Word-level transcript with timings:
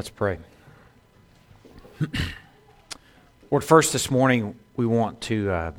Let's 0.00 0.08
pray. 0.08 0.38
Lord, 3.50 3.62
first 3.62 3.92
this 3.92 4.10
morning, 4.10 4.58
we 4.74 4.86
want 4.86 5.20
to 5.20 5.50
uh, 5.50 5.72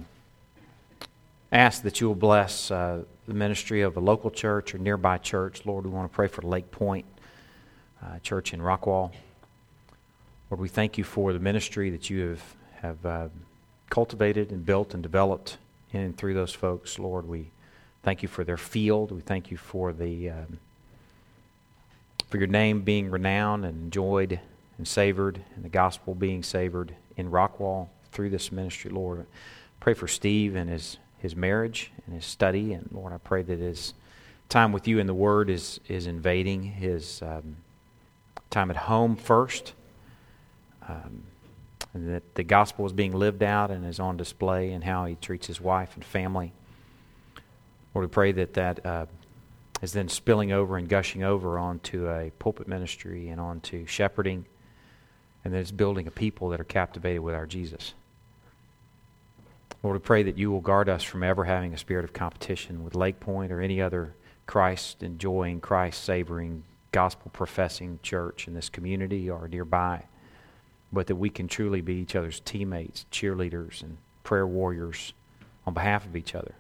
ask 1.52 1.82
that 1.82 2.00
you 2.00 2.08
will 2.08 2.14
bless 2.14 2.70
uh, 2.70 3.02
the 3.28 3.34
ministry 3.34 3.82
of 3.82 3.98
a 3.98 4.00
local 4.00 4.30
church 4.30 4.76
or 4.76 4.78
nearby 4.78 5.18
church. 5.18 5.66
Lord, 5.66 5.86
we 5.86 5.90
want 5.90 6.12
to 6.12 6.16
pray 6.16 6.28
for 6.28 6.44
Lake 6.44 6.70
Pointe 6.70 7.08
uh, 8.04 8.20
Church 8.20 8.54
in 8.54 8.60
Rockwall. 8.60 9.12
Lord, 10.52 10.62
we 10.62 10.70
thank 10.70 11.00
you 11.00 11.04
for 11.04 11.34
the 11.34 11.40
ministry 11.40 11.90
that 11.90 12.12
you 12.12 12.28
have, 12.30 12.56
have 12.84 13.06
uh, 13.08 13.30
cultivated 13.90 14.52
and 14.52 14.64
built 14.64 14.94
and 14.94 15.02
developed 15.02 15.58
in 15.94 16.02
and 16.02 16.16
through 16.16 16.36
those 16.36 16.54
folks. 16.54 17.00
Lord, 17.00 17.28
we 17.28 17.50
thank 18.04 18.22
you 18.22 18.28
for 18.28 18.44
their 18.44 18.56
field. 18.58 19.12
We 19.12 19.22
thank 19.22 19.50
you 19.50 19.58
for 19.58 19.92
the. 19.92 20.30
Um, 20.30 20.60
for 22.32 22.38
your 22.38 22.48
name 22.48 22.82
being 22.82 23.12
renowned 23.12 23.66
and 23.66 23.84
enjoyed 23.84 24.40
and 24.78 24.88
savored, 24.88 25.44
and 25.54 25.66
the 25.66 25.70
gospel 25.70 26.16
being 26.16 26.42
savored 26.42 26.96
in 27.18 27.30
Rockwall 27.30 27.90
through 28.14 28.30
this 28.30 28.54
ministry, 28.54 28.90
Lord. 28.90 29.28
Pray 29.82 29.94
for 29.94 30.08
Steve 30.08 30.56
and 30.56 30.70
his, 30.70 30.98
his 31.18 31.36
marriage 31.36 31.92
and 32.06 32.16
his 32.16 32.26
study, 32.26 32.72
and 32.72 32.88
Lord, 32.94 33.12
I 33.12 33.18
pray 33.18 33.42
that 33.44 33.60
his 33.60 33.94
time 34.48 34.72
with 34.72 34.88
you 34.88 34.98
in 34.98 35.08
the 35.08 35.14
Word 35.14 35.50
is, 35.50 35.82
is 35.90 36.08
invading 36.08 36.64
his 36.64 37.22
um, 37.22 37.58
time 38.50 38.72
at 38.72 38.78
home 38.78 39.18
first, 39.18 39.74
um, 40.88 41.24
and 41.94 42.16
that 42.16 42.36
the 42.36 42.44
gospel 42.44 42.86
is 42.86 42.94
being 42.94 43.14
lived 43.14 43.44
out 43.44 43.72
and 43.72 43.86
is 43.86 44.00
on 44.00 44.16
display 44.16 44.72
in 44.72 44.84
how 44.84 45.04
he 45.04 45.16
treats 45.16 45.48
his 45.48 45.60
wife 45.60 45.96
and 45.96 46.06
family. 46.06 46.54
Lord, 47.94 48.08
we 48.08 48.10
pray 48.10 48.32
that 48.32 48.54
that. 48.54 48.86
Uh, 48.86 49.06
is 49.82 49.94
then 49.94 50.08
spilling 50.08 50.52
over 50.52 50.78
and 50.78 50.88
gushing 50.88 51.24
over 51.24 51.58
onto 51.58 52.08
a 52.08 52.32
pulpit 52.40 52.68
ministry 52.68 53.30
and 53.30 53.42
onto 53.42 53.86
shepherding, 53.86 54.46
and 55.44 55.54
then 55.54 55.62
it's 55.62 55.72
building 55.72 56.08
a 56.08 56.12
people 56.12 56.50
that 56.50 56.60
are 56.60 56.66
captivated 56.66 57.22
with 57.22 57.34
our 57.34 57.48
Jesus. 57.48 57.94
Lord, 59.84 59.96
we 59.96 60.00
pray 60.00 60.24
that 60.24 60.38
you 60.38 60.52
will 60.52 60.62
guard 60.62 60.90
us 60.90 61.04
from 61.04 61.24
ever 61.24 61.46
having 61.46 61.74
a 61.74 61.78
spirit 61.78 62.06
of 62.06 62.14
competition 62.14 62.84
with 62.84 62.94
Lake 62.94 63.20
Pointe 63.20 63.52
or 63.52 63.62
any 63.62 63.82
other 63.82 64.14
Christ 64.46 65.02
enjoying, 65.02 65.60
Christ 65.60 66.04
savoring, 66.04 66.64
gospel 66.92 67.32
professing 67.34 68.00
church 68.04 68.48
in 68.48 68.54
this 68.54 68.70
community 68.70 69.30
or 69.30 69.48
nearby, 69.48 70.04
but 70.94 71.08
that 71.08 71.16
we 71.16 71.30
can 71.30 71.48
truly 71.48 71.82
be 71.82 71.96
each 71.96 72.16
other's 72.16 72.42
teammates, 72.42 73.06
cheerleaders, 73.12 73.82
and 73.82 73.98
prayer 74.24 74.46
warriors 74.46 75.14
on 75.66 75.74
behalf 75.74 76.06
of 76.06 76.16
each 76.16 76.36
other. 76.36 76.54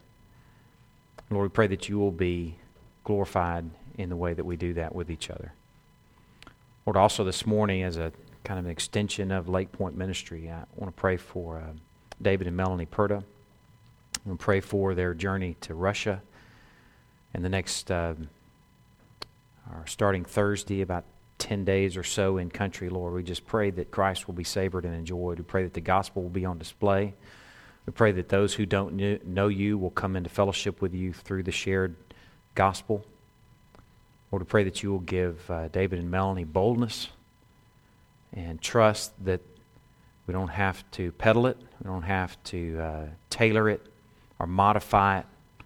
Lord, 1.30 1.52
we 1.52 1.54
pray 1.54 1.68
that 1.68 1.88
you 1.88 2.00
will 2.00 2.12
be 2.12 2.56
glorified 3.04 3.70
in 3.98 4.10
the 4.10 4.16
way 4.16 4.34
that 4.34 4.46
we 4.46 4.56
do 4.56 4.74
that 4.74 4.94
with 4.94 5.10
each 5.10 5.30
other. 5.30 5.54
Lord, 6.86 6.98
also 6.98 7.24
this 7.24 7.46
morning, 7.46 7.84
as 7.84 7.98
a 7.98 8.12
kind 8.44 8.60
of 8.60 8.66
an 8.66 8.72
extension 8.72 9.32
of 9.32 9.48
Lake 9.48 9.72
Pointe 9.72 9.96
Ministry, 9.96 10.50
I 10.50 10.64
want 10.76 10.96
to 10.96 11.00
pray 11.00 11.18
for 11.18 11.60
uh, 11.60 11.74
David 12.22 12.48
and 12.48 12.58
Melanie 12.58 12.88
Perda. 12.88 13.22
I 13.22 14.30
want 14.30 14.40
to 14.40 14.44
pray 14.44 14.62
for 14.62 14.96
their 14.96 15.14
journey 15.14 15.56
to 15.62 15.74
Russia. 15.74 16.22
And 17.34 17.46
the 17.46 17.50
next, 17.50 17.92
uh, 17.92 18.14
starting 19.86 20.26
Thursday, 20.26 20.82
about 20.82 21.06
10 21.38 21.66
days 21.66 21.98
or 21.98 22.04
so 22.04 22.38
in 22.38 22.50
country, 22.50 22.90
Lord, 22.90 23.14
we 23.14 23.24
just 23.24 23.46
pray 23.48 23.72
that 23.72 23.90
Christ 23.92 24.28
will 24.28 24.36
be 24.36 24.44
savored 24.44 24.86
and 24.86 24.94
enjoyed. 24.94 25.40
We 25.40 25.44
pray 25.44 25.64
that 25.64 25.74
the 25.74 25.82
gospel 25.82 26.24
will 26.24 26.30
be 26.30 26.46
on 26.46 26.58
display. 26.58 27.14
We 27.86 27.94
pray 27.94 28.12
that 28.12 28.30
those 28.30 28.54
who 28.54 28.66
don't 28.66 29.26
know 29.26 29.48
you 29.48 29.78
will 29.78 29.90
come 29.90 30.16
into 30.16 30.30
fellowship 30.30 30.82
with 30.82 30.94
you 30.94 31.14
through 31.14 31.44
the 31.44 31.52
shared 31.52 31.96
gospel. 32.56 33.06
Lord, 34.32 34.44
we 34.44 34.48
pray 34.48 34.64
that 34.64 34.82
you 34.82 34.92
will 34.92 35.00
give 35.00 35.50
uh, 35.50 35.68
David 35.70 36.00
and 36.00 36.10
Melanie 36.10 36.44
boldness 36.44 37.10
and 38.34 38.62
trust 38.62 39.12
that 39.26 39.42
we 40.28 40.32
don't 40.34 40.50
have 40.50 40.90
to 40.92 41.12
peddle 41.14 41.48
it, 41.48 41.58
we 41.84 41.88
don't 41.90 42.04
have 42.04 42.42
to 42.46 42.80
uh, 42.80 43.06
tailor 43.30 43.70
it 43.70 43.82
or 44.40 44.48
modify 44.48 45.20
it 45.20 45.26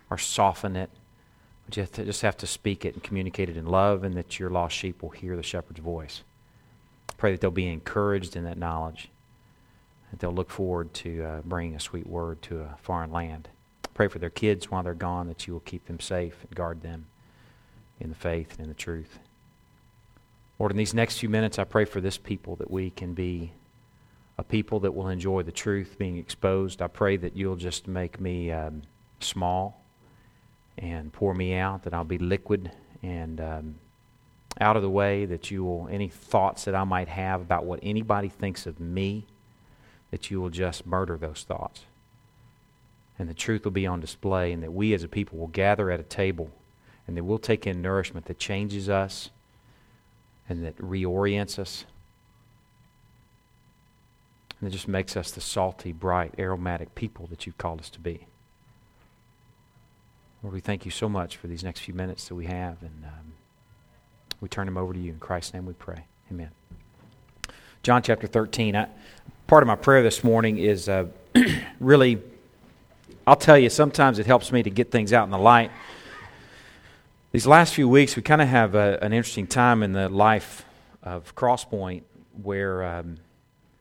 or 0.10 0.18
soften 0.18 0.76
it. 0.76 0.90
We 1.68 1.72
just, 1.72 1.94
just 1.96 2.22
have 2.22 2.38
to 2.38 2.48
speak 2.48 2.86
it 2.86 2.94
and 2.94 3.04
communicate 3.04 3.50
it 3.50 3.58
in 3.58 3.66
love, 3.66 4.04
and 4.04 4.16
that 4.16 4.40
your 4.40 4.50
lost 4.50 4.76
sheep 4.76 5.02
will 5.02 5.10
hear 5.10 5.36
the 5.36 5.44
shepherd's 5.44 5.80
voice. 5.80 6.24
Pray 7.18 7.32
that 7.32 7.42
they'll 7.42 7.52
be 7.52 7.68
encouraged 7.68 8.36
in 8.36 8.44
that 8.44 8.58
knowledge, 8.58 9.10
that 10.12 10.20
they'll 10.20 10.34
look 10.34 10.50
forward 10.50 10.94
to 10.96 11.24
uh, 11.24 11.42
bringing 11.44 11.76
a 11.76 11.80
sweet 11.80 12.08
word 12.08 12.42
to 12.44 12.62
a 12.62 12.76
foreign 12.82 13.12
land. 13.12 13.50
Pray 13.96 14.10
for 14.10 14.20
their 14.20 14.30
kids 14.30 14.70
while 14.70 14.84
they're 14.84 14.94
gone, 14.94 15.28
that 15.28 15.48
you 15.48 15.54
will 15.54 15.62
keep 15.62 15.86
them 15.86 16.02
safe 16.02 16.36
and 16.42 16.54
guard 16.54 16.82
them 16.82 17.08
in 18.00 18.10
the 18.10 18.16
faith 18.16 18.52
and 18.52 18.60
in 18.60 18.68
the 18.68 18.76
truth. 18.76 19.20
Lord, 20.60 20.72
in 20.72 20.78
these 20.78 20.94
next 20.94 21.18
few 21.18 21.30
minutes, 21.30 21.58
I 21.58 21.64
pray 21.64 21.86
for 21.86 22.02
this 22.02 22.18
people 22.18 22.58
that 22.58 22.70
we 22.70 22.90
can 22.90 23.14
be 23.14 23.54
a 24.38 24.44
people 24.44 24.82
that 24.82 24.94
will 24.94 25.08
enjoy 25.08 25.44
the 25.44 25.52
truth 25.52 25.96
being 25.98 26.18
exposed. 26.18 26.82
I 26.82 26.88
pray 26.88 27.16
that 27.16 27.38
you'll 27.38 27.56
just 27.56 27.88
make 27.88 28.20
me 28.20 28.52
um, 28.52 28.82
small 29.22 29.82
and 30.78 31.12
pour 31.14 31.34
me 31.34 31.56
out, 31.56 31.84
that 31.84 31.94
I'll 31.94 32.04
be 32.04 32.18
liquid 32.18 32.74
and 33.02 33.40
um, 33.40 33.76
out 34.60 34.76
of 34.76 34.82
the 34.82 34.90
way, 34.90 35.24
that 35.24 35.52
you 35.52 35.64
will, 35.64 35.88
any 35.90 36.10
thoughts 36.10 36.66
that 36.66 36.76
I 36.76 36.84
might 36.84 37.08
have 37.08 37.40
about 37.40 37.64
what 37.64 37.80
anybody 37.82 38.28
thinks 38.28 38.66
of 38.66 38.78
me, 38.78 39.26
that 40.12 40.30
you 40.30 40.42
will 40.42 40.50
just 40.50 40.86
murder 40.86 41.16
those 41.16 41.46
thoughts 41.48 41.86
and 43.18 43.30
the 43.30 43.34
truth 43.34 43.64
will 43.64 43.72
be 43.72 43.88
on 43.88 44.00
display, 44.00 44.52
and 44.52 44.62
that 44.64 44.74
we 44.74 44.94
as 44.94 45.04
a 45.04 45.08
people 45.08 45.40
will 45.40 45.48
gather 45.48 45.90
at 45.90 46.00
a 46.00 46.04
table 46.04 46.52
and 47.08 47.16
that 47.16 47.24
we'll 47.24 47.38
take 47.38 47.68
in 47.68 47.82
nourishment 47.82 48.26
that 48.26 48.40
changes 48.40 48.90
us 48.90 49.30
and 50.50 50.66
that 50.66 50.78
reorients 50.78 51.60
us 51.60 51.86
and 54.60 54.70
that 54.70 54.74
just 54.74 54.88
makes 54.88 55.18
us 55.18 55.32
the 55.32 55.42
salty, 55.42 55.92
bright, 55.92 56.34
aromatic 56.40 56.96
people 56.96 57.28
that 57.28 57.46
you've 57.46 57.58
called 57.58 57.80
us 57.80 57.90
to 57.90 58.00
be. 58.00 58.26
Lord, 60.42 60.54
we 60.54 60.62
thank 60.62 60.86
you 60.86 60.92
so 60.92 61.10
much 61.10 61.38
for 61.38 61.48
these 61.48 61.64
next 61.64 61.82
few 61.82 61.94
minutes 61.94 62.28
that 62.28 62.36
we 62.36 62.46
have, 62.46 62.82
and 62.82 63.04
um, 63.04 63.34
we 64.40 64.48
turn 64.48 64.66
them 64.66 64.78
over 64.78 64.94
to 64.94 65.00
you. 65.00 65.12
In 65.12 65.20
Christ's 65.20 65.54
name 65.54 65.66
we 65.66 65.74
pray. 65.74 66.06
Amen. 66.32 66.52
John 67.84 68.02
chapter 68.02 68.28
13. 68.28 68.76
I, 68.76 68.88
part 69.48 69.62
of 69.62 69.68
my 69.68 69.76
prayer 69.76 70.02
this 70.04 70.24
morning 70.24 70.58
is 70.58 70.88
uh, 70.88 71.08
really 71.80 72.22
I'll 73.28 73.36
tell 73.36 73.58
you, 73.58 73.72
sometimes 73.72 74.20
it 74.20 74.28
helps 74.28 74.52
me 74.52 74.62
to 74.62 74.70
get 74.70 74.92
things 74.92 75.12
out 75.12 75.24
in 75.24 75.32
the 75.32 75.40
light. 75.40 75.72
These 77.32 77.48
last 77.48 77.74
few 77.74 77.90
weeks, 77.90 78.16
we 78.16 78.22
kind 78.22 78.40
of 78.40 78.48
have 78.48 78.76
a, 78.76 79.00
an 79.02 79.14
interesting 79.14 79.48
time 79.48 79.82
in 79.82 79.94
the 79.94 80.10
life 80.10 80.64
of 81.02 81.34
Crosspoint 81.34 82.04
where 82.44 82.84
um, 82.84 83.18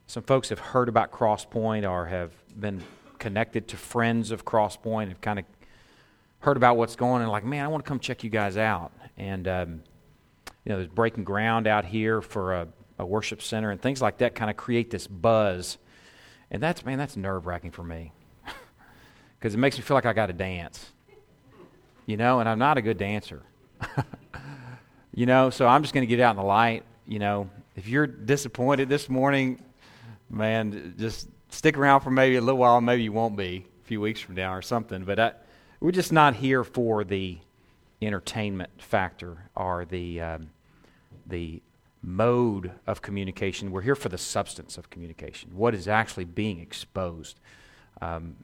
some 0.07 0.23
folks 0.23 0.49
have 0.49 0.61
heard 0.61 0.89
about 0.89 1.13
Crosspoint 1.13 1.89
or 1.89 2.07
have 2.07 2.33
been 2.59 2.83
connected 3.19 3.69
to 3.69 3.77
friends 3.77 4.31
of 4.31 4.47
Crosspoint, 4.47 5.09
have 5.09 5.21
kind 5.21 5.39
of 5.39 5.45
heard 6.39 6.57
about 6.57 6.79
what's 6.79 6.97
going 6.97 7.17
on, 7.17 7.21
and 7.21 7.31
like, 7.31 7.45
man, 7.45 7.67
I 7.67 7.69
want 7.69 7.85
to 7.85 7.89
come 7.89 8.01
check 8.01 8.25
you 8.25 8.31
guys 8.31 8.57
out. 8.57 8.93
And, 9.19 9.47
um, 9.47 9.83
you 10.65 10.71
know, 10.71 10.77
there's 10.77 10.89
breaking 10.89 11.25
ground 11.25 11.67
out 11.67 11.85
here 11.85 12.23
for 12.23 12.55
a, 12.55 12.69
a 12.99 13.05
worship 13.05 13.43
center, 13.43 13.71
and 13.71 13.81
things 13.81 14.01
like 14.01 14.19
that 14.19 14.35
kind 14.35 14.51
of 14.51 14.57
create 14.57 14.91
this 14.91 15.07
buzz. 15.07 15.77
And 16.51 16.63
that's, 16.63 16.83
man, 16.83 16.97
that's 16.97 17.15
nerve 17.15 17.45
wracking 17.45 17.73
for 17.73 17.85
me 17.85 18.13
because 19.45 19.55
it 19.55 19.59
makes 19.59 19.77
me 19.77 19.83
feel 19.83 19.95
like 19.95 20.07
I 20.07 20.15
got 20.15 20.29
to 20.29 20.33
dance. 20.33 20.91
You 22.07 22.17
know, 22.17 22.41
and 22.41 22.49
I'm 22.49 22.59
not 22.59 22.79
a 22.79 22.83
good 22.83 22.97
dancer. 22.97 23.43
you 25.15 25.27
know, 25.27 25.51
so 25.51 25.67
I'm 25.67 25.83
just 25.83 25.93
going 25.93 26.01
to 26.01 26.07
get 26.07 26.19
out 26.19 26.31
in 26.31 26.37
the 26.37 26.43
light. 26.43 26.83
You 27.07 27.19
know, 27.19 27.51
if 27.77 27.87
you're 27.87 28.07
disappointed 28.07 28.89
this 28.89 29.11
morning, 29.11 29.63
man, 30.31 30.95
just 30.97 31.29
stick 31.51 31.77
around 31.77 32.01
for 32.01 32.11
maybe 32.11 32.37
a 32.37 32.41
little 32.41 32.59
while. 32.59 32.81
Maybe 32.81 33.03
you 33.03 33.13
won't 33.13 33.37
be 33.37 33.67
a 33.83 33.87
few 33.87 34.01
weeks 34.01 34.19
from 34.19 34.35
now 34.35 34.55
or 34.55 34.63
something. 34.63 35.05
But 35.05 35.21
I, 35.21 35.33
we're 35.79 35.93
just 35.93 36.11
not 36.11 36.37
here 36.37 36.65
for 36.65 37.05
the 37.05 37.37
entertainment 38.01 38.71
factor 38.81 39.51
or 39.55 39.85
the 39.85 40.23
um, 40.23 40.51
the 41.27 41.61
mode 42.03 42.73
of 42.87 43.03
communication. 43.03 43.73
We're 43.73 43.83
here 43.83 43.95
for 43.95 44.09
the 44.09 44.17
substance 44.17 44.79
of 44.79 44.89
communication. 44.89 45.51
What 45.55 45.75
is 45.75 45.87
actually 45.87 46.25
being 46.25 46.61
exposed? 46.61 47.41
Um, 48.01 48.37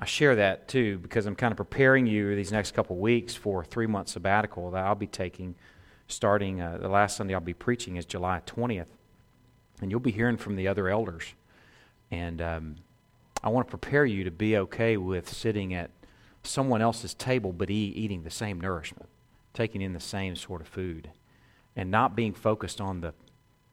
I 0.00 0.04
share 0.04 0.36
that 0.36 0.68
too 0.68 0.98
because 0.98 1.26
I'm 1.26 1.34
kind 1.34 1.50
of 1.50 1.56
preparing 1.56 2.06
you 2.06 2.36
these 2.36 2.52
next 2.52 2.72
couple 2.72 2.96
weeks 2.96 3.34
for 3.34 3.62
a 3.62 3.64
three 3.64 3.86
month 3.86 4.08
sabbatical 4.08 4.70
that 4.70 4.84
I'll 4.84 4.94
be 4.94 5.06
taking 5.06 5.56
starting 6.06 6.60
uh, 6.60 6.78
the 6.80 6.88
last 6.88 7.16
Sunday 7.16 7.34
I'll 7.34 7.40
be 7.40 7.54
preaching 7.54 7.96
is 7.96 8.04
July 8.04 8.40
20th. 8.46 8.86
And 9.80 9.90
you'll 9.90 10.00
be 10.00 10.10
hearing 10.10 10.36
from 10.36 10.56
the 10.56 10.68
other 10.68 10.88
elders. 10.88 11.34
And 12.10 12.40
um, 12.40 12.76
I 13.42 13.48
want 13.48 13.66
to 13.66 13.70
prepare 13.70 14.04
you 14.04 14.24
to 14.24 14.30
be 14.30 14.56
okay 14.56 14.96
with 14.96 15.32
sitting 15.32 15.74
at 15.74 15.90
someone 16.42 16.80
else's 16.80 17.14
table 17.14 17.52
but 17.52 17.68
eat, 17.68 17.96
eating 17.96 18.22
the 18.22 18.30
same 18.30 18.60
nourishment, 18.60 19.08
taking 19.52 19.82
in 19.82 19.92
the 19.92 20.00
same 20.00 20.34
sort 20.34 20.60
of 20.60 20.68
food, 20.68 21.10
and 21.76 21.90
not 21.90 22.16
being 22.16 22.32
focused 22.32 22.80
on 22.80 23.00
the 23.00 23.12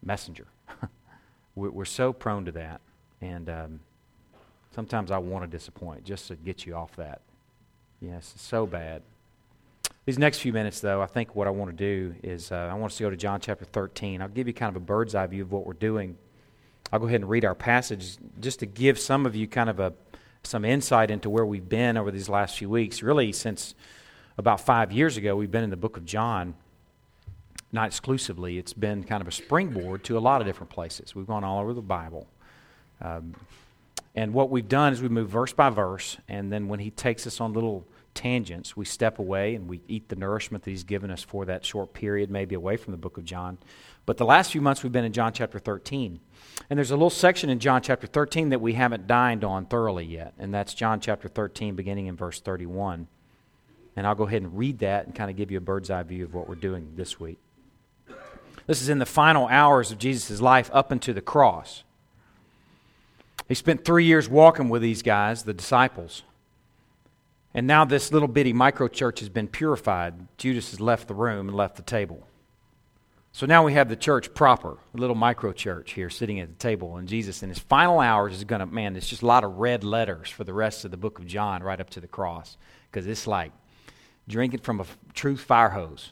messenger. 0.03 0.47
we're, 1.55 1.85
so 1.85 2.11
prone 2.11 2.45
to 2.45 2.51
that. 2.51 2.81
And. 3.21 3.49
Um, 3.49 3.79
Sometimes 4.75 5.09
I 5.09 5.19
want 5.19 5.49
to 5.49 5.57
disappoint 5.57 6.03
just 6.03 6.27
to 6.27 6.35
get 6.35 6.65
you 6.65 6.75
off 6.75 6.97
that. 6.97 7.21
Yes, 8.01 8.33
it's 8.35 8.43
so 8.43 8.67
bad. 8.67 9.03
These 10.03 10.19
next 10.19 10.39
few 10.39 10.51
minutes, 10.51 10.81
though, 10.81 11.01
I 11.01 11.05
think 11.05 11.33
what 11.33 11.47
I 11.47 11.51
want 11.51 11.71
to 11.71 11.77
do 11.77 12.13
is 12.21 12.51
uh, 12.51 12.69
I 12.69 12.73
want 12.73 12.91
us 12.91 12.97
to 12.97 13.03
go 13.03 13.09
to 13.09 13.15
John 13.15 13.39
chapter 13.39 13.63
13. 13.63 14.21
I'll 14.21 14.27
give 14.27 14.47
you 14.47 14.53
kind 14.53 14.69
of 14.69 14.75
a 14.75 14.85
bird's 14.85 15.15
eye 15.15 15.27
view 15.27 15.43
of 15.43 15.51
what 15.53 15.65
we're 15.65 15.71
doing. 15.71 16.17
I'll 16.91 16.99
go 16.99 17.07
ahead 17.07 17.21
and 17.21 17.29
read 17.29 17.45
our 17.45 17.55
passage 17.55 18.17
just 18.41 18.59
to 18.59 18.65
give 18.65 18.99
some 18.99 19.25
of 19.25 19.33
you 19.33 19.47
kind 19.47 19.69
of 19.69 19.79
a 19.79 19.93
some 20.43 20.65
insight 20.65 21.09
into 21.09 21.29
where 21.29 21.45
we've 21.45 21.69
been 21.69 21.95
over 21.95 22.11
these 22.11 22.27
last 22.27 22.57
few 22.57 22.69
weeks. 22.69 23.01
Really, 23.01 23.31
since 23.31 23.75
about 24.37 24.59
five 24.59 24.91
years 24.91 25.15
ago, 25.15 25.37
we've 25.37 25.51
been 25.51 25.63
in 25.63 25.69
the 25.69 25.77
book 25.77 25.95
of 25.95 26.03
John. 26.03 26.53
Not 27.71 27.87
exclusively, 27.87 28.57
it's 28.57 28.73
been 28.73 29.05
kind 29.05 29.21
of 29.21 29.27
a 29.29 29.31
springboard 29.31 30.03
to 30.03 30.17
a 30.17 30.19
lot 30.19 30.41
of 30.41 30.47
different 30.47 30.69
places. 30.69 31.15
We've 31.15 31.25
gone 31.25 31.45
all 31.45 31.61
over 31.61 31.73
the 31.73 31.81
Bible. 31.81 32.27
Um, 33.01 33.35
and 34.15 34.33
what 34.33 34.49
we've 34.49 34.67
done 34.67 34.93
is 34.93 35.01
we 35.01 35.09
move 35.09 35.29
verse 35.29 35.53
by 35.53 35.69
verse, 35.69 36.17
and 36.27 36.51
then 36.51 36.67
when 36.67 36.79
he 36.79 36.89
takes 36.89 37.27
us 37.27 37.41
on 37.41 37.53
little 37.53 37.85
tangents, 38.13 38.75
we 38.75 38.85
step 38.85 39.19
away 39.19 39.55
and 39.55 39.67
we 39.67 39.81
eat 39.87 40.07
the 40.07 40.15
nourishment 40.15 40.63
that 40.63 40.71
he's 40.71 40.85
given 40.85 41.11
us 41.11 41.21
for 41.21 41.45
that 41.45 41.65
short 41.65 41.93
period, 41.93 42.31
maybe 42.31 42.55
away 42.55 42.77
from 42.77 42.91
the 42.91 42.97
book 42.97 43.17
of 43.17 43.25
John. 43.25 43.57
But 44.05 44.17
the 44.17 44.25
last 44.25 44.51
few 44.51 44.61
months 44.61 44.81
we've 44.81 44.91
been 44.91 45.03
in 45.03 45.11
John 45.11 45.33
chapter 45.33 45.59
13. 45.59 46.19
And 46.69 46.77
there's 46.77 46.91
a 46.91 46.95
little 46.95 47.09
section 47.09 47.49
in 47.49 47.59
John 47.59 47.81
chapter 47.81 48.07
13 48.07 48.49
that 48.49 48.61
we 48.61 48.73
haven't 48.73 49.05
dined 49.05 49.43
on 49.43 49.65
thoroughly 49.65 50.05
yet, 50.05 50.33
and 50.39 50.53
that's 50.53 50.73
John 50.73 51.01
chapter 51.01 51.27
13, 51.27 51.75
beginning 51.75 52.07
in 52.07 52.15
verse 52.15 52.39
31. 52.39 53.07
And 53.97 54.07
I'll 54.07 54.15
go 54.15 54.25
ahead 54.25 54.41
and 54.41 54.57
read 54.57 54.79
that 54.79 55.05
and 55.05 55.13
kind 55.13 55.29
of 55.29 55.35
give 55.35 55.51
you 55.51 55.57
a 55.57 55.61
bird's 55.61 55.89
eye 55.89 56.03
view 56.03 56.23
of 56.23 56.33
what 56.33 56.47
we're 56.47 56.55
doing 56.55 56.93
this 56.95 57.19
week. 57.19 57.39
This 58.67 58.81
is 58.81 58.89
in 58.89 58.99
the 58.99 59.05
final 59.05 59.47
hours 59.47 59.91
of 59.91 59.99
Jesus' 59.99 60.41
life 60.41 60.69
up 60.73 60.91
into 60.91 61.13
the 61.13 61.21
cross. 61.21 61.83
He 63.47 63.55
spent 63.55 63.85
three 63.85 64.05
years 64.05 64.27
walking 64.27 64.69
with 64.69 64.81
these 64.81 65.01
guys, 65.01 65.43
the 65.43 65.53
disciples. 65.53 66.23
And 67.53 67.67
now 67.67 67.85
this 67.85 68.11
little 68.11 68.27
bitty 68.27 68.53
micro 68.53 68.87
church 68.87 69.19
has 69.19 69.29
been 69.29 69.47
purified. 69.47 70.27
Judas 70.37 70.71
has 70.71 70.81
left 70.81 71.07
the 71.07 71.13
room 71.13 71.47
and 71.47 71.55
left 71.55 71.77
the 71.77 71.83
table. 71.83 72.27
So 73.31 73.45
now 73.45 73.65
we 73.65 73.73
have 73.73 73.89
the 73.89 73.95
church 73.95 74.33
proper, 74.33 74.77
a 74.93 74.97
little 74.97 75.15
micro 75.15 75.51
church 75.51 75.91
here 75.91 76.09
sitting 76.09 76.39
at 76.39 76.47
the 76.47 76.55
table. 76.55 76.97
And 76.97 77.07
Jesus, 77.07 77.43
in 77.43 77.49
his 77.49 77.59
final 77.59 77.99
hours, 77.99 78.33
is 78.33 78.45
going 78.45 78.61
to, 78.61 78.65
man, 78.65 78.95
it's 78.95 79.07
just 79.09 79.21
a 79.21 79.25
lot 79.25 79.43
of 79.43 79.57
red 79.57 79.83
letters 79.83 80.29
for 80.29 80.43
the 80.43 80.53
rest 80.53 80.85
of 80.85 80.91
the 80.91 80.97
book 80.97 81.19
of 81.19 81.27
John 81.27 81.61
right 81.61 81.79
up 81.79 81.89
to 81.91 81.99
the 81.99 82.07
cross. 82.07 82.57
Because 82.89 83.05
it's 83.07 83.27
like 83.27 83.51
drinking 84.27 84.61
from 84.61 84.79
a 84.79 84.85
truth 85.13 85.41
fire 85.41 85.69
hose. 85.69 86.11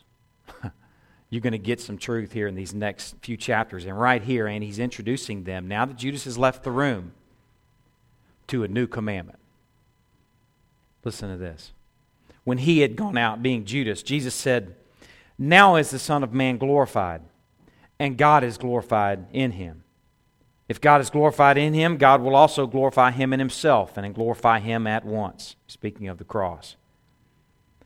You're 1.30 1.41
going 1.41 1.53
to 1.53 1.57
get 1.57 1.81
some 1.81 1.97
truth 1.97 2.31
here 2.31 2.47
in 2.47 2.56
these 2.56 2.74
next 2.74 3.15
few 3.21 3.38
chapters. 3.38 3.85
And 3.85 3.97
right 3.97 4.21
here, 4.21 4.47
and 4.47 4.63
he's 4.63 4.80
introducing 4.80 5.45
them, 5.45 5.68
now 5.68 5.85
that 5.85 5.95
Judas 5.95 6.25
has 6.25 6.38
left 6.38 6.63
the 6.63 6.71
room, 6.71 7.13
to 8.48 8.63
a 8.63 8.68
new 8.68 8.88
commandment. 8.88 9.40
Listen 11.04 11.30
to 11.30 11.38
this. 11.38 11.72
When 12.44 12.60
he 12.60 12.80
had 12.80 12.95
gone 12.95 13.18
out, 13.18 13.44
being 13.44 13.66
Judas, 13.66 14.04
Jesus 14.04 14.34
said, 14.34 14.75
now 15.38 15.75
is 15.75 15.90
the 15.90 16.00
Son 16.00 16.24
of 16.24 16.34
Man 16.34 16.57
glorified, 16.57 17.22
and 18.00 18.18
God 18.18 18.44
is 18.44 18.57
glorified 18.57 19.25
in 19.34 19.51
him. 19.51 19.84
If 20.69 20.80
God 20.80 21.01
is 21.01 21.10
glorified 21.10 21.57
in 21.57 21.74
him, 21.74 21.98
God 21.98 22.22
will 22.22 22.36
also 22.36 22.68
glorify 22.68 23.12
him 23.12 23.34
in 23.34 23.40
himself 23.40 23.98
and 23.98 24.16
glorify 24.16 24.60
him 24.60 24.88
at 24.88 25.06
once. 25.06 25.56
Speaking 25.68 26.07
of 26.07 26.18
the 26.18 26.24
cross. 26.24 26.75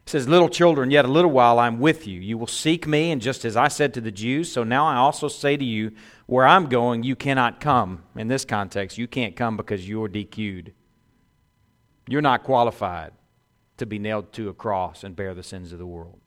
Says, 0.08 0.26
Little 0.26 0.48
children, 0.48 0.90
yet 0.90 1.04
a 1.04 1.10
little 1.10 1.32
while 1.32 1.60
I'm 1.60 1.80
with 1.80 2.08
you. 2.08 2.22
You 2.22 2.38
will 2.38 2.48
seek 2.48 2.88
me, 2.88 3.12
and 3.12 3.22
just 3.22 3.44
as 3.44 3.58
I 3.58 3.68
said 3.68 3.94
to 3.94 4.02
the 4.02 4.10
Jews, 4.10 4.50
so 4.50 4.64
now 4.64 4.88
I 4.88 4.96
also 4.96 5.28
say 5.28 5.58
to 5.58 5.66
you, 5.66 5.92
where 6.28 6.48
I'm 6.48 6.68
going, 6.68 7.04
you 7.04 7.16
cannot 7.16 7.60
come. 7.60 8.04
In 8.16 8.30
this 8.30 8.46
context, 8.46 8.98
you 8.98 9.06
can't 9.06 9.36
come 9.36 9.58
because 9.58 9.88
you're 9.88 10.08
DQ'd. 10.08 10.72
You're 12.08 12.22
not 12.22 12.46
qualified 12.46 13.12
to 13.76 13.86
be 13.86 14.00
nailed 14.00 14.32
to 14.34 14.48
a 14.48 14.54
cross 14.54 15.04
and 15.04 15.14
bear 15.14 15.34
the 15.34 15.44
sins 15.44 15.74
of 15.74 15.80
the 15.80 15.86
world 15.86 16.20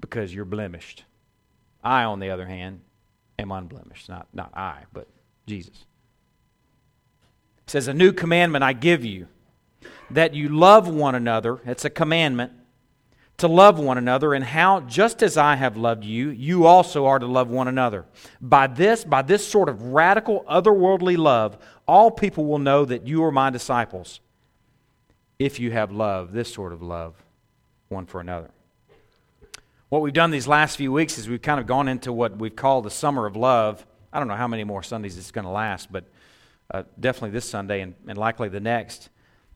because 0.00 0.32
you're 0.32 0.44
blemished. 0.44 1.04
I, 1.82 2.04
on 2.04 2.20
the 2.20 2.30
other 2.30 2.46
hand, 2.46 2.82
am 3.36 3.50
unblemished. 3.50 4.08
Not, 4.08 4.28
not 4.32 4.56
I, 4.56 4.84
but 4.92 5.08
Jesus. 5.46 5.86
It 7.66 7.70
says, 7.70 7.88
A 7.88 7.94
new 7.94 8.12
commandment 8.12 8.62
I 8.62 8.74
give 8.74 9.04
you, 9.04 9.26
that 10.08 10.34
you 10.34 10.48
love 10.48 10.86
one 10.88 11.16
another. 11.16 11.60
It's 11.66 11.84
a 11.84 11.90
commandment 11.90 12.52
to 13.42 13.48
love 13.48 13.78
one 13.78 13.98
another, 13.98 14.34
and 14.34 14.44
how, 14.44 14.80
just 14.80 15.22
as 15.22 15.36
I 15.36 15.54
have 15.54 15.76
loved 15.76 16.04
you, 16.04 16.30
you 16.30 16.66
also 16.66 17.06
are 17.06 17.18
to 17.18 17.26
love 17.26 17.50
one 17.50 17.68
another. 17.68 18.06
By 18.40 18.66
this, 18.66 19.04
by 19.04 19.22
this 19.22 19.46
sort 19.46 19.68
of 19.68 19.82
radical, 19.82 20.44
otherworldly 20.48 21.16
love, 21.16 21.58
all 21.86 22.10
people 22.10 22.46
will 22.46 22.58
know 22.58 22.84
that 22.84 23.06
you 23.06 23.22
are 23.24 23.30
my 23.30 23.50
disciples 23.50 24.20
if 25.38 25.60
you 25.60 25.70
have 25.72 25.92
love, 25.92 26.32
this 26.32 26.52
sort 26.52 26.72
of 26.72 26.82
love, 26.82 27.14
one 27.88 28.06
for 28.06 28.20
another. 28.20 28.50
What 29.88 30.00
we've 30.00 30.14
done 30.14 30.30
these 30.30 30.48
last 30.48 30.76
few 30.76 30.90
weeks 30.90 31.18
is 31.18 31.28
we've 31.28 31.42
kind 31.42 31.60
of 31.60 31.66
gone 31.66 31.88
into 31.88 32.12
what 32.12 32.38
we've 32.38 32.56
called 32.56 32.84
the 32.84 32.90
summer 32.90 33.26
of 33.26 33.36
love. 33.36 33.84
I 34.12 34.18
don't 34.18 34.28
know 34.28 34.36
how 34.36 34.48
many 34.48 34.64
more 34.64 34.82
Sundays 34.82 35.18
it's 35.18 35.30
going 35.30 35.44
to 35.44 35.50
last, 35.50 35.92
but 35.92 36.04
uh, 36.72 36.84
definitely 36.98 37.30
this 37.30 37.48
Sunday 37.48 37.82
and, 37.82 37.94
and 38.08 38.16
likely 38.16 38.48
the 38.48 38.60
next. 38.60 39.10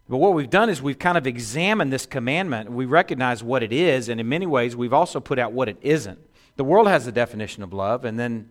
But 0.08 0.18
what 0.18 0.34
we've 0.34 0.50
done 0.50 0.70
is 0.70 0.80
we've 0.80 0.98
kind 0.98 1.18
of 1.18 1.26
examined 1.26 1.92
this 1.92 2.06
commandment. 2.06 2.70
We 2.70 2.84
recognize 2.84 3.42
what 3.42 3.62
it 3.62 3.72
is, 3.72 4.08
and 4.08 4.20
in 4.20 4.28
many 4.28 4.46
ways, 4.46 4.76
we've 4.76 4.92
also 4.92 5.18
put 5.18 5.38
out 5.38 5.52
what 5.52 5.68
it 5.68 5.78
isn't. 5.82 6.18
The 6.56 6.64
world 6.64 6.86
has 6.86 7.06
a 7.06 7.12
definition 7.12 7.62
of 7.62 7.72
love, 7.72 8.04
and 8.04 8.18
then 8.18 8.48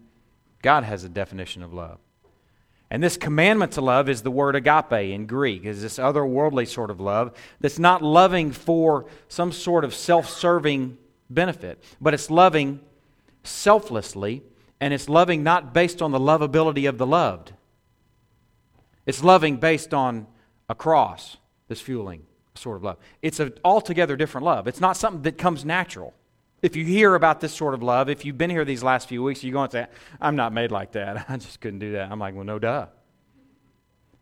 God 0.62 0.84
has 0.84 1.04
a 1.04 1.10
definition 1.10 1.63
of 1.63 1.74
love. 1.74 2.00
And 2.92 3.02
this 3.02 3.18
commandment 3.18 3.72
to 3.74 3.81
love 3.81 4.10
is 4.10 4.22
the 4.22 4.31
word 4.31 4.56
agape 4.56 4.92
in 4.92 5.25
Greek, 5.25 5.66
is 5.66 5.81
this 5.81 5.98
otherworldly 5.98 6.68
sort 6.68 6.92
of 6.92 7.00
love 7.00 7.36
that's 7.60 7.80
not 7.80 8.04
loving 8.04 8.52
for 8.52 9.06
some 9.28 9.52
sort 9.52 9.84
of 9.84 9.94
self 9.94 10.30
serving 10.30 10.98
benefit. 11.30 11.84
But 12.00 12.13
it's 12.13 12.30
loving 12.30 12.81
selflessly, 13.44 14.44
and 14.80 14.94
it's 14.94 15.10
loving 15.10 15.42
not 15.42 15.74
based 15.74 16.02
on 16.02 16.12
the 16.12 16.19
lovability 16.19 16.88
of 16.88 16.98
the 16.98 17.07
loved. 17.07 17.54
It's 19.06 19.24
loving 19.24 19.57
based 19.57 19.94
on 19.94 20.28
a 20.68 20.75
cross, 20.75 21.38
this 21.67 21.81
fueling 21.81 22.25
sort 22.56 22.77
of 22.77 22.83
love. 22.83 22.97
It's 23.21 23.39
an 23.39 23.53
altogether 23.63 24.15
different 24.15 24.45
love. 24.45 24.67
It's 24.67 24.81
not 24.81 24.97
something 24.97 25.23
that 25.23 25.38
comes 25.38 25.65
natural. 25.65 26.13
If 26.62 26.75
you 26.75 26.85
hear 26.85 27.15
about 27.15 27.41
this 27.41 27.53
sort 27.53 27.73
of 27.73 27.83
love, 27.83 28.09
if 28.09 28.25
you've 28.25 28.38
been 28.38 28.50
here 28.50 28.65
these 28.65 28.83
last 28.83 29.07
few 29.07 29.21
weeks, 29.21 29.44
you're 29.44 29.53
going 29.53 29.69
to 29.69 29.71
say, 29.71 29.88
I'm 30.19 30.35
not 30.35 30.53
made 30.53 30.71
like 30.71 30.94
that. 30.94 31.25
I 31.29 31.38
just 31.38 31.59
couldn't 31.62 31.79
do 31.79 31.94
that. 31.94 32.12
I'm 32.12 32.19
like, 32.19 32.33
well, 32.33 32.44
no, 32.44 32.59
duh. 32.59 32.88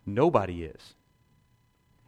Nobody 0.06 0.63
is. 0.63 0.95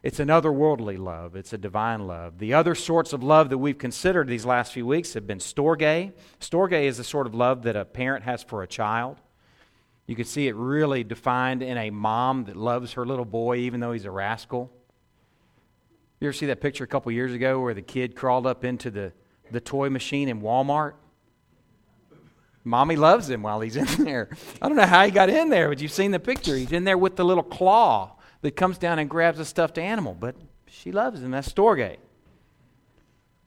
It's 0.03 0.19
an 0.19 0.27
otherworldly 0.27 0.99
love, 0.99 1.35
it's 1.35 1.51
a 1.51 1.57
divine 1.57 2.05
love. 2.05 2.37
The 2.37 2.53
other 2.53 2.75
sorts 2.75 3.11
of 3.11 3.23
love 3.23 3.49
that 3.49 3.57
we've 3.57 3.77
considered 3.77 4.27
these 4.27 4.45
last 4.45 4.71
few 4.71 4.85
weeks 4.85 5.15
have 5.15 5.25
been 5.25 5.39
storge. 5.39 6.13
Storge 6.39 6.83
is 6.83 6.97
the 6.97 7.03
sort 7.03 7.25
of 7.25 7.33
love 7.33 7.63
that 7.63 7.75
a 7.75 7.85
parent 7.85 8.23
has 8.23 8.43
for 8.43 8.61
a 8.61 8.67
child. 8.67 9.17
You 10.05 10.15
can 10.15 10.25
see 10.25 10.47
it 10.47 10.55
really 10.55 11.03
defined 11.03 11.63
in 11.63 11.79
a 11.79 11.89
mom 11.89 12.43
that 12.43 12.55
loves 12.55 12.93
her 12.93 13.03
little 13.03 13.25
boy 13.25 13.57
even 13.57 13.79
though 13.79 13.93
he's 13.93 14.05
a 14.05 14.11
rascal. 14.11 14.71
You 16.19 16.27
ever 16.27 16.33
see 16.33 16.45
that 16.47 16.61
picture 16.61 16.83
a 16.83 16.87
couple 16.87 17.11
years 17.11 17.33
ago 17.33 17.59
where 17.59 17.73
the 17.73 17.81
kid 17.81 18.15
crawled 18.15 18.47
up 18.47 18.63
into 18.63 18.89
the, 18.89 19.11
the 19.51 19.59
toy 19.59 19.89
machine 19.89 20.29
in 20.29 20.41
Walmart? 20.41 20.93
Mommy 22.63 22.95
loves 22.95 23.29
him 23.29 23.43
while 23.43 23.61
he's 23.61 23.75
in 23.75 23.85
there. 24.03 24.29
I 24.61 24.67
don't 24.67 24.77
know 24.77 24.85
how 24.85 25.05
he 25.05 25.11
got 25.11 25.29
in 25.29 25.49
there, 25.49 25.69
but 25.69 25.81
you've 25.81 25.91
seen 25.91 26.11
the 26.11 26.19
picture. 26.19 26.55
He's 26.55 26.71
in 26.71 26.83
there 26.83 26.97
with 26.97 27.15
the 27.15 27.25
little 27.25 27.43
claw 27.43 28.15
that 28.41 28.55
comes 28.55 28.77
down 28.77 28.99
and 28.99 29.09
grabs 29.09 29.39
a 29.39 29.45
stuffed 29.45 29.77
animal, 29.77 30.15
but 30.17 30.35
she 30.67 30.91
loves 30.91 31.21
him. 31.21 31.31
That's 31.31 31.51
storge. 31.51 31.97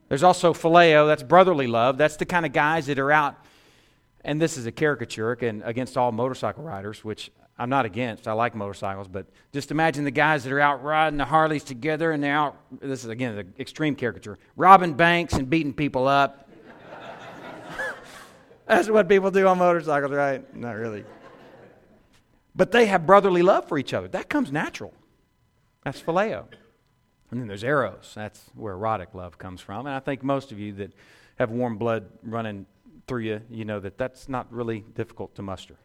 There's 0.09 0.23
also 0.23 0.55
phileo, 0.55 1.07
that's 1.07 1.23
brotherly 1.23 1.67
love. 1.67 1.99
That's 1.99 2.17
the 2.17 2.25
kind 2.25 2.47
of 2.47 2.53
guys 2.53 2.87
that 2.87 2.99
are 2.99 3.13
out, 3.13 3.37
and 4.25 4.41
this 4.41 4.57
is 4.57 4.65
a 4.67 4.73
caricature 4.73 5.33
and 5.33 5.63
against 5.65 5.97
all 5.97 6.13
motorcycle 6.13 6.65
riders, 6.65 7.05
which 7.05 7.31
I'm 7.59 7.69
not 7.69 7.85
against. 7.85 8.29
I 8.29 8.33
like 8.33 8.55
motorcycles, 8.55 9.09
but 9.09 9.27
just 9.53 9.73
imagine 9.73 10.05
the 10.05 10.13
guys 10.13 10.45
that 10.45 10.53
are 10.53 10.61
out 10.61 10.85
riding 10.85 11.17
the 11.17 11.25
Harleys 11.25 11.65
together 11.65 12.13
and 12.13 12.23
they're 12.23 12.35
out, 12.35 12.57
this 12.81 13.03
is 13.03 13.11
again 13.11 13.35
the 13.35 13.47
extreme 13.61 13.97
caricature, 13.97 14.39
robbing 14.57 14.95
banks 14.95 15.35
and 15.35 15.51
beating 15.51 15.73
people 15.73 16.07
up. 16.07 16.49
That's 18.67 18.89
what 18.89 19.09
people 19.09 19.33
do 19.33 19.47
on 19.49 19.59
motorcycles, 19.59 20.13
right? 20.13 20.55
Not 20.55 20.77
really. 20.77 21.05
But 22.55 22.71
they 22.71 22.87
have 22.87 23.07
brotherly 23.07 23.43
love 23.43 23.67
for 23.67 23.77
each 23.77 23.93
other. 23.93 24.07
That 24.07 24.29
comes 24.29 24.53
natural. 24.53 24.95
That's 25.83 26.01
phileo. 26.01 26.45
And 27.31 27.41
then 27.41 27.49
there's 27.49 27.65
eros. 27.65 28.13
That's 28.15 28.51
where 28.55 28.75
erotic 28.75 29.15
love 29.15 29.37
comes 29.37 29.61
from. 29.61 29.87
And 29.87 29.95
I 29.95 30.01
think 30.01 30.23
most 30.23 30.53
of 30.53 30.61
you 30.61 30.73
that 30.75 30.93
have 31.39 31.51
warm 31.51 31.77
blood 31.77 32.07
running 32.23 32.67
through 33.07 33.23
you, 33.23 33.41
you 33.51 33.65
know 33.65 33.81
that 33.81 33.99
that's 33.99 34.29
not 34.29 34.53
really 34.53 34.85
difficult 34.95 35.35
to 35.37 35.43
muster. 35.43 35.77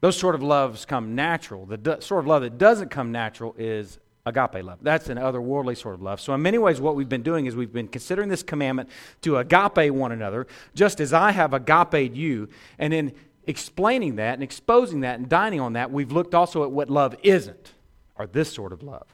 Those 0.00 0.16
sort 0.16 0.34
of 0.34 0.42
loves 0.42 0.84
come 0.84 1.14
natural. 1.14 1.66
The 1.66 1.78
do- 1.78 2.00
sort 2.00 2.20
of 2.20 2.26
love 2.26 2.42
that 2.42 2.58
doesn't 2.58 2.90
come 2.90 3.12
natural 3.12 3.54
is 3.58 3.98
agape 4.26 4.62
love. 4.62 4.78
That's 4.82 5.08
an 5.08 5.16
otherworldly 5.18 5.76
sort 5.76 5.94
of 5.94 6.02
love. 6.02 6.20
So, 6.20 6.34
in 6.34 6.42
many 6.42 6.58
ways, 6.58 6.80
what 6.80 6.96
we've 6.96 7.08
been 7.08 7.22
doing 7.22 7.46
is 7.46 7.56
we've 7.56 7.72
been 7.72 7.88
considering 7.88 8.28
this 8.28 8.42
commandment 8.42 8.90
to 9.22 9.38
agape 9.38 9.92
one 9.92 10.12
another, 10.12 10.46
just 10.74 11.00
as 11.00 11.12
I 11.12 11.30
have 11.30 11.54
agape 11.54 12.14
you. 12.14 12.48
And 12.78 12.92
in 12.92 13.12
explaining 13.46 14.16
that 14.16 14.34
and 14.34 14.42
exposing 14.42 15.00
that 15.00 15.18
and 15.18 15.28
dining 15.28 15.60
on 15.60 15.74
that, 15.74 15.90
we've 15.90 16.12
looked 16.12 16.34
also 16.34 16.64
at 16.64 16.70
what 16.70 16.90
love 16.90 17.14
isn't, 17.22 17.72
or 18.16 18.26
this 18.26 18.52
sort 18.52 18.72
of 18.72 18.82
love 18.82 19.06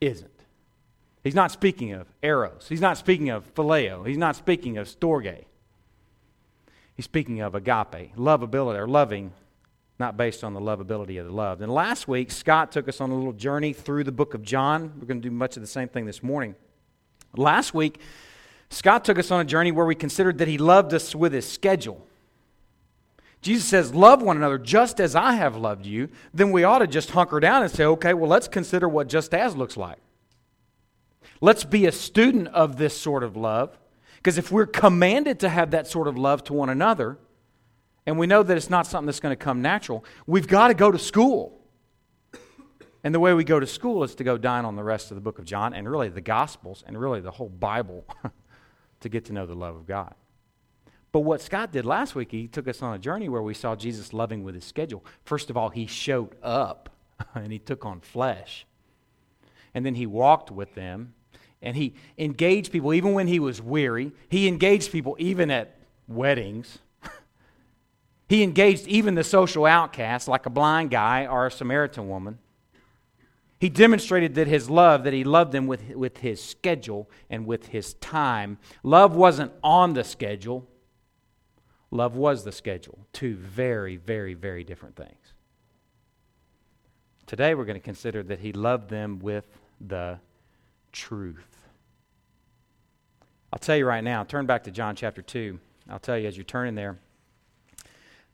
isn't. 0.00 0.28
He's 1.22 1.36
not 1.36 1.52
speaking 1.52 1.92
of 1.92 2.08
eros. 2.22 2.66
He's 2.68 2.80
not 2.80 2.98
speaking 2.98 3.30
of 3.30 3.54
phileo. 3.54 4.06
He's 4.06 4.18
not 4.18 4.34
speaking 4.34 4.76
of 4.76 4.88
storge. 4.88 5.44
He's 6.96 7.04
speaking 7.04 7.40
of 7.40 7.54
agape, 7.54 8.14
lovability, 8.16 8.78
or 8.78 8.88
loving, 8.88 9.32
not 10.02 10.16
based 10.16 10.42
on 10.42 10.52
the 10.52 10.60
lovability 10.60 11.20
of 11.20 11.26
the 11.26 11.32
loved. 11.32 11.62
And 11.62 11.72
last 11.72 12.08
week, 12.08 12.32
Scott 12.32 12.72
took 12.72 12.88
us 12.88 13.00
on 13.00 13.10
a 13.10 13.14
little 13.14 13.32
journey 13.32 13.72
through 13.72 14.02
the 14.02 14.10
book 14.10 14.34
of 14.34 14.42
John. 14.42 14.92
We're 14.98 15.06
going 15.06 15.22
to 15.22 15.28
do 15.28 15.32
much 15.32 15.56
of 15.56 15.62
the 15.62 15.68
same 15.68 15.86
thing 15.86 16.06
this 16.06 16.24
morning. 16.24 16.56
Last 17.36 17.72
week, 17.72 18.00
Scott 18.68 19.04
took 19.04 19.16
us 19.16 19.30
on 19.30 19.40
a 19.40 19.44
journey 19.44 19.70
where 19.70 19.86
we 19.86 19.94
considered 19.94 20.38
that 20.38 20.48
he 20.48 20.58
loved 20.58 20.92
us 20.92 21.14
with 21.14 21.32
his 21.32 21.48
schedule. 21.48 22.04
Jesus 23.42 23.64
says, 23.64 23.94
Love 23.94 24.22
one 24.22 24.36
another 24.36 24.58
just 24.58 24.98
as 24.98 25.14
I 25.14 25.34
have 25.34 25.54
loved 25.54 25.86
you. 25.86 26.08
Then 26.34 26.50
we 26.50 26.64
ought 26.64 26.80
to 26.80 26.88
just 26.88 27.10
hunker 27.10 27.38
down 27.38 27.62
and 27.62 27.70
say, 27.70 27.84
Okay, 27.84 28.12
well, 28.12 28.28
let's 28.28 28.48
consider 28.48 28.88
what 28.88 29.08
just 29.08 29.32
as 29.32 29.54
looks 29.54 29.76
like. 29.76 29.98
Let's 31.40 31.62
be 31.62 31.86
a 31.86 31.92
student 31.92 32.48
of 32.48 32.76
this 32.76 32.96
sort 32.96 33.22
of 33.22 33.36
love. 33.36 33.78
Because 34.16 34.36
if 34.36 34.50
we're 34.50 34.66
commanded 34.66 35.38
to 35.40 35.48
have 35.48 35.70
that 35.70 35.86
sort 35.86 36.08
of 36.08 36.18
love 36.18 36.42
to 36.44 36.52
one 36.52 36.70
another, 36.70 37.18
and 38.06 38.18
we 38.18 38.26
know 38.26 38.42
that 38.42 38.56
it's 38.56 38.70
not 38.70 38.86
something 38.86 39.06
that's 39.06 39.20
going 39.20 39.32
to 39.32 39.42
come 39.42 39.62
natural, 39.62 40.04
we've 40.26 40.48
got 40.48 40.68
to 40.68 40.74
go 40.74 40.90
to 40.90 40.98
school. 40.98 41.58
And 43.04 43.14
the 43.14 43.20
way 43.20 43.34
we 43.34 43.42
go 43.42 43.58
to 43.58 43.66
school 43.66 44.04
is 44.04 44.14
to 44.16 44.24
go 44.24 44.38
dine 44.38 44.64
on 44.64 44.76
the 44.76 44.84
rest 44.84 45.10
of 45.10 45.16
the 45.16 45.20
book 45.20 45.38
of 45.38 45.44
John 45.44 45.74
and 45.74 45.90
really 45.90 46.08
the 46.08 46.20
Gospels 46.20 46.84
and 46.86 46.98
really 46.98 47.20
the 47.20 47.32
whole 47.32 47.48
Bible 47.48 48.04
to 49.00 49.08
get 49.08 49.24
to 49.24 49.32
know 49.32 49.44
the 49.44 49.54
love 49.54 49.74
of 49.74 49.86
God. 49.86 50.14
But 51.10 51.20
what 51.20 51.42
Scott 51.42 51.72
did 51.72 51.84
last 51.84 52.14
week, 52.14 52.30
he 52.30 52.46
took 52.46 52.68
us 52.68 52.80
on 52.80 52.94
a 52.94 52.98
journey 52.98 53.28
where 53.28 53.42
we 53.42 53.54
saw 53.54 53.76
Jesus 53.76 54.12
loving 54.12 54.44
with 54.44 54.54
his 54.54 54.64
schedule. 54.64 55.04
First 55.24 55.50
of 55.50 55.56
all, 55.56 55.68
he 55.68 55.86
showed 55.86 56.36
up 56.42 56.90
and 57.34 57.52
he 57.52 57.58
took 57.58 57.84
on 57.84 58.00
flesh. 58.00 58.66
And 59.74 59.84
then 59.84 59.94
he 59.94 60.06
walked 60.06 60.50
with 60.50 60.74
them 60.74 61.14
and 61.60 61.76
he 61.76 61.94
engaged 62.18 62.72
people 62.72 62.94
even 62.94 63.12
when 63.12 63.26
he 63.26 63.38
was 63.38 63.60
weary. 63.60 64.12
He 64.28 64.48
engaged 64.48 64.90
people 64.90 65.16
even 65.18 65.50
at 65.50 65.76
weddings. 66.08 66.78
He 68.32 68.42
engaged 68.42 68.88
even 68.88 69.14
the 69.14 69.22
social 69.22 69.66
outcasts, 69.66 70.26
like 70.26 70.46
a 70.46 70.50
blind 70.50 70.90
guy 70.90 71.26
or 71.26 71.46
a 71.46 71.50
Samaritan 71.50 72.08
woman. 72.08 72.38
He 73.60 73.68
demonstrated 73.68 74.36
that 74.36 74.46
his 74.46 74.70
love, 74.70 75.04
that 75.04 75.12
he 75.12 75.22
loved 75.22 75.52
them 75.52 75.66
with, 75.66 75.90
with 75.90 76.16
his 76.16 76.42
schedule 76.42 77.10
and 77.28 77.44
with 77.44 77.66
his 77.66 77.92
time. 77.92 78.56
Love 78.82 79.14
wasn't 79.14 79.52
on 79.62 79.92
the 79.92 80.02
schedule, 80.02 80.66
love 81.90 82.16
was 82.16 82.42
the 82.42 82.52
schedule. 82.52 83.06
Two 83.12 83.36
very, 83.36 83.96
very, 83.96 84.32
very 84.32 84.64
different 84.64 84.96
things. 84.96 85.34
Today 87.26 87.54
we're 87.54 87.66
going 87.66 87.78
to 87.78 87.84
consider 87.84 88.22
that 88.22 88.38
he 88.38 88.54
loved 88.54 88.88
them 88.88 89.18
with 89.18 89.46
the 89.78 90.18
truth. 90.90 91.68
I'll 93.52 93.58
tell 93.58 93.76
you 93.76 93.84
right 93.84 94.02
now, 94.02 94.24
turn 94.24 94.46
back 94.46 94.64
to 94.64 94.70
John 94.70 94.96
chapter 94.96 95.20
2. 95.20 95.60
I'll 95.90 95.98
tell 95.98 96.16
you 96.16 96.28
as 96.28 96.38
you're 96.38 96.44
turning 96.44 96.74
there, 96.74 96.98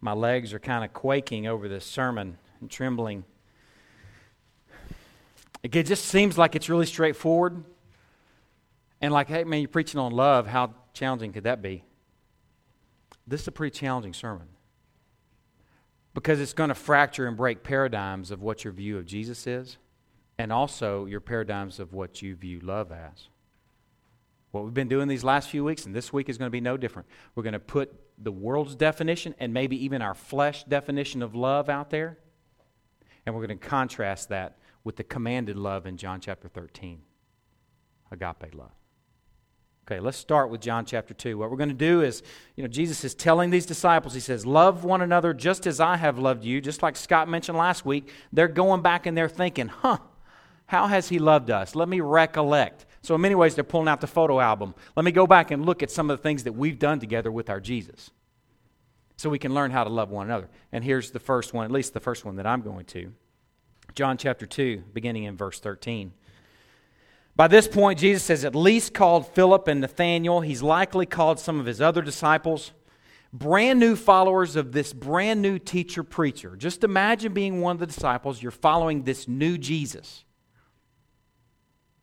my 0.00 0.12
legs 0.12 0.52
are 0.54 0.58
kind 0.58 0.84
of 0.84 0.92
quaking 0.92 1.46
over 1.46 1.68
this 1.68 1.84
sermon 1.84 2.38
and 2.60 2.70
trembling. 2.70 3.24
It 5.62 5.70
just 5.70 6.04
seems 6.04 6.38
like 6.38 6.54
it's 6.54 6.68
really 6.68 6.86
straightforward. 6.86 7.64
And 9.00 9.12
like, 9.12 9.28
hey, 9.28 9.44
man, 9.44 9.60
you're 9.60 9.68
preaching 9.68 10.00
on 10.00 10.12
love. 10.12 10.46
How 10.46 10.74
challenging 10.92 11.32
could 11.32 11.44
that 11.44 11.62
be? 11.62 11.84
This 13.26 13.42
is 13.42 13.48
a 13.48 13.52
pretty 13.52 13.76
challenging 13.76 14.12
sermon 14.12 14.48
because 16.14 16.40
it's 16.40 16.52
going 16.52 16.68
to 16.68 16.74
fracture 16.74 17.26
and 17.26 17.36
break 17.36 17.62
paradigms 17.62 18.30
of 18.30 18.42
what 18.42 18.64
your 18.64 18.72
view 18.72 18.98
of 18.98 19.06
Jesus 19.06 19.46
is 19.46 19.76
and 20.38 20.52
also 20.52 21.04
your 21.04 21.20
paradigms 21.20 21.78
of 21.78 21.92
what 21.92 22.22
you 22.22 22.34
view 22.34 22.60
love 22.60 22.90
as. 22.90 23.28
What 24.50 24.64
we've 24.64 24.74
been 24.74 24.88
doing 24.88 25.08
these 25.08 25.24
last 25.24 25.48
few 25.48 25.62
weeks, 25.62 25.84
and 25.84 25.94
this 25.94 26.12
week 26.12 26.28
is 26.28 26.38
going 26.38 26.46
to 26.46 26.50
be 26.50 26.60
no 26.60 26.76
different. 26.76 27.06
We're 27.34 27.42
going 27.42 27.52
to 27.52 27.58
put 27.58 27.92
the 28.20 28.32
world's 28.32 28.75
definition 28.75 29.34
and 29.38 29.52
maybe 29.52 29.82
even 29.84 30.02
our 30.02 30.14
flesh 30.14 30.64
definition 30.64 31.22
of 31.22 31.34
love 31.34 31.68
out 31.68 31.90
there, 31.90 32.18
and 33.25 33.34
we're 33.34 33.46
going 33.46 33.58
to 33.58 33.68
contrast 33.68 34.28
that 34.30 34.58
with 34.84 34.96
the 34.96 35.04
commanded 35.04 35.56
love 35.56 35.87
in 35.87 35.96
John 35.96 36.20
chapter 36.20 36.48
13 36.48 37.02
agape 38.10 38.54
love. 38.54 38.72
Okay, 39.87 40.00
let's 40.00 40.18
start 40.18 40.50
with 40.50 40.60
John 40.60 40.84
chapter 40.84 41.14
2. 41.14 41.38
What 41.38 41.50
we're 41.50 41.56
going 41.56 41.70
to 41.70 41.75
do 41.75 42.02
is, 42.02 42.22
you 42.56 42.62
know, 42.62 42.68
Jesus 42.68 43.04
is 43.04 43.14
telling 43.14 43.48
these 43.48 43.64
disciples, 43.64 44.12
He 44.12 44.20
says, 44.20 44.44
Love 44.44 44.84
one 44.84 45.00
another 45.00 45.32
just 45.32 45.66
as 45.66 45.80
I 45.80 45.96
have 45.96 46.18
loved 46.18 46.44
you. 46.44 46.60
Just 46.60 46.82
like 46.82 46.94
Scott 46.94 47.26
mentioned 47.26 47.56
last 47.56 47.87
week, 47.87 48.10
they're 48.30 48.48
going 48.48 48.82
back 48.82 49.06
and 49.06 49.16
they're 49.16 49.30
thinking, 49.30 49.68
Huh, 49.68 49.96
how 50.66 50.88
has 50.88 51.08
He 51.08 51.18
loved 51.18 51.50
us? 51.50 51.75
Let 51.75 51.88
me 51.88 52.00
recollect. 52.00 52.84
So, 53.02 53.14
in 53.14 53.20
many 53.20 53.34
ways, 53.34 53.54
they're 53.54 53.64
pulling 53.64 53.88
out 53.88 54.00
the 54.00 54.06
photo 54.06 54.40
album. 54.40 54.74
Let 54.96 55.04
me 55.04 55.12
go 55.12 55.26
back 55.26 55.50
and 55.50 55.64
look 55.64 55.82
at 55.82 55.90
some 55.90 56.10
of 56.10 56.18
the 56.18 56.22
things 56.22 56.44
that 56.44 56.52
we've 56.52 56.78
done 56.78 57.00
together 57.00 57.30
with 57.30 57.48
our 57.48 57.60
Jesus 57.60 58.10
so 59.16 59.28
we 59.28 59.38
can 59.38 59.52
learn 59.52 59.70
how 59.70 59.84
to 59.84 59.90
love 59.90 60.10
one 60.10 60.26
another. 60.26 60.48
And 60.72 60.84
here's 60.84 61.10
the 61.10 61.18
first 61.18 61.52
one, 61.52 61.64
at 61.64 61.70
least 61.70 61.92
the 61.92 62.00
first 62.00 62.24
one 62.24 62.36
that 62.36 62.46
I'm 62.46 62.62
going 62.62 62.86
to 62.86 63.12
John 63.94 64.16
chapter 64.16 64.46
2, 64.46 64.84
beginning 64.92 65.24
in 65.24 65.36
verse 65.36 65.60
13. 65.60 66.12
By 67.34 67.48
this 67.48 67.68
point, 67.68 67.98
Jesus 67.98 68.28
has 68.28 68.44
at 68.44 68.54
least 68.54 68.94
called 68.94 69.26
Philip 69.28 69.68
and 69.68 69.80
Nathanael. 69.80 70.40
He's 70.40 70.62
likely 70.62 71.06
called 71.06 71.38
some 71.38 71.58
of 71.58 71.66
his 71.66 71.80
other 71.80 72.02
disciples, 72.02 72.72
brand 73.32 73.80
new 73.80 73.96
followers 73.96 74.56
of 74.56 74.72
this 74.72 74.92
brand 74.92 75.40
new 75.40 75.58
teacher 75.58 76.02
preacher. 76.02 76.56
Just 76.56 76.84
imagine 76.84 77.32
being 77.32 77.60
one 77.60 77.76
of 77.76 77.80
the 77.80 77.86
disciples. 77.86 78.42
You're 78.42 78.50
following 78.50 79.02
this 79.02 79.26
new 79.26 79.56
Jesus. 79.56 80.24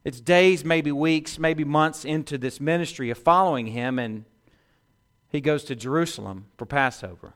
It's 0.05 0.21
days, 0.21 0.63
maybe 0.63 0.91
weeks, 0.91 1.39
maybe 1.39 1.63
months 1.63 2.05
into 2.05 2.37
this 2.37 2.61
ministry 2.61 3.09
of 3.09 3.17
following 3.17 3.65
him, 3.65 3.97
and 3.97 4.23
he 5.29 5.41
goes 5.41 5.63
to 5.63 5.75
Jerusalem 5.75 6.45
for 6.57 6.67
Passover. 6.67 7.33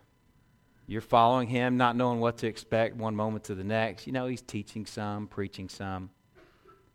You're 0.85 1.01
following 1.01 1.47
him, 1.47 1.77
not 1.77 1.95
knowing 1.95 2.19
what 2.19 2.37
to 2.37 2.47
expect 2.47 2.95
one 2.95 3.15
moment 3.15 3.45
to 3.45 3.55
the 3.55 3.63
next. 3.63 4.05
You 4.05 4.13
know, 4.13 4.27
he's 4.27 4.43
teaching 4.43 4.85
some, 4.85 5.25
preaching 5.25 5.67
some. 5.67 6.11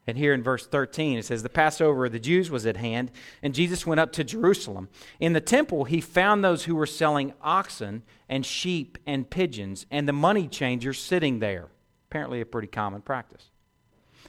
And 0.07 0.17
here 0.17 0.33
in 0.33 0.45
verse 0.45 0.65
13, 0.65 1.19
it 1.19 1.25
says, 1.25 1.43
The 1.43 1.49
Passover 1.49 2.07
of 2.07 2.13
the 2.13 2.21
Jews 2.21 2.53
was 2.53 2.67
at 2.67 2.77
hand, 2.77 3.11
and 3.43 3.53
Jesus 3.53 3.85
went 3.85 3.99
up 3.99 4.13
to 4.13 4.23
Jerusalem. 4.23 4.89
In 5.19 5.33
the 5.33 5.41
temple, 5.41 5.85
he 5.85 6.01
found 6.01 6.45
those 6.45 6.65
who 6.65 6.77
were 6.77 6.87
selling 6.87 7.33
oxen 7.43 8.05
and 8.29 8.47
sheep 8.47 8.97
and 9.07 9.29
pigeons, 9.29 9.87
and 9.91 10.07
the 10.07 10.13
money 10.13 10.47
changers 10.47 11.01
sitting 11.01 11.41
there. 11.41 11.67
Apparently, 12.11 12.41
a 12.41 12.47
pretty 12.47 12.69
common 12.69 13.03
practice. 13.03 13.51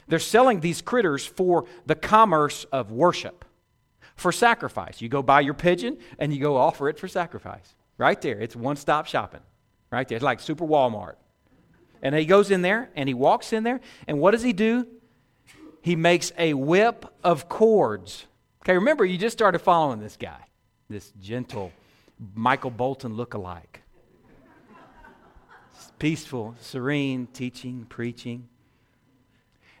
They're 0.08 0.18
selling 0.18 0.60
these 0.60 0.82
critters 0.82 1.26
for 1.26 1.66
the 1.84 1.94
commerce 1.94 2.64
of 2.72 2.92
worship, 2.92 3.44
for 4.14 4.32
sacrifice. 4.32 5.00
You 5.00 5.08
go 5.08 5.22
buy 5.22 5.40
your 5.40 5.54
pigeon 5.54 5.98
and 6.18 6.32
you 6.32 6.40
go 6.40 6.56
offer 6.56 6.88
it 6.88 6.98
for 6.98 7.08
sacrifice. 7.08 7.74
Right 7.98 8.20
there. 8.20 8.38
It's 8.38 8.54
one 8.54 8.76
stop 8.76 9.06
shopping. 9.06 9.40
Right 9.90 10.06
there. 10.06 10.16
It's 10.16 10.24
like 10.24 10.40
Super 10.40 10.66
Walmart. 10.66 11.14
And 12.02 12.14
he 12.14 12.26
goes 12.26 12.50
in 12.50 12.62
there 12.62 12.90
and 12.94 13.08
he 13.08 13.14
walks 13.14 13.52
in 13.52 13.64
there. 13.64 13.80
And 14.06 14.20
what 14.20 14.32
does 14.32 14.42
he 14.42 14.52
do? 14.52 14.86
He 15.82 15.96
makes 15.96 16.32
a 16.36 16.54
whip 16.54 17.06
of 17.24 17.48
cords. 17.48 18.26
Okay, 18.62 18.74
remember, 18.74 19.04
you 19.04 19.16
just 19.16 19.36
started 19.36 19.60
following 19.60 20.00
this 20.00 20.16
guy, 20.16 20.40
this 20.88 21.12
gentle 21.20 21.72
Michael 22.34 22.70
Bolton 22.70 23.14
look-alike. 23.14 23.82
Peaceful, 25.98 26.54
serene, 26.60 27.28
teaching, 27.32 27.86
preaching. 27.88 28.48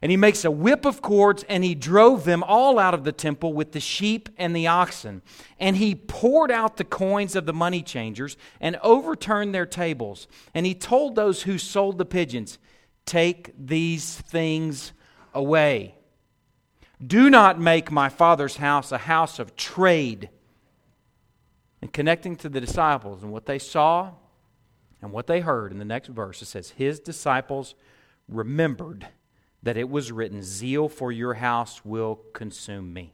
And 0.02 0.10
he 0.10 0.16
makes 0.16 0.44
a 0.44 0.50
whip 0.50 0.84
of 0.84 1.00
cords 1.00 1.44
and 1.48 1.64
he 1.64 1.74
drove 1.74 2.24
them 2.24 2.42
all 2.42 2.78
out 2.78 2.92
of 2.92 3.04
the 3.04 3.12
temple 3.12 3.52
with 3.54 3.72
the 3.72 3.80
sheep 3.80 4.28
and 4.36 4.54
the 4.54 4.66
oxen. 4.66 5.22
And 5.58 5.76
he 5.76 5.94
poured 5.94 6.50
out 6.50 6.76
the 6.76 6.84
coins 6.84 7.34
of 7.34 7.46
the 7.46 7.54
money 7.54 7.82
changers 7.82 8.36
and 8.60 8.76
overturned 8.82 9.54
their 9.54 9.66
tables. 9.66 10.28
And 10.54 10.66
he 10.66 10.74
told 10.74 11.14
those 11.14 11.42
who 11.42 11.56
sold 11.56 11.98
the 11.98 12.04
pigeons, 12.04 12.58
Take 13.06 13.52
these 13.56 14.16
things 14.16 14.92
away. 15.32 15.94
Do 17.04 17.30
not 17.30 17.60
make 17.60 17.90
my 17.90 18.08
father's 18.08 18.56
house 18.56 18.90
a 18.90 18.98
house 18.98 19.38
of 19.38 19.56
trade. 19.56 20.28
And 21.80 21.92
connecting 21.92 22.36
to 22.36 22.48
the 22.48 22.60
disciples 22.60 23.22
and 23.22 23.32
what 23.32 23.46
they 23.46 23.58
saw 23.58 24.12
and 25.00 25.12
what 25.12 25.26
they 25.26 25.40
heard 25.40 25.72
in 25.72 25.78
the 25.78 25.84
next 25.84 26.08
verse, 26.08 26.42
it 26.42 26.46
says, 26.46 26.70
His 26.70 26.98
disciples 26.98 27.74
remembered 28.28 29.06
that 29.66 29.76
it 29.76 29.90
was 29.90 30.12
written, 30.12 30.44
Zeal 30.44 30.88
for 30.88 31.10
your 31.10 31.34
house 31.34 31.84
will 31.84 32.20
consume 32.32 32.92
me. 32.92 33.12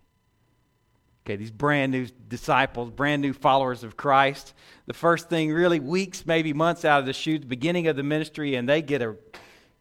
Okay, 1.25 1.37
these 1.37 1.50
brand 1.50 1.92
new 1.92 2.06
disciples, 2.28 2.90
brand 2.90 3.23
new 3.23 3.32
followers 3.32 3.82
of 3.82 3.97
Christ. 3.97 4.52
The 4.85 4.92
first 4.92 5.30
thing, 5.30 5.50
really, 5.50 5.80
weeks, 5.80 6.26
maybe 6.26 6.52
months 6.52 6.85
out 6.85 7.00
of 7.00 7.06
the 7.06 7.14
chute, 7.14 7.49
beginning 7.49 7.87
of 7.87 7.97
the 7.97 8.02
ministry, 8.02 8.54
and 8.54 8.68
they 8.68 8.82
get 8.82 9.00
a 9.00 9.16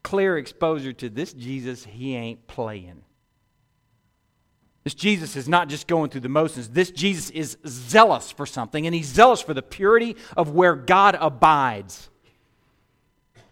clear 0.01 0.37
exposure 0.37 0.93
to 0.93 1.09
this 1.09 1.33
Jesus, 1.33 1.83
he 1.83 2.15
ain't 2.15 2.47
playing. 2.47 3.03
This 4.85 4.93
Jesus 4.93 5.35
is 5.35 5.49
not 5.49 5.67
just 5.67 5.87
going 5.87 6.09
through 6.09 6.21
the 6.21 6.29
motions. 6.29 6.69
This 6.69 6.89
Jesus 6.89 7.31
is 7.31 7.57
zealous 7.67 8.31
for 8.31 8.45
something, 8.45 8.85
and 8.85 8.95
he's 8.95 9.07
zealous 9.07 9.41
for 9.41 9.53
the 9.53 9.61
purity 9.61 10.15
of 10.37 10.51
where 10.51 10.77
God 10.77 11.17
abides. 11.19 12.09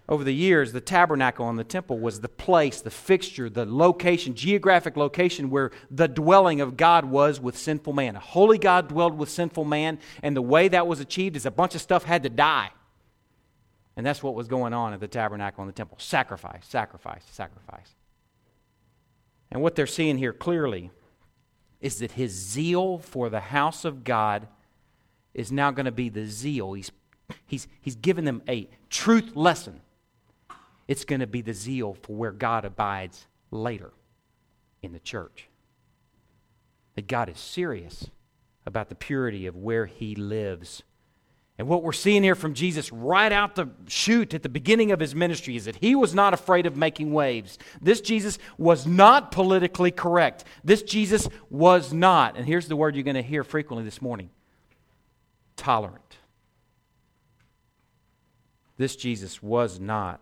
Over 0.09 0.23
the 0.23 0.33
years, 0.33 0.71
the 0.71 0.81
tabernacle 0.81 1.47
and 1.49 1.59
the 1.59 1.63
temple 1.63 1.99
was 1.99 2.19
the 2.19 2.27
place, 2.27 2.81
the 2.81 2.89
fixture, 2.89 3.47
the 3.47 3.63
location, 3.63 4.33
geographic 4.33 4.97
location 4.97 5.51
where 5.51 5.69
the 5.91 6.07
dwelling 6.07 6.61
of 6.61 6.75
God 6.75 7.05
was 7.05 7.39
with 7.39 7.55
sinful 7.55 7.93
man. 7.93 8.15
A 8.15 8.19
holy 8.19 8.57
God 8.57 8.87
dwelled 8.87 9.15
with 9.15 9.29
sinful 9.29 9.65
man, 9.65 9.99
and 10.23 10.35
the 10.35 10.41
way 10.41 10.67
that 10.67 10.87
was 10.87 10.99
achieved 10.99 11.35
is 11.35 11.45
a 11.45 11.51
bunch 11.51 11.75
of 11.75 11.81
stuff 11.81 12.05
had 12.05 12.23
to 12.23 12.29
die. 12.29 12.71
And 13.95 14.03
that's 14.03 14.23
what 14.23 14.33
was 14.33 14.47
going 14.47 14.73
on 14.73 14.93
at 14.93 14.99
the 14.99 15.07
tabernacle 15.07 15.61
and 15.61 15.69
the 15.69 15.77
temple 15.77 15.97
sacrifice, 15.99 16.65
sacrifice, 16.65 17.23
sacrifice. 17.29 17.93
And 19.51 19.61
what 19.61 19.75
they're 19.75 19.85
seeing 19.85 20.17
here 20.17 20.33
clearly 20.33 20.89
is 21.81 21.99
that 21.99 22.13
his 22.13 22.31
zeal 22.31 22.97
for 22.97 23.29
the 23.29 23.39
house 23.39 23.85
of 23.85 24.03
God 24.03 24.47
is 25.35 25.51
now 25.51 25.69
going 25.69 25.85
to 25.85 25.91
be 25.91 26.09
the 26.09 26.25
zeal. 26.25 26.73
He's, 26.73 26.91
he's, 27.45 27.67
he's 27.79 27.95
given 27.95 28.25
them 28.25 28.41
a 28.49 28.69
truth 28.89 29.35
lesson 29.35 29.81
it's 30.89 31.05
going 31.05 31.22
to 31.22 31.27
be 31.27 31.43
the 31.43 31.53
zeal 31.53 31.96
for 32.01 32.15
where 32.15 32.31
God 32.31 32.65
abides 32.65 33.27
later 33.51 33.91
in 34.81 34.91
the 34.91 35.00
church. 35.00 35.48
That 36.96 37.08
God 37.08 37.29
is 37.29 37.38
serious 37.38 38.10
about 38.65 38.89
the 38.89 38.96
purity 38.96 39.46
of 39.46 39.55
where 39.55 39.86
he 39.86 40.15
lives. 40.15 40.81
And 41.60 41.67
what 41.67 41.84
we're 41.84 41.91
seeing 41.91 42.24
here 42.24 42.34
from 42.34 42.55
Jesus 42.55 42.91
right 42.91 43.31
out 43.31 43.53
the 43.53 43.69
chute 43.88 44.34
at 44.34 44.41
the 44.41 44.50
beginning 44.50 44.91
of 44.91 45.00
his 45.00 45.13
ministry 45.13 45.55
is 45.55 45.65
that 45.65 45.75
he 45.75 45.93
was 45.93 46.15
not 46.15 46.34
afraid 46.34 46.65
of 46.65 46.75
making 46.75 47.13
waves. 47.13 47.60
This 47.79 48.01
Jesus 48.01 48.39
was 48.58 48.88
not 48.88 49.31
politically 49.31 49.91
correct. 49.91 50.43
This 50.63 50.81
Jesus 50.81 51.29
was 51.51 51.93
not, 51.93 52.36
and 52.36 52.48
here's 52.48 52.67
the 52.67 52.75
word 52.75 52.96
you're 52.96 53.03
going 53.03 53.13
to 53.13 53.22
hear 53.22 53.43
frequently 53.43 53.86
this 53.86 54.01
morning 54.01 54.31
tolerant. 55.55 56.17
This 58.77 58.96
Jesus 58.96 59.43
was 59.43 59.79
not 59.79 60.19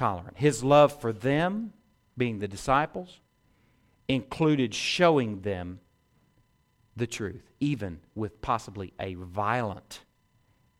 tolerant. 0.00 0.38
His 0.38 0.64
love 0.64 0.98
for 0.98 1.12
them, 1.12 1.74
being 2.16 2.38
the 2.38 2.48
disciples, 2.48 3.20
included 4.08 4.74
showing 4.74 5.42
them 5.42 5.78
the 6.96 7.06
truth, 7.06 7.52
even 7.60 8.00
with 8.14 8.40
possibly 8.40 8.94
a 8.98 9.12
violent 9.12 10.00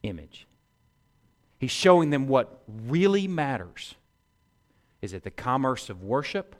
image. 0.03 0.47
He's 1.59 1.71
showing 1.71 2.09
them 2.09 2.29
what 2.29 2.63
really 2.67 3.29
matters. 3.29 3.95
Is 5.03 5.13
it 5.13 5.23
the 5.23 5.31
commerce 5.31 5.91
of 5.91 6.03
worship 6.03 6.57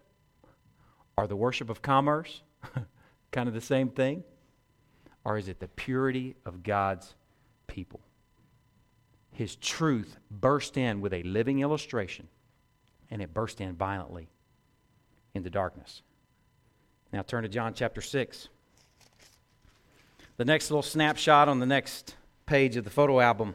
or 1.17 1.27
the 1.27 1.37
worship 1.37 1.71
of 1.71 1.81
commerce? 1.81 2.43
kind 3.33 3.49
of 3.49 3.55
the 3.55 3.63
same 3.63 3.89
thing? 3.89 4.23
Or 5.25 5.39
is 5.39 5.49
it 5.49 5.61
the 5.61 5.69
purity 5.69 6.37
of 6.45 6.63
God's 6.63 7.15
people? 7.67 8.01
His 9.33 9.57
truth 9.57 10.19
burst 10.31 10.77
in 10.77 11.01
with 11.01 11.15
a 11.15 11.23
living 11.23 11.61
illustration 11.61 12.29
and 13.11 13.21
it 13.21 13.35
burst 13.35 13.61
in 13.61 13.75
violently 13.75 14.29
into 15.35 15.51
darkness. 15.51 16.03
Now 17.13 17.23
turn 17.23 17.43
to 17.43 17.49
John 17.49 17.75
chapter 17.75 18.01
6. 18.01 18.49
The 20.37 20.45
next 20.45 20.71
little 20.71 20.83
snapshot 20.83 21.49
on 21.49 21.59
the 21.59 21.67
next 21.67 22.15
page 22.47 22.77
of 22.77 22.85
the 22.85 22.91
photo 22.91 23.21
album. 23.21 23.55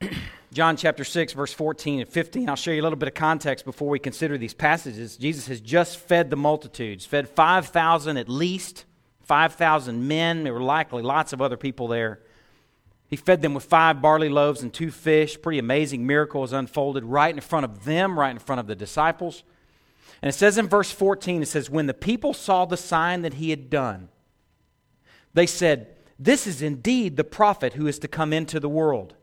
John 0.52 0.76
chapter 0.76 1.04
6, 1.04 1.32
verse 1.32 1.52
14 1.52 2.00
and 2.00 2.08
15. 2.08 2.48
I'll 2.48 2.56
show 2.56 2.72
you 2.72 2.80
a 2.80 2.82
little 2.82 2.98
bit 2.98 3.08
of 3.08 3.14
context 3.14 3.64
before 3.64 3.88
we 3.88 4.00
consider 4.00 4.36
these 4.36 4.52
passages. 4.52 5.16
Jesus 5.16 5.46
has 5.46 5.60
just 5.60 5.98
fed 5.98 6.28
the 6.28 6.36
multitudes, 6.36 7.06
fed 7.06 7.28
5,000 7.28 8.16
at 8.16 8.28
least, 8.28 8.84
5,000 9.22 10.08
men. 10.08 10.42
There 10.42 10.52
were 10.52 10.60
likely 10.60 11.02
lots 11.02 11.32
of 11.32 11.40
other 11.40 11.56
people 11.56 11.86
there. 11.86 12.20
He 13.10 13.16
fed 13.16 13.42
them 13.42 13.54
with 13.54 13.64
five 13.64 14.00
barley 14.00 14.28
loaves 14.28 14.62
and 14.62 14.72
two 14.72 14.92
fish. 14.92 15.40
Pretty 15.42 15.58
amazing 15.58 16.06
miracles 16.06 16.52
unfolded 16.52 17.04
right 17.04 17.34
in 17.34 17.40
front 17.40 17.64
of 17.64 17.84
them, 17.84 18.16
right 18.16 18.30
in 18.30 18.38
front 18.38 18.60
of 18.60 18.68
the 18.68 18.76
disciples. 18.76 19.42
And 20.22 20.28
it 20.28 20.34
says 20.34 20.56
in 20.56 20.68
verse 20.68 20.92
14, 20.92 21.42
it 21.42 21.46
says, 21.46 21.68
When 21.68 21.86
the 21.86 21.94
people 21.94 22.32
saw 22.32 22.64
the 22.64 22.76
sign 22.76 23.22
that 23.22 23.34
he 23.34 23.50
had 23.50 23.68
done, 23.68 24.10
they 25.34 25.46
said, 25.46 25.88
This 26.20 26.46
is 26.46 26.62
indeed 26.62 27.16
the 27.16 27.24
prophet 27.24 27.72
who 27.72 27.88
is 27.88 27.98
to 27.98 28.08
come 28.08 28.32
into 28.32 28.60
the 28.60 28.68
world. 28.68 29.14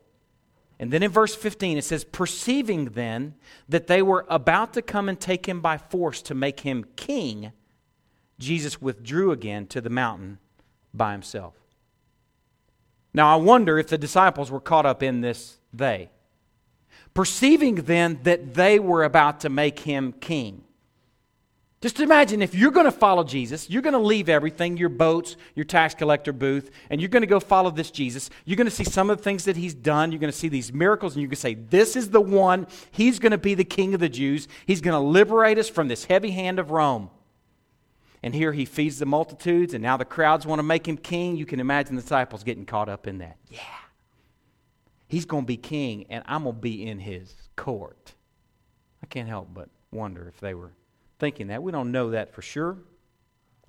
And 0.78 0.92
then 0.92 1.02
in 1.02 1.10
verse 1.10 1.34
15, 1.34 1.78
it 1.78 1.84
says, 1.84 2.04
Perceiving 2.04 2.86
then 2.86 3.36
that 3.68 3.86
they 3.86 4.02
were 4.02 4.26
about 4.28 4.74
to 4.74 4.82
come 4.82 5.08
and 5.08 5.18
take 5.18 5.46
him 5.46 5.60
by 5.60 5.78
force 5.78 6.20
to 6.22 6.34
make 6.34 6.60
him 6.60 6.84
king, 6.96 7.52
Jesus 8.38 8.82
withdrew 8.82 9.32
again 9.32 9.66
to 9.68 9.80
the 9.80 9.90
mountain 9.90 10.38
by 10.92 11.12
himself. 11.12 11.57
Now, 13.18 13.32
I 13.32 13.34
wonder 13.34 13.80
if 13.80 13.88
the 13.88 13.98
disciples 13.98 14.48
were 14.48 14.60
caught 14.60 14.86
up 14.86 15.02
in 15.02 15.22
this 15.22 15.58
they. 15.72 16.08
Perceiving 17.14 17.74
then 17.74 18.20
that 18.22 18.54
they 18.54 18.78
were 18.78 19.02
about 19.02 19.40
to 19.40 19.48
make 19.48 19.80
him 19.80 20.12
king. 20.12 20.62
Just 21.80 21.98
imagine 21.98 22.42
if 22.42 22.54
you're 22.54 22.70
going 22.70 22.86
to 22.86 22.92
follow 22.92 23.24
Jesus, 23.24 23.68
you're 23.68 23.82
going 23.82 23.94
to 23.94 23.98
leave 23.98 24.28
everything, 24.28 24.76
your 24.76 24.88
boats, 24.88 25.36
your 25.56 25.64
tax 25.64 25.96
collector 25.96 26.32
booth, 26.32 26.70
and 26.90 27.00
you're 27.00 27.08
going 27.08 27.24
to 27.24 27.26
go 27.26 27.40
follow 27.40 27.72
this 27.72 27.90
Jesus. 27.90 28.30
You're 28.44 28.56
going 28.56 28.68
to 28.68 28.70
see 28.70 28.84
some 28.84 29.10
of 29.10 29.16
the 29.16 29.24
things 29.24 29.46
that 29.46 29.56
he's 29.56 29.74
done. 29.74 30.12
You're 30.12 30.20
going 30.20 30.30
to 30.30 30.38
see 30.38 30.48
these 30.48 30.72
miracles, 30.72 31.14
and 31.14 31.20
you're 31.20 31.28
going 31.28 31.34
to 31.34 31.40
say, 31.40 31.54
This 31.54 31.96
is 31.96 32.10
the 32.10 32.20
one. 32.20 32.68
He's 32.92 33.18
going 33.18 33.32
to 33.32 33.38
be 33.38 33.54
the 33.54 33.64
king 33.64 33.94
of 33.94 34.00
the 34.00 34.08
Jews. 34.08 34.46
He's 34.64 34.80
going 34.80 34.94
to 34.94 35.04
liberate 35.04 35.58
us 35.58 35.68
from 35.68 35.88
this 35.88 36.04
heavy 36.04 36.30
hand 36.30 36.60
of 36.60 36.70
Rome. 36.70 37.10
And 38.22 38.34
here 38.34 38.52
he 38.52 38.64
feeds 38.64 38.98
the 38.98 39.06
multitudes, 39.06 39.74
and 39.74 39.82
now 39.82 39.96
the 39.96 40.04
crowds 40.04 40.46
want 40.46 40.58
to 40.58 40.64
make 40.64 40.86
him 40.86 40.96
king. 40.96 41.36
You 41.36 41.46
can 41.46 41.60
imagine 41.60 41.94
the 41.94 42.02
disciples 42.02 42.42
getting 42.42 42.66
caught 42.66 42.88
up 42.88 43.06
in 43.06 43.18
that. 43.18 43.36
Yeah. 43.48 43.60
He's 45.06 45.24
going 45.24 45.44
to 45.44 45.46
be 45.46 45.56
king, 45.56 46.06
and 46.10 46.24
I'm 46.26 46.42
going 46.42 46.56
to 46.56 46.60
be 46.60 46.86
in 46.86 46.98
his 46.98 47.34
court. 47.56 48.14
I 49.02 49.06
can't 49.06 49.28
help 49.28 49.48
but 49.54 49.68
wonder 49.92 50.28
if 50.28 50.40
they 50.40 50.54
were 50.54 50.72
thinking 51.18 51.48
that. 51.48 51.62
We 51.62 51.72
don't 51.72 51.92
know 51.92 52.10
that 52.10 52.34
for 52.34 52.42
sure, 52.42 52.76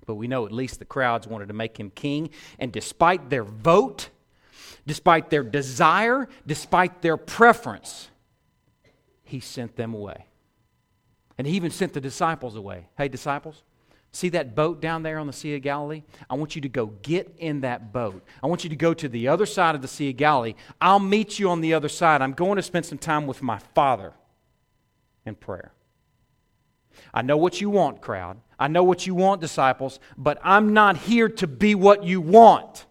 but 0.06 0.16
we 0.16 0.28
know 0.28 0.46
at 0.46 0.52
least 0.52 0.78
the 0.78 0.84
crowds 0.84 1.26
wanted 1.26 1.48
to 1.48 1.54
make 1.54 1.78
him 1.78 1.90
king. 1.90 2.30
And 2.58 2.72
despite 2.72 3.30
their 3.30 3.44
vote, 3.44 4.10
despite 4.86 5.30
their 5.30 5.42
desire, 5.42 6.28
despite 6.46 7.02
their 7.02 7.16
preference, 7.16 8.10
he 9.22 9.40
sent 9.40 9.76
them 9.76 9.94
away. 9.94 10.26
And 11.38 11.46
he 11.46 11.54
even 11.54 11.70
sent 11.70 11.94
the 11.94 12.00
disciples 12.00 12.56
away. 12.56 12.88
Hey, 12.98 13.08
disciples, 13.08 13.62
See 14.12 14.28
that 14.30 14.56
boat 14.56 14.80
down 14.80 15.02
there 15.02 15.18
on 15.18 15.26
the 15.28 15.32
Sea 15.32 15.54
of 15.54 15.62
Galilee? 15.62 16.02
I 16.28 16.34
want 16.34 16.56
you 16.56 16.62
to 16.62 16.68
go 16.68 16.86
get 16.86 17.32
in 17.38 17.60
that 17.60 17.92
boat. 17.92 18.24
I 18.42 18.48
want 18.48 18.64
you 18.64 18.70
to 18.70 18.76
go 18.76 18.92
to 18.92 19.08
the 19.08 19.28
other 19.28 19.46
side 19.46 19.74
of 19.76 19.82
the 19.82 19.88
Sea 19.88 20.10
of 20.10 20.16
Galilee. 20.16 20.54
I'll 20.80 20.98
meet 20.98 21.38
you 21.38 21.48
on 21.48 21.60
the 21.60 21.74
other 21.74 21.88
side. 21.88 22.20
I'm 22.20 22.32
going 22.32 22.56
to 22.56 22.62
spend 22.62 22.86
some 22.86 22.98
time 22.98 23.26
with 23.26 23.40
my 23.40 23.58
Father 23.58 24.12
in 25.24 25.36
prayer. 25.36 25.72
I 27.14 27.22
know 27.22 27.36
what 27.36 27.60
you 27.60 27.70
want, 27.70 28.00
crowd. 28.00 28.38
I 28.58 28.66
know 28.66 28.82
what 28.82 29.06
you 29.06 29.14
want, 29.14 29.40
disciples, 29.40 30.00
but 30.18 30.38
I'm 30.42 30.74
not 30.74 30.96
here 30.96 31.28
to 31.28 31.46
be 31.46 31.74
what 31.74 32.02
you 32.02 32.20
want. 32.20 32.86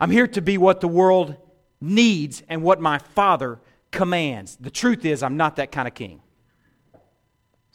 I'm 0.00 0.10
here 0.10 0.26
to 0.28 0.42
be 0.42 0.58
what 0.58 0.80
the 0.80 0.88
world 0.88 1.36
needs 1.80 2.42
and 2.48 2.62
what 2.62 2.80
my 2.80 2.98
Father 2.98 3.60
commands. 3.90 4.56
The 4.60 4.70
truth 4.70 5.04
is, 5.04 5.22
I'm 5.22 5.36
not 5.36 5.56
that 5.56 5.72
kind 5.72 5.86
of 5.88 5.94
king. 5.94 6.20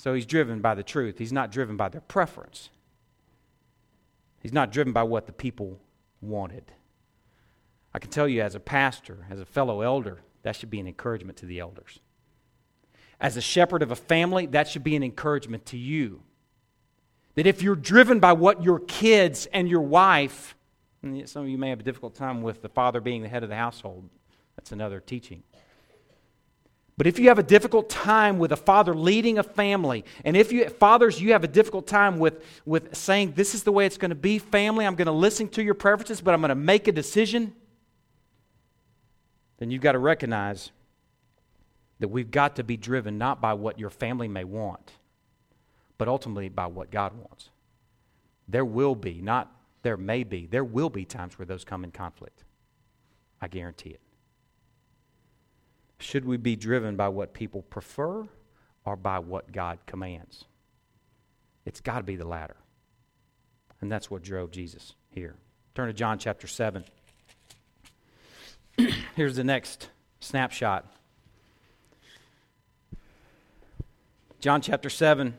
So 0.03 0.13
he's 0.13 0.25
driven 0.25 0.59
by 0.59 0.75
the 0.75 0.83
truth. 0.83 1.17
He's 1.17 1.31
not 1.31 1.49
driven 1.49 1.77
by 1.77 1.87
their 1.87 2.01
preference. 2.01 2.69
He's 4.41 4.51
not 4.51 4.69
driven 4.69 4.91
by 4.91 5.03
what 5.03 5.27
the 5.27 5.31
people 5.31 5.79
wanted. 6.19 6.73
I 7.93 7.99
can 7.99 8.09
tell 8.09 8.27
you, 8.27 8.41
as 8.41 8.53
a 8.53 8.59
pastor, 8.59 9.25
as 9.29 9.39
a 9.39 9.45
fellow 9.45 9.79
elder, 9.79 10.19
that 10.41 10.57
should 10.57 10.69
be 10.69 10.81
an 10.81 10.87
encouragement 10.87 11.37
to 11.37 11.45
the 11.45 11.61
elders. 11.61 11.99
As 13.21 13.37
a 13.37 13.41
shepherd 13.41 13.81
of 13.81 13.91
a 13.91 13.95
family, 13.95 14.45
that 14.47 14.67
should 14.67 14.83
be 14.83 14.97
an 14.97 15.03
encouragement 15.03 15.65
to 15.67 15.77
you. 15.77 16.21
That 17.35 17.47
if 17.47 17.61
you're 17.61 17.73
driven 17.73 18.19
by 18.19 18.33
what 18.33 18.61
your 18.61 18.79
kids 18.79 19.45
and 19.53 19.69
your 19.69 19.83
wife, 19.83 20.53
and 21.01 21.29
some 21.29 21.43
of 21.43 21.47
you 21.47 21.57
may 21.57 21.69
have 21.69 21.79
a 21.79 21.83
difficult 21.83 22.13
time 22.13 22.41
with 22.41 22.61
the 22.61 22.67
father 22.67 22.99
being 22.99 23.21
the 23.21 23.29
head 23.29 23.43
of 23.43 23.47
the 23.47 23.55
household, 23.55 24.09
that's 24.57 24.73
another 24.73 24.99
teaching. 24.99 25.43
But 26.95 27.07
if 27.07 27.17
you 27.17 27.29
have 27.29 27.39
a 27.39 27.43
difficult 27.43 27.89
time 27.89 28.37
with 28.37 28.51
a 28.51 28.55
father 28.57 28.93
leading 28.93 29.39
a 29.39 29.43
family, 29.43 30.05
and 30.23 30.37
if 30.37 30.51
you 30.51 30.69
fathers 30.69 31.19
you 31.19 31.31
have 31.31 31.43
a 31.43 31.47
difficult 31.47 31.87
time 31.87 32.19
with, 32.19 32.43
with 32.65 32.95
saying 32.95 33.33
this 33.35 33.55
is 33.55 33.63
the 33.63 33.71
way 33.71 33.85
it's 33.85 33.97
going 33.97 34.09
to 34.09 34.15
be, 34.15 34.37
family, 34.37 34.85
I'm 34.85 34.95
going 34.95 35.07
to 35.07 35.11
listen 35.11 35.47
to 35.49 35.63
your 35.63 35.73
preferences, 35.73 36.21
but 36.21 36.33
I'm 36.33 36.41
going 36.41 36.49
to 36.49 36.55
make 36.55 36.87
a 36.87 36.91
decision, 36.91 37.53
then 39.57 39.71
you've 39.71 39.81
got 39.81 39.93
to 39.93 39.99
recognize 39.99 40.71
that 41.99 42.09
we've 42.09 42.29
got 42.29 42.57
to 42.57 42.63
be 42.63 42.77
driven 42.77 43.17
not 43.17 43.41
by 43.41 43.53
what 43.53 43.79
your 43.79 43.89
family 43.89 44.27
may 44.27 44.43
want, 44.43 44.91
but 45.97 46.07
ultimately 46.07 46.49
by 46.49 46.67
what 46.67 46.91
God 46.91 47.13
wants. 47.17 47.49
There 48.47 48.65
will 48.65 48.93
be, 48.93 49.19
not 49.21 49.51
there 49.81 49.97
may 49.97 50.23
be, 50.23 50.45
there 50.45 50.63
will 50.63 50.89
be 50.89 51.05
times 51.05 51.39
where 51.39 51.45
those 51.45 51.63
come 51.63 51.83
in 51.83 51.91
conflict. 51.91 52.43
I 53.41 53.47
guarantee 53.47 53.91
it. 53.91 53.99
Should 55.99 56.25
we 56.25 56.37
be 56.37 56.55
driven 56.55 56.95
by 56.95 57.09
what 57.09 57.33
people 57.33 57.61
prefer 57.61 58.27
or 58.85 58.95
by 58.95 59.19
what 59.19 59.51
God 59.51 59.79
commands? 59.85 60.45
It's 61.65 61.81
got 61.81 61.97
to 61.97 62.03
be 62.03 62.15
the 62.15 62.27
latter. 62.27 62.57
And 63.81 63.91
that's 63.91 64.09
what 64.11 64.21
drove 64.21 64.51
Jesus 64.51 64.95
here. 65.09 65.35
Turn 65.75 65.87
to 65.87 65.93
John 65.93 66.19
chapter 66.19 66.47
7. 66.47 66.83
Here's 69.15 69.35
the 69.35 69.43
next 69.43 69.89
snapshot. 70.19 70.85
John 74.39 74.61
chapter 74.61 74.89
7, 74.89 75.37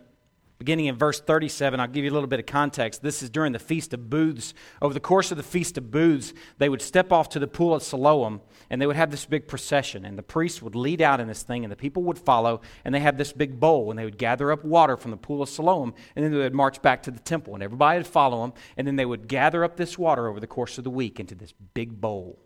beginning 0.58 0.86
in 0.86 0.96
verse 0.96 1.20
37, 1.20 1.80
I'll 1.80 1.88
give 1.88 2.04
you 2.04 2.10
a 2.10 2.14
little 2.14 2.28
bit 2.28 2.40
of 2.40 2.46
context. 2.46 3.02
This 3.02 3.22
is 3.22 3.30
during 3.30 3.52
the 3.52 3.58
Feast 3.58 3.92
of 3.92 4.08
Booths. 4.08 4.54
Over 4.80 4.94
the 4.94 5.00
course 5.00 5.30
of 5.30 5.36
the 5.36 5.42
Feast 5.42 5.76
of 5.76 5.90
Booths, 5.90 6.32
they 6.58 6.68
would 6.68 6.80
step 6.80 7.12
off 7.12 7.28
to 7.30 7.38
the 7.38 7.46
pool 7.46 7.74
at 7.74 7.82
Siloam 7.82 8.40
and 8.70 8.80
they 8.80 8.86
would 8.86 8.96
have 8.96 9.10
this 9.10 9.26
big 9.26 9.48
procession. 9.48 10.04
And 10.04 10.16
the 10.16 10.22
priests 10.22 10.62
would 10.62 10.74
lead 10.74 11.02
out 11.02 11.20
in 11.20 11.28
this 11.28 11.42
thing 11.42 11.64
and 11.64 11.72
the 11.72 11.76
people 11.76 12.02
would 12.04 12.18
follow. 12.18 12.60
And 12.84 12.94
they 12.94 13.00
have 13.00 13.18
this 13.18 13.32
big 13.32 13.58
bowl 13.58 13.90
and 13.90 13.98
they 13.98 14.04
would 14.04 14.18
gather 14.18 14.52
up 14.52 14.64
water 14.64 14.96
from 14.96 15.10
the 15.10 15.16
pool 15.16 15.42
of 15.42 15.48
Siloam 15.48 15.92
and 16.14 16.24
then 16.24 16.32
they 16.32 16.38
would 16.38 16.54
march 16.54 16.80
back 16.80 17.02
to 17.04 17.10
the 17.10 17.20
temple. 17.20 17.54
And 17.54 17.62
everybody 17.62 17.98
would 17.98 18.06
follow 18.06 18.42
them. 18.42 18.52
And 18.76 18.86
then 18.86 18.96
they 18.96 19.06
would 19.06 19.28
gather 19.28 19.64
up 19.64 19.76
this 19.76 19.98
water 19.98 20.28
over 20.28 20.40
the 20.40 20.46
course 20.46 20.78
of 20.78 20.84
the 20.84 20.90
week 20.90 21.18
into 21.18 21.34
this 21.34 21.52
big 21.74 22.00
bowl. 22.00 22.38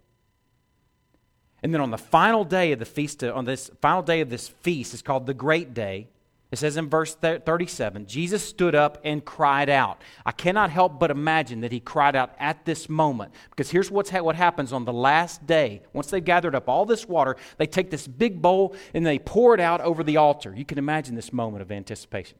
And 1.62 1.74
then 1.74 1.80
on 1.80 1.90
the 1.90 1.98
final 1.98 2.44
day 2.44 2.72
of 2.72 2.78
the 2.78 2.84
feast, 2.84 3.22
on 3.24 3.44
this 3.44 3.70
final 3.80 4.02
day 4.02 4.20
of 4.20 4.30
this 4.30 4.48
feast, 4.48 4.94
is 4.94 5.02
called 5.02 5.26
the 5.26 5.34
Great 5.34 5.74
Day. 5.74 6.08
It 6.50 6.56
says 6.56 6.78
in 6.78 6.88
verse 6.88 7.14
37 7.14 8.06
Jesus 8.06 8.42
stood 8.42 8.74
up 8.74 8.98
and 9.04 9.24
cried 9.24 9.68
out. 9.68 10.00
I 10.24 10.32
cannot 10.32 10.70
help 10.70 10.98
but 10.98 11.10
imagine 11.10 11.60
that 11.60 11.72
he 11.72 11.80
cried 11.80 12.16
out 12.16 12.34
at 12.38 12.64
this 12.64 12.88
moment 12.88 13.32
because 13.50 13.70
here's 13.70 13.90
what's 13.90 14.10
ha- 14.10 14.22
what 14.22 14.36
happens 14.36 14.72
on 14.72 14.86
the 14.86 14.92
last 14.92 15.46
day. 15.46 15.82
Once 15.92 16.08
they've 16.10 16.24
gathered 16.24 16.54
up 16.54 16.68
all 16.68 16.86
this 16.86 17.06
water, 17.06 17.36
they 17.58 17.66
take 17.66 17.90
this 17.90 18.06
big 18.06 18.40
bowl 18.40 18.74
and 18.94 19.04
they 19.04 19.18
pour 19.18 19.52
it 19.54 19.60
out 19.60 19.82
over 19.82 20.02
the 20.02 20.16
altar. 20.16 20.54
You 20.56 20.64
can 20.64 20.78
imagine 20.78 21.14
this 21.14 21.32
moment 21.32 21.60
of 21.60 21.70
anticipation. 21.70 22.38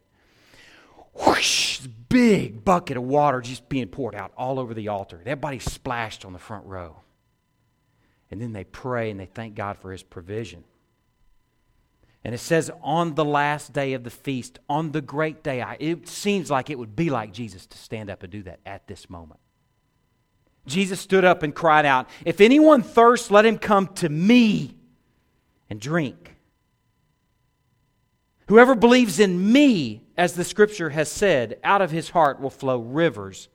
Whoosh, 1.27 1.81
big 2.09 2.65
bucket 2.65 2.97
of 2.97 3.03
water 3.03 3.41
just 3.41 3.69
being 3.69 3.89
poured 3.89 4.15
out 4.15 4.33
all 4.39 4.59
over 4.59 4.73
the 4.73 4.89
altar. 4.89 5.21
Everybody 5.21 5.59
splashed 5.59 6.25
on 6.25 6.33
the 6.33 6.39
front 6.39 6.65
row. 6.65 7.01
And 8.31 8.41
then 8.41 8.53
they 8.53 8.65
pray 8.65 9.11
and 9.11 9.19
they 9.19 9.27
thank 9.27 9.55
God 9.55 9.79
for 9.79 9.91
his 9.91 10.03
provision. 10.03 10.65
And 12.29 12.35
it 12.35 12.41
says, 12.41 12.71
on 12.83 13.15
the 13.15 13.25
last 13.25 13.73
day 13.73 13.95
of 13.95 14.05
the 14.05 14.11
feast, 14.11 14.59
on 14.69 14.93
the 14.93 15.01
great 15.01 15.43
day, 15.43 15.63
I, 15.63 15.79
it 15.81 16.07
seems 16.07 16.51
like 16.51 16.69
it 16.69 16.79
would 16.79 16.95
be 16.95 17.09
like 17.09 17.33
Jesus 17.33 17.65
to 17.65 17.79
stand 17.79 18.11
up 18.11 18.23
and 18.23 18.31
do 18.31 18.43
that 18.43 18.61
at 18.67 18.87
this 18.87 19.09
moment. 19.09 19.41
Jesus 20.67 21.01
stood 21.01 21.25
up 21.25 21.43
and 21.43 21.55
cried 21.55 21.87
out, 21.87 22.07
If 22.27 22.43
anyone 22.43 22.83
thirsts, 22.83 23.31
let 23.31 23.47
him 23.47 23.57
come 23.57 23.87
to 23.95 24.11
me 24.11 24.77
and 25.71 25.81
drink. 25.81 26.37
Whoever 28.49 28.75
believes 28.75 29.19
in 29.19 29.51
me, 29.51 30.03
as 30.15 30.35
the 30.35 30.45
scripture 30.45 30.91
has 30.91 31.11
said, 31.11 31.59
out 31.65 31.81
of 31.81 31.91
his 31.91 32.11
heart 32.11 32.43
will 32.43 32.51
flow 32.51 32.79
rivers 32.79 33.49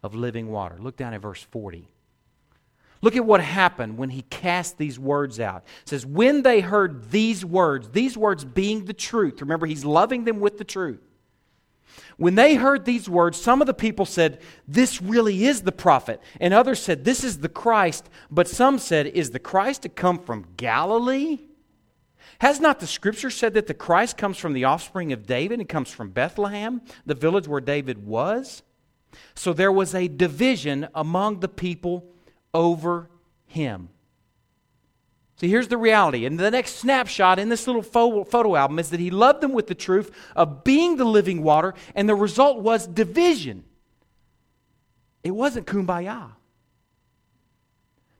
of 0.00 0.14
living 0.14 0.46
water. 0.46 0.76
Look 0.78 0.96
down 0.96 1.12
at 1.12 1.22
verse 1.22 1.42
40. 1.42 1.88
Look 3.02 3.16
at 3.16 3.26
what 3.26 3.40
happened 3.40 3.98
when 3.98 4.10
he 4.10 4.22
cast 4.22 4.78
these 4.78 4.98
words 4.98 5.40
out. 5.40 5.64
It 5.82 5.88
says, 5.88 6.06
When 6.06 6.42
they 6.42 6.60
heard 6.60 7.10
these 7.10 7.44
words, 7.44 7.90
these 7.90 8.16
words 8.16 8.44
being 8.44 8.84
the 8.84 8.92
truth, 8.92 9.40
remember, 9.40 9.66
he's 9.66 9.84
loving 9.84 10.24
them 10.24 10.38
with 10.38 10.56
the 10.56 10.64
truth. 10.64 11.00
When 12.16 12.36
they 12.36 12.54
heard 12.54 12.84
these 12.84 13.08
words, 13.08 13.40
some 13.40 13.60
of 13.60 13.66
the 13.66 13.74
people 13.74 14.06
said, 14.06 14.40
This 14.68 15.02
really 15.02 15.44
is 15.44 15.62
the 15.62 15.72
prophet. 15.72 16.20
And 16.40 16.54
others 16.54 16.80
said, 16.80 17.04
This 17.04 17.24
is 17.24 17.38
the 17.38 17.48
Christ. 17.48 18.08
But 18.30 18.48
some 18.48 18.78
said, 18.78 19.08
Is 19.08 19.30
the 19.30 19.40
Christ 19.40 19.82
to 19.82 19.88
come 19.88 20.20
from 20.20 20.46
Galilee? 20.56 21.40
Has 22.38 22.60
not 22.60 22.78
the 22.78 22.86
scripture 22.86 23.30
said 23.30 23.54
that 23.54 23.66
the 23.66 23.74
Christ 23.74 24.16
comes 24.16 24.38
from 24.38 24.52
the 24.52 24.64
offspring 24.64 25.12
of 25.12 25.26
David 25.26 25.58
and 25.58 25.68
comes 25.68 25.90
from 25.90 26.10
Bethlehem, 26.10 26.82
the 27.04 27.14
village 27.14 27.48
where 27.48 27.60
David 27.60 28.06
was? 28.06 28.62
So 29.34 29.52
there 29.52 29.72
was 29.72 29.94
a 29.94 30.08
division 30.08 30.88
among 30.94 31.40
the 31.40 31.48
people 31.48 32.11
over 32.54 33.08
him. 33.46 33.88
See, 35.36 35.48
here's 35.48 35.68
the 35.68 35.76
reality. 35.76 36.24
And 36.24 36.38
the 36.38 36.50
next 36.50 36.76
snapshot 36.76 37.38
in 37.38 37.48
this 37.48 37.66
little 37.66 37.82
photo 37.82 38.54
album 38.54 38.78
is 38.78 38.90
that 38.90 39.00
he 39.00 39.10
loved 39.10 39.40
them 39.40 39.52
with 39.52 39.66
the 39.66 39.74
truth 39.74 40.10
of 40.36 40.62
being 40.62 40.96
the 40.96 41.04
living 41.04 41.42
water, 41.42 41.74
and 41.94 42.08
the 42.08 42.14
result 42.14 42.60
was 42.60 42.86
division. 42.86 43.64
It 45.24 45.32
wasn't 45.32 45.66
kumbaya. 45.66 46.32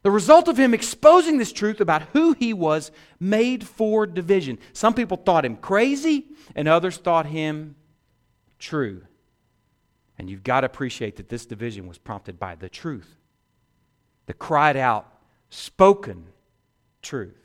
The 0.03 0.11
result 0.11 0.49
of 0.49 0.59
him 0.59 0.75
exposing 0.75 1.38
this 1.38 1.53
truth 1.53 1.81
about 1.81 2.03
who 2.12 2.33
he 2.33 2.53
was 2.53 2.90
made 3.21 3.64
for 3.64 4.05
division. 4.05 4.59
Some 4.73 4.95
people 4.95 5.16
thought 5.16 5.45
him 5.45 5.57
crazy, 5.57 6.27
and 6.57 6.66
others 6.66 6.97
thought 6.97 7.27
him 7.27 7.77
true. 8.59 9.03
And 10.18 10.29
you've 10.29 10.42
got 10.42 10.62
to 10.62 10.66
appreciate 10.66 11.16
that 11.16 11.29
this 11.29 11.47
division 11.47 11.87
was 11.87 11.99
prompted 11.99 12.40
by 12.40 12.57
the 12.57 12.68
truth 12.68 13.16
the 14.26 14.35
cried 14.35 14.76
out, 14.76 15.06
spoken 15.50 16.26
truth. 17.02 17.38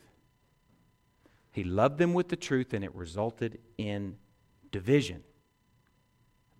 He 1.51 1.63
loved 1.63 1.97
them 1.97 2.13
with 2.13 2.29
the 2.29 2.35
truth, 2.35 2.73
and 2.73 2.83
it 2.83 2.93
resulted 2.93 3.59
in 3.77 4.17
division, 4.71 5.23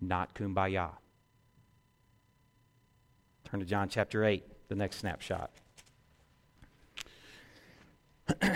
not 0.00 0.34
kumbaya. 0.34 0.90
Turn 3.44 3.60
to 3.60 3.66
John 3.66 3.88
chapter 3.88 4.24
8, 4.24 4.44
the 4.68 4.74
next 4.74 4.96
snapshot. 4.96 5.50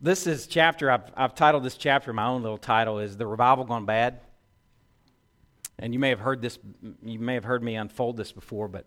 this 0.00 0.26
is 0.26 0.46
chapter, 0.46 0.90
I've, 0.90 1.12
I've 1.16 1.34
titled 1.34 1.64
this 1.64 1.76
chapter, 1.76 2.12
my 2.12 2.26
own 2.26 2.42
little 2.42 2.56
title 2.56 3.00
is 3.00 3.16
The 3.16 3.26
Revival 3.26 3.64
Gone 3.64 3.84
Bad. 3.84 4.20
And 5.78 5.92
you 5.92 5.98
may 5.98 6.10
have 6.10 6.20
heard 6.20 6.40
this, 6.40 6.58
you 7.02 7.18
may 7.18 7.34
have 7.34 7.44
heard 7.44 7.62
me 7.62 7.74
unfold 7.74 8.16
this 8.16 8.32
before, 8.32 8.68
but 8.68 8.86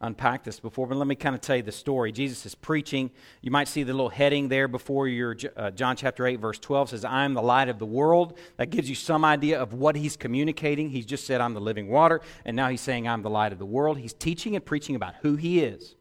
unpacked 0.00 0.44
this 0.44 0.60
before, 0.60 0.86
but 0.86 0.96
let 0.96 1.06
me 1.06 1.16
kind 1.16 1.34
of 1.34 1.40
tell 1.40 1.56
you 1.56 1.62
the 1.62 1.72
story. 1.72 2.12
Jesus 2.12 2.46
is 2.46 2.54
preaching. 2.54 3.10
You 3.42 3.50
might 3.50 3.66
see 3.66 3.82
the 3.82 3.92
little 3.92 4.08
heading 4.08 4.48
there 4.48 4.68
before 4.68 5.08
your 5.08 5.36
uh, 5.56 5.70
John 5.72 5.96
chapter 5.96 6.26
8, 6.26 6.36
verse 6.36 6.58
12 6.58 6.90
says, 6.90 7.04
I 7.04 7.24
am 7.24 7.34
the 7.34 7.42
light 7.42 7.68
of 7.68 7.78
the 7.78 7.86
world. 7.86 8.38
That 8.58 8.70
gives 8.70 8.88
you 8.88 8.94
some 8.94 9.24
idea 9.24 9.60
of 9.60 9.72
what 9.72 9.96
he's 9.96 10.16
communicating. 10.16 10.90
He's 10.90 11.06
just 11.06 11.26
said, 11.26 11.40
I'm 11.40 11.54
the 11.54 11.60
living 11.60 11.88
water, 11.88 12.20
and 12.44 12.56
now 12.56 12.68
he's 12.68 12.80
saying, 12.80 13.08
I'm 13.08 13.22
the 13.22 13.30
light 13.30 13.52
of 13.52 13.58
the 13.58 13.66
world. 13.66 13.98
He's 13.98 14.12
teaching 14.12 14.54
and 14.54 14.64
preaching 14.64 14.94
about 14.94 15.14
who 15.22 15.36
he 15.36 15.60
is. 15.60 15.96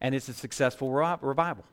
And 0.00 0.14
it's 0.14 0.28
a 0.28 0.34
successful 0.34 0.90
revival. 0.90 1.64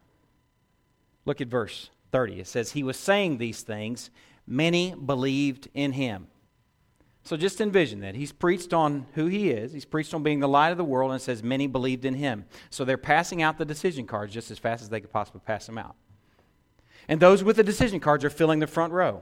Look 1.26 1.42
at 1.42 1.48
verse 1.48 1.90
30. 2.12 2.42
It 2.42 2.48
says, 2.48 2.72
He 2.72 2.84
was 2.84 2.98
saying 2.98 3.38
these 3.38 3.62
things, 3.62 4.10
many 4.46 4.94
believed 4.94 5.70
in 5.74 5.94
him. 5.94 6.28
So 7.30 7.38
just 7.38 7.62
envision 7.62 8.00
that. 8.00 8.16
He's 8.16 8.32
preached 8.32 8.74
on 8.74 9.06
who 9.14 9.28
he 9.28 9.52
is. 9.52 9.72
He's 9.72 9.86
preached 9.86 10.16
on 10.16 10.24
being 10.24 10.40
the 10.40 10.48
light 10.48 10.72
of 10.72 10.80
the 10.80 10.84
world, 10.84 11.12
and 11.12 11.22
says 11.22 11.44
many 11.44 11.68
believed 11.68 12.04
in 12.04 12.16
him. 12.16 12.46
So 12.72 12.84
they're 12.84 12.98
passing 12.98 13.44
out 13.44 13.60
the 13.60 13.66
decision 13.66 14.08
cards 14.08 14.34
just 14.34 14.50
as 14.50 14.58
fast 14.58 14.82
as 14.82 14.90
they 14.90 15.00
could 15.00 15.12
possibly 15.12 15.42
pass 15.46 15.68
them 15.68 15.78
out. 15.78 15.96
And 17.08 17.20
those 17.20 17.44
with 17.44 17.58
the 17.58 17.64
decision 17.64 18.00
cards 18.00 18.26
are 18.26 18.32
filling 18.32 18.58
the 18.58 18.66
front 18.66 18.94
row. 18.94 19.22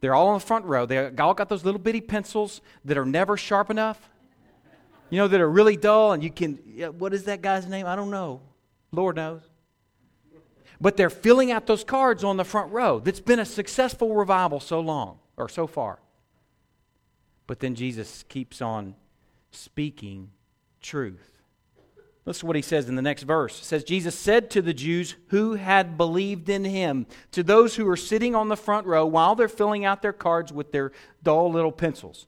They're 0.00 0.14
all 0.14 0.28
on 0.28 0.38
the 0.38 0.46
front 0.46 0.64
row. 0.64 0.86
They 0.86 1.14
all 1.18 1.34
got 1.34 1.50
those 1.50 1.66
little 1.66 1.78
bitty 1.78 2.00
pencils 2.00 2.62
that 2.86 2.96
are 2.96 3.04
never 3.04 3.36
sharp 3.36 3.68
enough. 3.68 4.08
You 5.10 5.18
know, 5.18 5.28
that 5.28 5.38
are 5.38 5.50
really 5.50 5.76
dull, 5.76 6.12
and 6.12 6.24
you 6.24 6.30
can, 6.30 6.54
what 6.96 7.12
is 7.12 7.24
that 7.24 7.42
guy's 7.42 7.66
name? 7.66 7.84
I 7.84 7.94
don't 7.94 8.10
know. 8.10 8.40
Lord 8.90 9.16
knows. 9.16 9.42
But 10.80 10.96
they're 10.96 11.10
filling 11.10 11.52
out 11.52 11.66
those 11.66 11.84
cards 11.84 12.24
on 12.24 12.38
the 12.38 12.44
front 12.44 12.72
row. 12.72 13.00
That's 13.00 13.20
been 13.20 13.38
a 13.38 13.44
successful 13.44 14.14
revival 14.14 14.60
so 14.60 14.80
long, 14.80 15.18
or 15.36 15.50
so 15.50 15.66
far. 15.66 15.98
But 17.48 17.60
then 17.60 17.74
Jesus 17.74 18.24
keeps 18.28 18.62
on 18.62 18.94
speaking 19.50 20.30
truth. 20.80 21.38
Listen 22.24 22.40
to 22.40 22.46
what 22.46 22.56
he 22.56 22.62
says 22.62 22.90
in 22.90 22.94
the 22.94 23.00
next 23.00 23.22
verse. 23.22 23.58
It 23.58 23.64
says, 23.64 23.84
Jesus 23.84 24.14
said 24.14 24.50
to 24.50 24.60
the 24.60 24.74
Jews 24.74 25.16
who 25.28 25.54
had 25.54 25.96
believed 25.96 26.50
in 26.50 26.62
him, 26.62 27.06
to 27.32 27.42
those 27.42 27.74
who 27.74 27.88
are 27.88 27.96
sitting 27.96 28.34
on 28.34 28.48
the 28.48 28.56
front 28.56 28.86
row 28.86 29.06
while 29.06 29.34
they're 29.34 29.48
filling 29.48 29.86
out 29.86 30.02
their 30.02 30.12
cards 30.12 30.52
with 30.52 30.70
their 30.70 30.92
dull 31.22 31.50
little 31.50 31.72
pencils. 31.72 32.26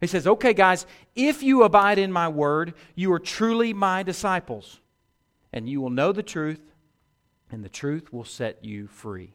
He 0.00 0.06
says, 0.06 0.28
Okay, 0.28 0.54
guys, 0.54 0.86
if 1.16 1.42
you 1.42 1.64
abide 1.64 1.98
in 1.98 2.12
my 2.12 2.28
word, 2.28 2.74
you 2.94 3.12
are 3.12 3.18
truly 3.18 3.74
my 3.74 4.04
disciples, 4.04 4.78
and 5.52 5.68
you 5.68 5.80
will 5.80 5.90
know 5.90 6.12
the 6.12 6.22
truth, 6.22 6.72
and 7.50 7.64
the 7.64 7.68
truth 7.68 8.12
will 8.12 8.24
set 8.24 8.64
you 8.64 8.86
free. 8.86 9.34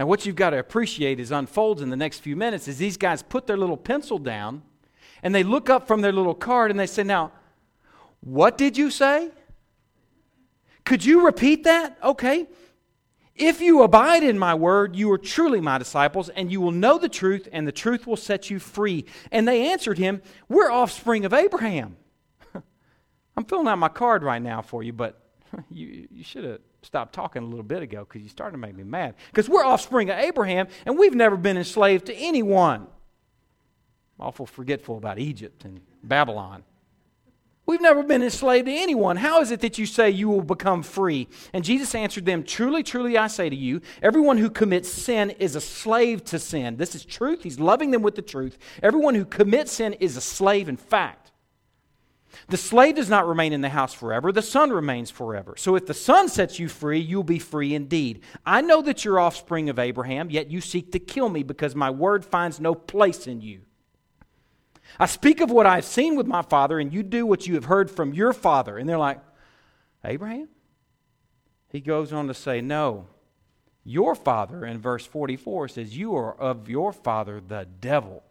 Now, 0.00 0.06
what 0.06 0.24
you've 0.24 0.34
got 0.34 0.50
to 0.50 0.58
appreciate 0.58 1.20
is 1.20 1.30
unfolds 1.30 1.82
in 1.82 1.90
the 1.90 1.96
next 1.96 2.20
few 2.20 2.34
minutes 2.34 2.66
is 2.68 2.78
these 2.78 2.96
guys 2.96 3.22
put 3.22 3.46
their 3.46 3.58
little 3.58 3.76
pencil 3.76 4.18
down 4.18 4.62
and 5.22 5.34
they 5.34 5.42
look 5.42 5.68
up 5.68 5.86
from 5.86 6.00
their 6.00 6.10
little 6.10 6.34
card 6.34 6.70
and 6.70 6.80
they 6.80 6.86
say, 6.86 7.02
Now, 7.02 7.32
what 8.20 8.56
did 8.56 8.78
you 8.78 8.90
say? 8.90 9.28
Could 10.86 11.04
you 11.04 11.26
repeat 11.26 11.64
that? 11.64 11.98
Okay. 12.02 12.48
If 13.34 13.60
you 13.60 13.82
abide 13.82 14.22
in 14.22 14.38
my 14.38 14.54
word, 14.54 14.96
you 14.96 15.12
are 15.12 15.18
truly 15.18 15.60
my 15.60 15.76
disciples, 15.76 16.30
and 16.30 16.50
you 16.50 16.62
will 16.62 16.72
know 16.72 16.96
the 16.96 17.10
truth, 17.10 17.46
and 17.52 17.68
the 17.68 17.72
truth 17.72 18.06
will 18.06 18.16
set 18.16 18.48
you 18.48 18.58
free. 18.58 19.04
And 19.30 19.46
they 19.46 19.70
answered 19.70 19.98
him, 19.98 20.22
We're 20.48 20.70
offspring 20.70 21.26
of 21.26 21.34
Abraham. 21.34 21.98
I'm 23.36 23.44
filling 23.44 23.68
out 23.68 23.76
my 23.76 23.88
card 23.88 24.22
right 24.22 24.40
now 24.40 24.62
for 24.62 24.82
you, 24.82 24.94
but 24.94 25.20
you, 25.70 26.08
you 26.10 26.24
should 26.24 26.44
have 26.44 26.60
stopped 26.82 27.14
talking 27.14 27.42
a 27.42 27.46
little 27.46 27.62
bit 27.62 27.82
ago 27.82 28.06
because 28.08 28.22
you 28.22 28.28
started 28.28 28.52
to 28.52 28.58
make 28.58 28.74
me 28.74 28.84
mad. 28.84 29.14
Because 29.30 29.48
we're 29.48 29.64
offspring 29.64 30.10
of 30.10 30.18
Abraham 30.18 30.68
and 30.86 30.98
we've 30.98 31.14
never 31.14 31.36
been 31.36 31.56
enslaved 31.56 32.06
to 32.06 32.14
anyone. 32.14 32.86
I'm 34.18 34.26
awful 34.26 34.46
forgetful 34.46 34.96
about 34.96 35.18
Egypt 35.18 35.64
and 35.64 35.80
Babylon. 36.02 36.64
We've 37.66 37.80
never 37.80 38.02
been 38.02 38.22
enslaved 38.22 38.66
to 38.66 38.72
anyone. 38.72 39.16
How 39.16 39.40
is 39.40 39.52
it 39.52 39.60
that 39.60 39.78
you 39.78 39.86
say 39.86 40.10
you 40.10 40.28
will 40.28 40.42
become 40.42 40.82
free? 40.82 41.28
And 41.52 41.62
Jesus 41.62 41.94
answered 41.94 42.26
them, 42.26 42.42
Truly, 42.42 42.82
truly, 42.82 43.16
I 43.16 43.28
say 43.28 43.48
to 43.48 43.54
you, 43.54 43.80
everyone 44.02 44.38
who 44.38 44.50
commits 44.50 44.88
sin 44.88 45.30
is 45.30 45.54
a 45.54 45.60
slave 45.60 46.24
to 46.24 46.40
sin. 46.40 46.78
This 46.78 46.96
is 46.96 47.04
truth. 47.04 47.44
He's 47.44 47.60
loving 47.60 47.92
them 47.92 48.02
with 48.02 48.16
the 48.16 48.22
truth. 48.22 48.58
Everyone 48.82 49.14
who 49.14 49.24
commits 49.24 49.70
sin 49.72 49.92
is 50.00 50.16
a 50.16 50.20
slave, 50.20 50.68
in 50.68 50.76
fact. 50.76 51.29
The 52.48 52.56
slave 52.56 52.96
does 52.96 53.08
not 53.08 53.26
remain 53.26 53.52
in 53.52 53.60
the 53.60 53.68
house 53.68 53.92
forever, 53.92 54.32
the 54.32 54.42
son 54.42 54.70
remains 54.70 55.10
forever. 55.10 55.54
So 55.56 55.76
if 55.76 55.86
the 55.86 55.94
son 55.94 56.28
sets 56.28 56.58
you 56.58 56.68
free, 56.68 57.00
you'll 57.00 57.22
be 57.24 57.38
free 57.38 57.74
indeed. 57.74 58.22
I 58.44 58.60
know 58.60 58.82
that 58.82 59.04
you're 59.04 59.20
offspring 59.20 59.68
of 59.68 59.78
Abraham, 59.78 60.30
yet 60.30 60.50
you 60.50 60.60
seek 60.60 60.92
to 60.92 60.98
kill 60.98 61.28
me 61.28 61.42
because 61.42 61.74
my 61.74 61.90
word 61.90 62.24
finds 62.24 62.60
no 62.60 62.74
place 62.74 63.26
in 63.26 63.40
you. 63.40 63.62
I 64.98 65.06
speak 65.06 65.40
of 65.40 65.50
what 65.50 65.66
I've 65.66 65.84
seen 65.84 66.16
with 66.16 66.26
my 66.26 66.42
father, 66.42 66.78
and 66.78 66.92
you 66.92 67.02
do 67.02 67.24
what 67.24 67.46
you 67.46 67.54
have 67.54 67.66
heard 67.66 67.90
from 67.90 68.12
your 68.12 68.32
father. 68.32 68.76
And 68.76 68.88
they're 68.88 68.98
like, 68.98 69.20
Abraham? 70.04 70.48
He 71.68 71.80
goes 71.80 72.12
on 72.12 72.26
to 72.26 72.34
say, 72.34 72.60
No, 72.60 73.06
your 73.84 74.14
father, 74.14 74.64
in 74.64 74.80
verse 74.80 75.06
44, 75.06 75.68
says, 75.68 75.96
You 75.96 76.14
are 76.16 76.34
of 76.34 76.68
your 76.68 76.92
father, 76.92 77.40
the 77.40 77.66
devil. 77.80 78.22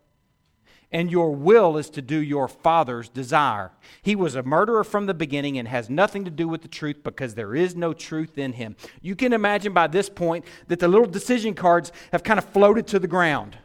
And 0.92 1.12
your 1.12 1.36
will 1.36 1.78
is 1.78 1.90
to 1.92 2.02
do 2.02 2.18
your 2.18 2.48
father's 2.48 3.10
desire. 3.10 3.72
He 4.02 4.16
was 4.16 4.34
a 4.34 4.42
murderer 4.42 4.84
from 4.84 5.06
the 5.06 5.14
beginning 5.14 5.60
and 5.60 5.68
has 5.68 5.90
nothing 5.90 6.26
to 6.26 6.32
do 6.32 6.48
with 6.48 6.64
the 6.64 6.68
truth 6.68 7.04
because 7.04 7.36
there 7.36 7.54
is 7.54 7.76
no 7.76 7.94
truth 7.94 8.40
in 8.40 8.54
him. 8.54 8.76
You 9.02 9.16
can 9.16 9.32
imagine 9.32 9.72
by 9.72 9.86
this 9.88 10.10
point 10.10 10.46
that 10.68 10.80
the 10.80 10.88
little 10.88 11.06
decision 11.06 11.54
cards 11.54 11.92
have 12.12 12.24
kind 12.24 12.40
of 12.40 12.46
floated 12.46 12.88
to 12.88 13.00
the 13.00 13.08
ground. 13.08 13.58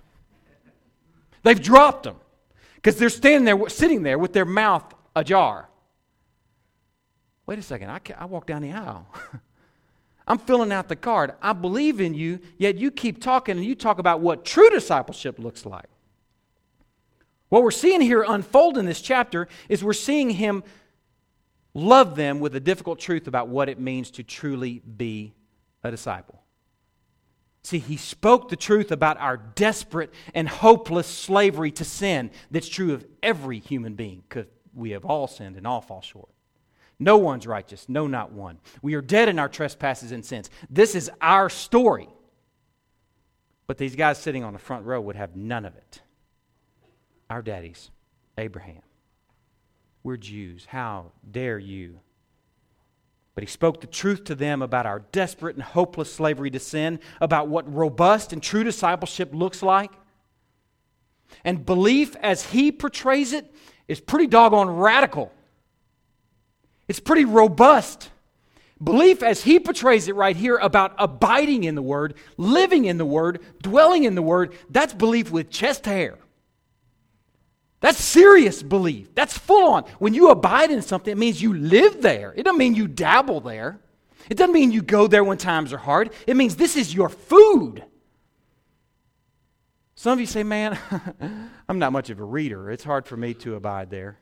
They've 1.44 1.60
dropped 1.60 2.04
them 2.04 2.16
because 2.76 2.96
they're 2.96 3.08
standing 3.08 3.44
there, 3.44 3.68
sitting 3.68 4.02
there 4.02 4.18
with 4.18 4.34
their 4.34 4.44
mouth 4.44 4.94
ajar. 5.16 5.70
Wait 7.46 7.58
a 7.58 7.62
second, 7.62 7.90
I, 7.90 8.00
I 8.18 8.24
walk 8.26 8.46
down 8.46 8.62
the 8.62 8.72
aisle. 8.72 9.06
I'm 10.26 10.38
filling 10.38 10.72
out 10.72 10.88
the 10.88 10.96
card. 10.96 11.34
I 11.42 11.52
believe 11.52 12.00
in 12.00 12.14
you, 12.14 12.40
yet 12.56 12.76
you 12.76 12.90
keep 12.90 13.20
talking 13.20 13.56
and 13.56 13.64
you 13.64 13.74
talk 13.74 13.98
about 13.98 14.20
what 14.20 14.44
true 14.44 14.70
discipleship 14.70 15.38
looks 15.38 15.66
like. 15.66 15.86
What 17.54 17.62
we're 17.62 17.70
seeing 17.70 18.00
here 18.00 18.24
unfold 18.26 18.78
in 18.78 18.84
this 18.84 19.00
chapter 19.00 19.46
is 19.68 19.84
we're 19.84 19.92
seeing 19.92 20.28
him 20.28 20.64
love 21.72 22.16
them 22.16 22.40
with 22.40 22.56
a 22.56 22.58
difficult 22.58 22.98
truth 22.98 23.28
about 23.28 23.46
what 23.46 23.68
it 23.68 23.78
means 23.78 24.10
to 24.10 24.24
truly 24.24 24.80
be 24.80 25.34
a 25.84 25.92
disciple. 25.92 26.42
See, 27.62 27.78
he 27.78 27.96
spoke 27.96 28.48
the 28.48 28.56
truth 28.56 28.90
about 28.90 29.18
our 29.18 29.36
desperate 29.36 30.12
and 30.34 30.48
hopeless 30.48 31.06
slavery 31.06 31.70
to 31.70 31.84
sin 31.84 32.32
that's 32.50 32.68
true 32.68 32.92
of 32.92 33.06
every 33.22 33.60
human 33.60 33.94
being 33.94 34.24
because 34.28 34.46
we 34.74 34.90
have 34.90 35.04
all 35.04 35.28
sinned 35.28 35.56
and 35.56 35.64
all 35.64 35.80
fall 35.80 36.02
short. 36.02 36.30
No 36.98 37.18
one's 37.18 37.46
righteous, 37.46 37.88
no, 37.88 38.08
not 38.08 38.32
one. 38.32 38.58
We 38.82 38.94
are 38.94 39.00
dead 39.00 39.28
in 39.28 39.38
our 39.38 39.48
trespasses 39.48 40.10
and 40.10 40.24
sins. 40.24 40.50
This 40.68 40.96
is 40.96 41.08
our 41.20 41.48
story. 41.48 42.08
But 43.68 43.78
these 43.78 43.94
guys 43.94 44.18
sitting 44.18 44.42
on 44.42 44.54
the 44.54 44.58
front 44.58 44.86
row 44.86 45.00
would 45.00 45.14
have 45.14 45.36
none 45.36 45.64
of 45.64 45.76
it. 45.76 46.00
Our 47.34 47.42
daddies, 47.42 47.90
Abraham. 48.38 48.82
We're 50.04 50.16
Jews. 50.16 50.66
How 50.66 51.10
dare 51.28 51.58
you 51.58 51.98
but 53.34 53.42
he 53.42 53.48
spoke 53.48 53.80
the 53.80 53.88
truth 53.88 54.22
to 54.26 54.36
them 54.36 54.62
about 54.62 54.86
our 54.86 55.00
desperate 55.10 55.56
and 55.56 55.64
hopeless 55.64 56.14
slavery 56.14 56.52
to 56.52 56.60
sin, 56.60 57.00
about 57.20 57.48
what 57.48 57.74
robust 57.74 58.32
and 58.32 58.40
true 58.40 58.62
discipleship 58.62 59.34
looks 59.34 59.60
like. 59.60 59.90
And 61.44 61.66
belief, 61.66 62.14
as 62.20 62.46
he 62.46 62.70
portrays 62.70 63.32
it, 63.32 63.52
is 63.88 63.98
pretty 63.98 64.28
doggone 64.28 64.70
radical. 64.70 65.32
It's 66.86 67.00
pretty 67.00 67.24
robust. 67.24 68.10
Belief, 68.80 69.20
as 69.20 69.42
he 69.42 69.58
portrays 69.58 70.06
it 70.06 70.14
right 70.14 70.36
here, 70.36 70.58
about 70.58 70.94
abiding 70.96 71.64
in 71.64 71.74
the 71.74 71.82
Word, 71.82 72.14
living 72.36 72.84
in 72.84 72.98
the 72.98 73.04
Word, 73.04 73.42
dwelling 73.60 74.04
in 74.04 74.14
the 74.14 74.22
Word, 74.22 74.54
that's 74.70 74.94
belief 74.94 75.32
with 75.32 75.50
chest 75.50 75.86
hair. 75.86 76.18
That's 77.84 78.02
serious 78.02 78.62
belief. 78.62 79.14
That's 79.14 79.36
full 79.36 79.72
on. 79.72 79.84
When 79.98 80.14
you 80.14 80.30
abide 80.30 80.70
in 80.70 80.80
something, 80.80 81.12
it 81.12 81.18
means 81.18 81.42
you 81.42 81.52
live 81.52 82.00
there. 82.00 82.32
It 82.34 82.44
doesn't 82.44 82.56
mean 82.56 82.74
you 82.74 82.88
dabble 82.88 83.42
there. 83.42 83.78
It 84.30 84.38
doesn't 84.38 84.54
mean 84.54 84.72
you 84.72 84.80
go 84.80 85.06
there 85.06 85.22
when 85.22 85.36
times 85.36 85.70
are 85.70 85.76
hard. 85.76 86.10
It 86.26 86.34
means 86.34 86.56
this 86.56 86.76
is 86.76 86.94
your 86.94 87.10
food. 87.10 87.84
Some 89.96 90.14
of 90.14 90.20
you 90.20 90.24
say, 90.24 90.42
man, 90.42 90.78
I'm 91.68 91.78
not 91.78 91.92
much 91.92 92.08
of 92.08 92.20
a 92.20 92.24
reader. 92.24 92.70
It's 92.70 92.84
hard 92.84 93.04
for 93.04 93.18
me 93.18 93.34
to 93.34 93.54
abide 93.54 93.90
there. 93.90 94.16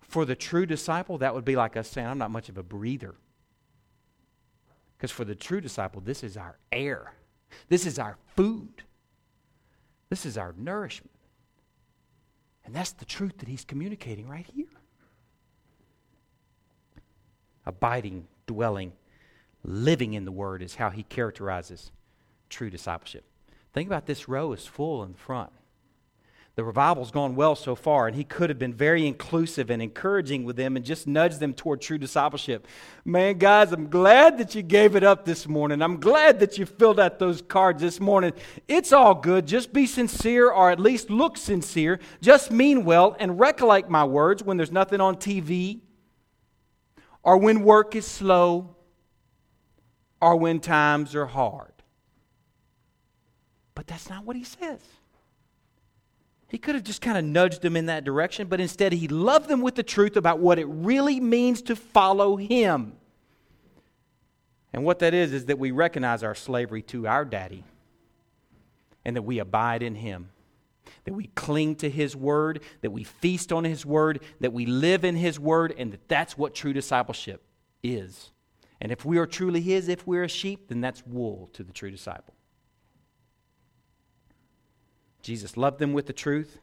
For 0.00 0.24
the 0.24 0.34
true 0.34 0.66
disciple, 0.66 1.18
that 1.18 1.36
would 1.36 1.44
be 1.44 1.54
like 1.54 1.76
us 1.76 1.86
saying, 1.86 2.08
I'm 2.08 2.18
not 2.18 2.32
much 2.32 2.48
of 2.48 2.58
a 2.58 2.64
breather. 2.64 3.14
Because 4.96 5.12
for 5.12 5.24
the 5.24 5.36
true 5.36 5.60
disciple, 5.60 6.00
this 6.00 6.24
is 6.24 6.36
our 6.36 6.58
air, 6.72 7.14
this 7.68 7.86
is 7.86 8.00
our 8.00 8.16
food, 8.34 8.82
this 10.10 10.26
is 10.26 10.36
our 10.36 10.52
nourishment. 10.58 11.15
And 12.66 12.74
that's 12.74 12.92
the 12.92 13.04
truth 13.04 13.38
that 13.38 13.48
he's 13.48 13.64
communicating 13.64 14.28
right 14.28 14.46
here. 14.54 14.66
Abiding, 17.64 18.26
dwelling, 18.46 18.92
living 19.64 20.14
in 20.14 20.24
the 20.24 20.32
Word 20.32 20.62
is 20.62 20.74
how 20.74 20.90
he 20.90 21.04
characterizes 21.04 21.90
true 22.48 22.70
discipleship. 22.70 23.24
Think 23.72 23.88
about 23.88 24.06
this 24.06 24.28
row 24.28 24.52
is 24.52 24.66
full 24.66 25.02
in 25.02 25.12
the 25.12 25.18
front 25.18 25.52
the 26.56 26.64
revival's 26.64 27.10
gone 27.10 27.36
well 27.36 27.54
so 27.54 27.74
far, 27.74 28.06
and 28.06 28.16
he 28.16 28.24
could 28.24 28.48
have 28.48 28.58
been 28.58 28.72
very 28.72 29.06
inclusive 29.06 29.68
and 29.68 29.82
encouraging 29.82 30.42
with 30.42 30.56
them 30.56 30.74
and 30.74 30.86
just 30.86 31.06
nudged 31.06 31.38
them 31.38 31.52
toward 31.52 31.82
true 31.82 31.98
discipleship. 31.98 32.66
Man, 33.04 33.36
guys, 33.36 33.72
I'm 33.72 33.90
glad 33.90 34.38
that 34.38 34.54
you 34.54 34.62
gave 34.62 34.96
it 34.96 35.04
up 35.04 35.26
this 35.26 35.46
morning. 35.46 35.82
I'm 35.82 36.00
glad 36.00 36.40
that 36.40 36.56
you 36.56 36.64
filled 36.64 36.98
out 36.98 37.18
those 37.18 37.42
cards 37.42 37.82
this 37.82 38.00
morning. 38.00 38.32
It's 38.68 38.90
all 38.90 39.14
good. 39.14 39.46
Just 39.46 39.74
be 39.74 39.84
sincere, 39.84 40.50
or 40.50 40.70
at 40.70 40.80
least 40.80 41.10
look 41.10 41.36
sincere. 41.36 42.00
Just 42.22 42.50
mean 42.50 42.86
well, 42.86 43.14
and 43.18 43.38
recollect 43.38 43.90
my 43.90 44.04
words 44.04 44.42
when 44.42 44.56
there's 44.56 44.72
nothing 44.72 45.02
on 45.02 45.16
TV, 45.16 45.80
or 47.22 47.36
when 47.36 47.64
work 47.64 47.94
is 47.94 48.06
slow, 48.06 48.76
or 50.22 50.36
when 50.36 50.60
times 50.60 51.14
are 51.14 51.26
hard. 51.26 51.74
But 53.74 53.86
that's 53.86 54.08
not 54.08 54.24
what 54.24 54.36
he 54.36 54.44
says. 54.44 54.80
He 56.48 56.58
could 56.58 56.76
have 56.76 56.84
just 56.84 57.00
kind 57.00 57.18
of 57.18 57.24
nudged 57.24 57.62
them 57.62 57.76
in 57.76 57.86
that 57.86 58.04
direction, 58.04 58.46
but 58.46 58.60
instead 58.60 58.92
he 58.92 59.08
loved 59.08 59.48
them 59.48 59.62
with 59.62 59.74
the 59.74 59.82
truth 59.82 60.16
about 60.16 60.38
what 60.38 60.58
it 60.58 60.66
really 60.66 61.18
means 61.18 61.60
to 61.62 61.74
follow 61.74 62.36
him. 62.36 62.92
And 64.72 64.84
what 64.84 65.00
that 65.00 65.14
is, 65.14 65.32
is 65.32 65.46
that 65.46 65.58
we 65.58 65.70
recognize 65.70 66.22
our 66.22 66.34
slavery 66.34 66.82
to 66.82 67.06
our 67.08 67.24
daddy 67.24 67.64
and 69.04 69.16
that 69.16 69.22
we 69.22 69.38
abide 69.38 69.82
in 69.82 69.94
him. 69.96 70.30
That 71.04 71.14
we 71.14 71.28
cling 71.28 71.76
to 71.76 71.90
his 71.90 72.14
word, 72.14 72.62
that 72.82 72.90
we 72.90 73.02
feast 73.02 73.52
on 73.52 73.64
his 73.64 73.84
word, 73.86 74.22
that 74.40 74.52
we 74.52 74.66
live 74.66 75.04
in 75.04 75.16
his 75.16 75.40
word, 75.40 75.74
and 75.76 75.92
that 75.92 76.06
that's 76.08 76.36
what 76.36 76.54
true 76.54 76.72
discipleship 76.72 77.42
is. 77.82 78.30
And 78.80 78.92
if 78.92 79.04
we 79.04 79.18
are 79.18 79.26
truly 79.26 79.60
his, 79.60 79.88
if 79.88 80.06
we're 80.06 80.24
a 80.24 80.28
sheep, 80.28 80.68
then 80.68 80.80
that's 80.80 81.04
wool 81.06 81.48
to 81.54 81.64
the 81.64 81.72
true 81.72 81.90
disciple. 81.90 82.34
Jesus 85.26 85.56
loved 85.56 85.80
them 85.80 85.92
with 85.92 86.06
the 86.06 86.12
truth. 86.12 86.60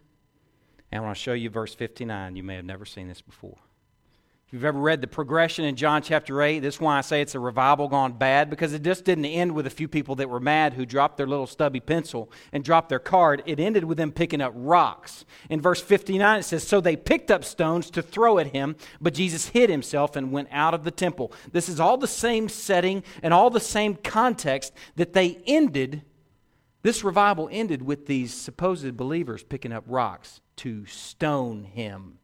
And 0.89 1.01
I 1.01 1.05
want 1.05 1.17
to 1.17 1.21
show 1.21 1.33
you 1.33 1.49
verse 1.49 1.75
59. 1.75 2.37
You 2.37 2.43
may 2.43 2.55
have 2.55 2.63
never 2.63 2.85
seen 2.85 3.09
this 3.09 3.21
before. 3.21 3.57
If 4.47 4.53
you've 4.53 4.63
ever 4.63 4.79
read 4.79 5.01
the 5.01 5.07
progression 5.07 5.65
in 5.65 5.75
John 5.75 6.01
chapter 6.01 6.41
8, 6.41 6.59
this 6.59 6.75
is 6.75 6.81
why 6.81 6.97
I 6.97 7.01
say 7.01 7.19
it's 7.19 7.35
a 7.35 7.41
revival 7.41 7.89
gone 7.89 8.13
bad, 8.13 8.49
because 8.49 8.71
it 8.71 8.81
just 8.81 9.03
didn't 9.03 9.25
end 9.25 9.51
with 9.51 9.67
a 9.67 9.69
few 9.69 9.89
people 9.89 10.15
that 10.15 10.29
were 10.29 10.39
mad 10.39 10.75
who 10.75 10.85
dropped 10.85 11.17
their 11.17 11.27
little 11.27 11.45
stubby 11.45 11.81
pencil 11.81 12.31
and 12.53 12.63
dropped 12.63 12.87
their 12.87 12.99
card. 12.99 13.43
It 13.45 13.59
ended 13.59 13.83
with 13.83 13.97
them 13.97 14.13
picking 14.13 14.39
up 14.39 14.53
rocks. 14.55 15.25
In 15.49 15.59
verse 15.59 15.81
59, 15.81 16.39
it 16.39 16.43
says, 16.43 16.65
So 16.65 16.79
they 16.79 16.95
picked 16.95 17.31
up 17.31 17.43
stones 17.43 17.89
to 17.89 18.01
throw 18.01 18.39
at 18.39 18.53
him, 18.53 18.77
but 19.01 19.13
Jesus 19.13 19.49
hid 19.49 19.69
himself 19.69 20.15
and 20.15 20.31
went 20.31 20.47
out 20.51 20.73
of 20.73 20.85
the 20.85 20.91
temple. 20.91 21.33
This 21.51 21.67
is 21.67 21.81
all 21.81 21.97
the 21.97 22.07
same 22.07 22.47
setting 22.47 23.03
and 23.21 23.33
all 23.33 23.49
the 23.49 23.59
same 23.59 23.95
context 23.95 24.71
that 24.95 25.11
they 25.11 25.41
ended 25.47 26.03
this 26.83 27.03
revival 27.03 27.49
ended 27.51 27.81
with 27.81 28.05
these 28.05 28.33
supposed 28.33 28.95
believers 28.95 29.41
picking 29.41 29.71
up 29.71 29.85
rocks 29.87 30.41
to 30.57 30.85
stone 30.85 31.63
him. 31.63 32.19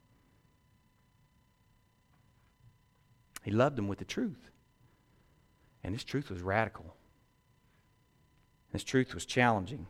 He 3.41 3.51
loved 3.51 3.77
them 3.77 3.87
with 3.87 3.99
the 3.99 4.05
truth. 4.05 4.51
And 5.83 5.95
this 5.95 6.03
truth 6.03 6.29
was 6.29 6.41
radical. 6.41 6.93
This 8.73 8.83
truth 8.83 9.13
was 9.13 9.25
challenging. 9.25 9.87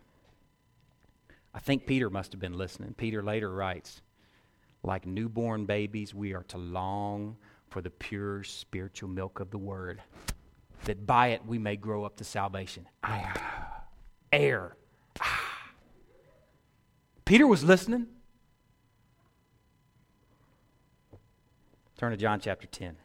I 1.53 1.59
think 1.59 1.87
Peter 1.87 2.11
must 2.11 2.31
have 2.31 2.39
been 2.39 2.57
listening. 2.57 2.93
Peter 2.93 3.23
later 3.23 3.51
writes, 3.51 4.01
like 4.83 5.07
newborn 5.07 5.65
babies, 5.65 6.13
we 6.13 6.33
are 6.33 6.43
to 6.43 6.57
long 6.57 7.37
for 7.69 7.81
the 7.81 7.89
pure 7.89 8.43
spiritual 8.43 9.09
milk 9.09 9.39
of 9.39 9.49
the 9.49 9.57
word, 9.57 10.01
that 10.85 11.05
by 11.05 11.29
it 11.29 11.45
we 11.45 11.57
may 11.57 11.75
grow 11.75 12.05
up 12.05 12.15
to 12.17 12.23
salvation. 12.23 12.87
I 13.03 13.33
air. 14.31 14.75
Peter 17.25 17.45
was 17.45 17.63
listening. 17.63 18.07
Turn 21.97 22.11
to 22.11 22.17
John 22.17 22.39
chapter 22.39 22.65
10. 22.65 22.95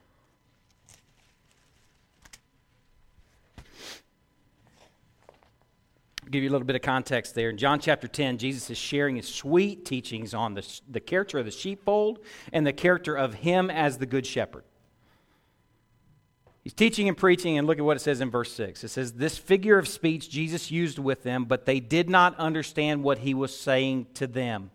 I'll 6.22 6.30
give 6.30 6.42
you 6.42 6.48
a 6.48 6.52
little 6.52 6.66
bit 6.66 6.76
of 6.76 6.82
context 6.82 7.34
there. 7.34 7.50
In 7.50 7.58
John 7.58 7.80
chapter 7.80 8.08
10, 8.08 8.38
Jesus 8.38 8.70
is 8.70 8.78
sharing 8.78 9.16
his 9.16 9.28
sweet 9.28 9.84
teachings 9.84 10.32
on 10.32 10.54
the, 10.54 10.80
the 10.88 11.00
character 11.00 11.38
of 11.38 11.44
the 11.44 11.50
sheepfold 11.50 12.20
and 12.52 12.66
the 12.66 12.72
character 12.72 13.14
of 13.14 13.34
him 13.34 13.70
as 13.70 13.98
the 13.98 14.06
good 14.06 14.24
shepherd. 14.24 14.64
He's 16.64 16.72
teaching 16.72 17.08
and 17.08 17.16
preaching, 17.16 17.58
and 17.58 17.66
look 17.66 17.78
at 17.78 17.84
what 17.84 17.98
it 17.98 18.00
says 18.00 18.22
in 18.22 18.30
verse 18.30 18.50
6. 18.54 18.84
It 18.84 18.88
says, 18.88 19.12
This 19.12 19.36
figure 19.36 19.78
of 19.78 19.86
speech 19.86 20.30
Jesus 20.30 20.70
used 20.70 20.98
with 20.98 21.22
them, 21.22 21.44
but 21.44 21.66
they 21.66 21.78
did 21.78 22.08
not 22.08 22.36
understand 22.38 23.02
what 23.02 23.18
he 23.18 23.34
was 23.34 23.56
saying 23.56 24.06
to 24.14 24.26
them. 24.26 24.70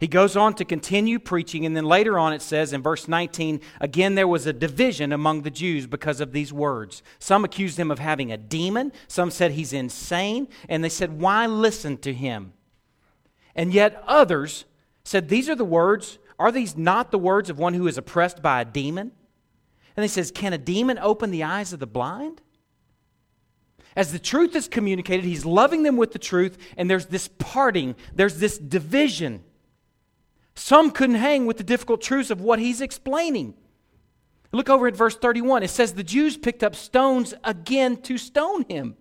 He 0.00 0.08
goes 0.08 0.36
on 0.36 0.54
to 0.54 0.64
continue 0.64 1.20
preaching, 1.20 1.64
and 1.64 1.76
then 1.76 1.84
later 1.84 2.18
on 2.18 2.32
it 2.32 2.42
says 2.42 2.72
in 2.72 2.82
verse 2.82 3.06
19, 3.06 3.60
again, 3.80 4.16
there 4.16 4.28
was 4.28 4.44
a 4.44 4.52
division 4.52 5.12
among 5.12 5.42
the 5.42 5.50
Jews 5.50 5.86
because 5.86 6.20
of 6.20 6.32
these 6.32 6.52
words. 6.52 7.04
Some 7.20 7.44
accused 7.44 7.78
him 7.78 7.92
of 7.92 8.00
having 8.00 8.32
a 8.32 8.36
demon, 8.36 8.92
some 9.06 9.30
said 9.30 9.52
he's 9.52 9.72
insane, 9.72 10.48
and 10.68 10.82
they 10.82 10.88
said, 10.88 11.20
Why 11.20 11.46
listen 11.46 11.96
to 11.98 12.12
him? 12.12 12.52
And 13.54 13.72
yet 13.72 14.02
others 14.06 14.64
said, 15.04 15.28
These 15.28 15.48
are 15.48 15.54
the 15.54 15.64
words. 15.64 16.18
Are 16.40 16.52
these 16.52 16.76
not 16.76 17.12
the 17.12 17.18
words 17.18 17.48
of 17.48 17.58
one 17.58 17.72
who 17.72 17.86
is 17.86 17.96
oppressed 17.96 18.42
by 18.42 18.60
a 18.60 18.64
demon? 18.64 19.12
And 19.96 20.04
he 20.04 20.08
says, 20.08 20.30
Can 20.30 20.52
a 20.52 20.58
demon 20.58 20.98
open 20.98 21.30
the 21.30 21.42
eyes 21.44 21.72
of 21.72 21.80
the 21.80 21.86
blind? 21.86 22.42
As 23.96 24.12
the 24.12 24.18
truth 24.18 24.54
is 24.54 24.68
communicated, 24.68 25.24
he's 25.24 25.46
loving 25.46 25.82
them 25.82 25.96
with 25.96 26.12
the 26.12 26.18
truth, 26.18 26.58
and 26.76 26.90
there's 26.90 27.06
this 27.06 27.28
parting, 27.38 27.96
there's 28.14 28.38
this 28.38 28.58
division. 28.58 29.42
Some 30.54 30.90
couldn't 30.90 31.16
hang 31.16 31.46
with 31.46 31.56
the 31.56 31.64
difficult 31.64 32.02
truths 32.02 32.30
of 32.30 32.40
what 32.40 32.58
he's 32.58 32.82
explaining. 32.82 33.54
Look 34.52 34.68
over 34.68 34.86
at 34.86 34.96
verse 34.96 35.16
31. 35.16 35.62
It 35.62 35.68
says, 35.68 35.94
The 35.94 36.04
Jews 36.04 36.36
picked 36.36 36.62
up 36.62 36.74
stones 36.74 37.34
again 37.42 37.96
to 38.02 38.18
stone 38.18 38.64
him. 38.68 38.96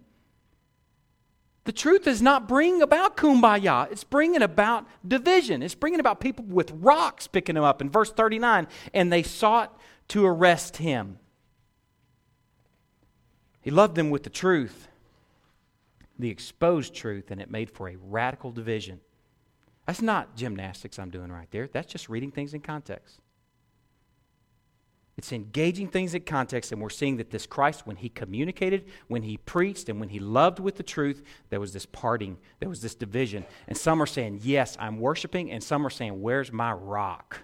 The 1.66 1.72
truth 1.72 2.08
is 2.08 2.22
not 2.22 2.48
bringing 2.48 2.82
about 2.82 3.18
kumbaya. 3.18 3.92
It's 3.92 4.04
bringing 4.04 4.44
about 4.44 4.86
division. 5.06 5.64
It's 5.64 5.76
bringing 5.76 6.00
about 6.00 6.20
people 6.20 6.46
with 6.46 6.72
rocks 6.72 7.26
picking 7.26 7.58
him 7.58 7.64
up. 7.64 7.82
In 7.82 7.90
verse 7.90 8.12
39, 8.12 8.68
and 8.94 9.12
they 9.12 9.24
sought 9.24 9.78
to 10.10 10.26
arrest 10.26 10.78
him. 10.78 11.20
He 13.62 13.72
loved 13.72 13.96
them 13.96 14.12
with 14.12 14.24
the 14.24 14.30
truth, 14.30 14.88
the 16.20 16.30
exposed 16.30 16.94
truth, 16.94 17.32
and 17.32 17.42
it 17.42 17.50
made 17.50 17.72
for 17.72 17.90
a 17.90 17.96
radical 17.96 18.52
division. 18.52 19.00
That's 19.86 20.02
not 20.02 20.36
gymnastics 20.36 21.00
I'm 21.00 21.10
doing 21.10 21.32
right 21.32 21.50
there. 21.52 21.68
That's 21.68 21.92
just 21.92 22.10
reading 22.10 22.32
things 22.32 22.54
in 22.54 22.62
context. 22.62 23.20
It's 25.18 25.32
engaging 25.32 25.88
things 25.88 26.14
in 26.14 26.24
context, 26.24 26.72
and 26.72 26.82
we're 26.82 26.90
seeing 26.90 27.18
that 27.18 27.32
this 27.32 27.46
Christ, 27.46 27.88
when 27.88 27.96
he 27.96 28.10
communicated, 28.10 28.86
when 29.08 29.24
he 29.24 29.38
preached, 29.38 29.88
and 29.88 30.00
when 30.00 30.10
he 30.10 30.20
loved 30.20 30.60
with 30.60 30.76
the 30.76 30.84
truth, 30.84 31.24
there 31.50 31.60
was 31.60 31.72
this 31.72 31.86
parting, 31.86 32.38
there 32.60 32.68
was 32.68 32.82
this 32.82 32.96
division. 32.96 33.46
And 33.68 33.78
some 33.78 34.02
are 34.02 34.08
saying, 34.08 34.42
Yes, 34.44 34.76
I'm 34.78 35.00
worshiping, 35.00 35.52
and 35.52 35.64
some 35.64 35.88
are 35.88 35.92
saying, 35.92 36.22
Where's 36.22 36.52
my 36.52 36.74
rock? 36.74 37.40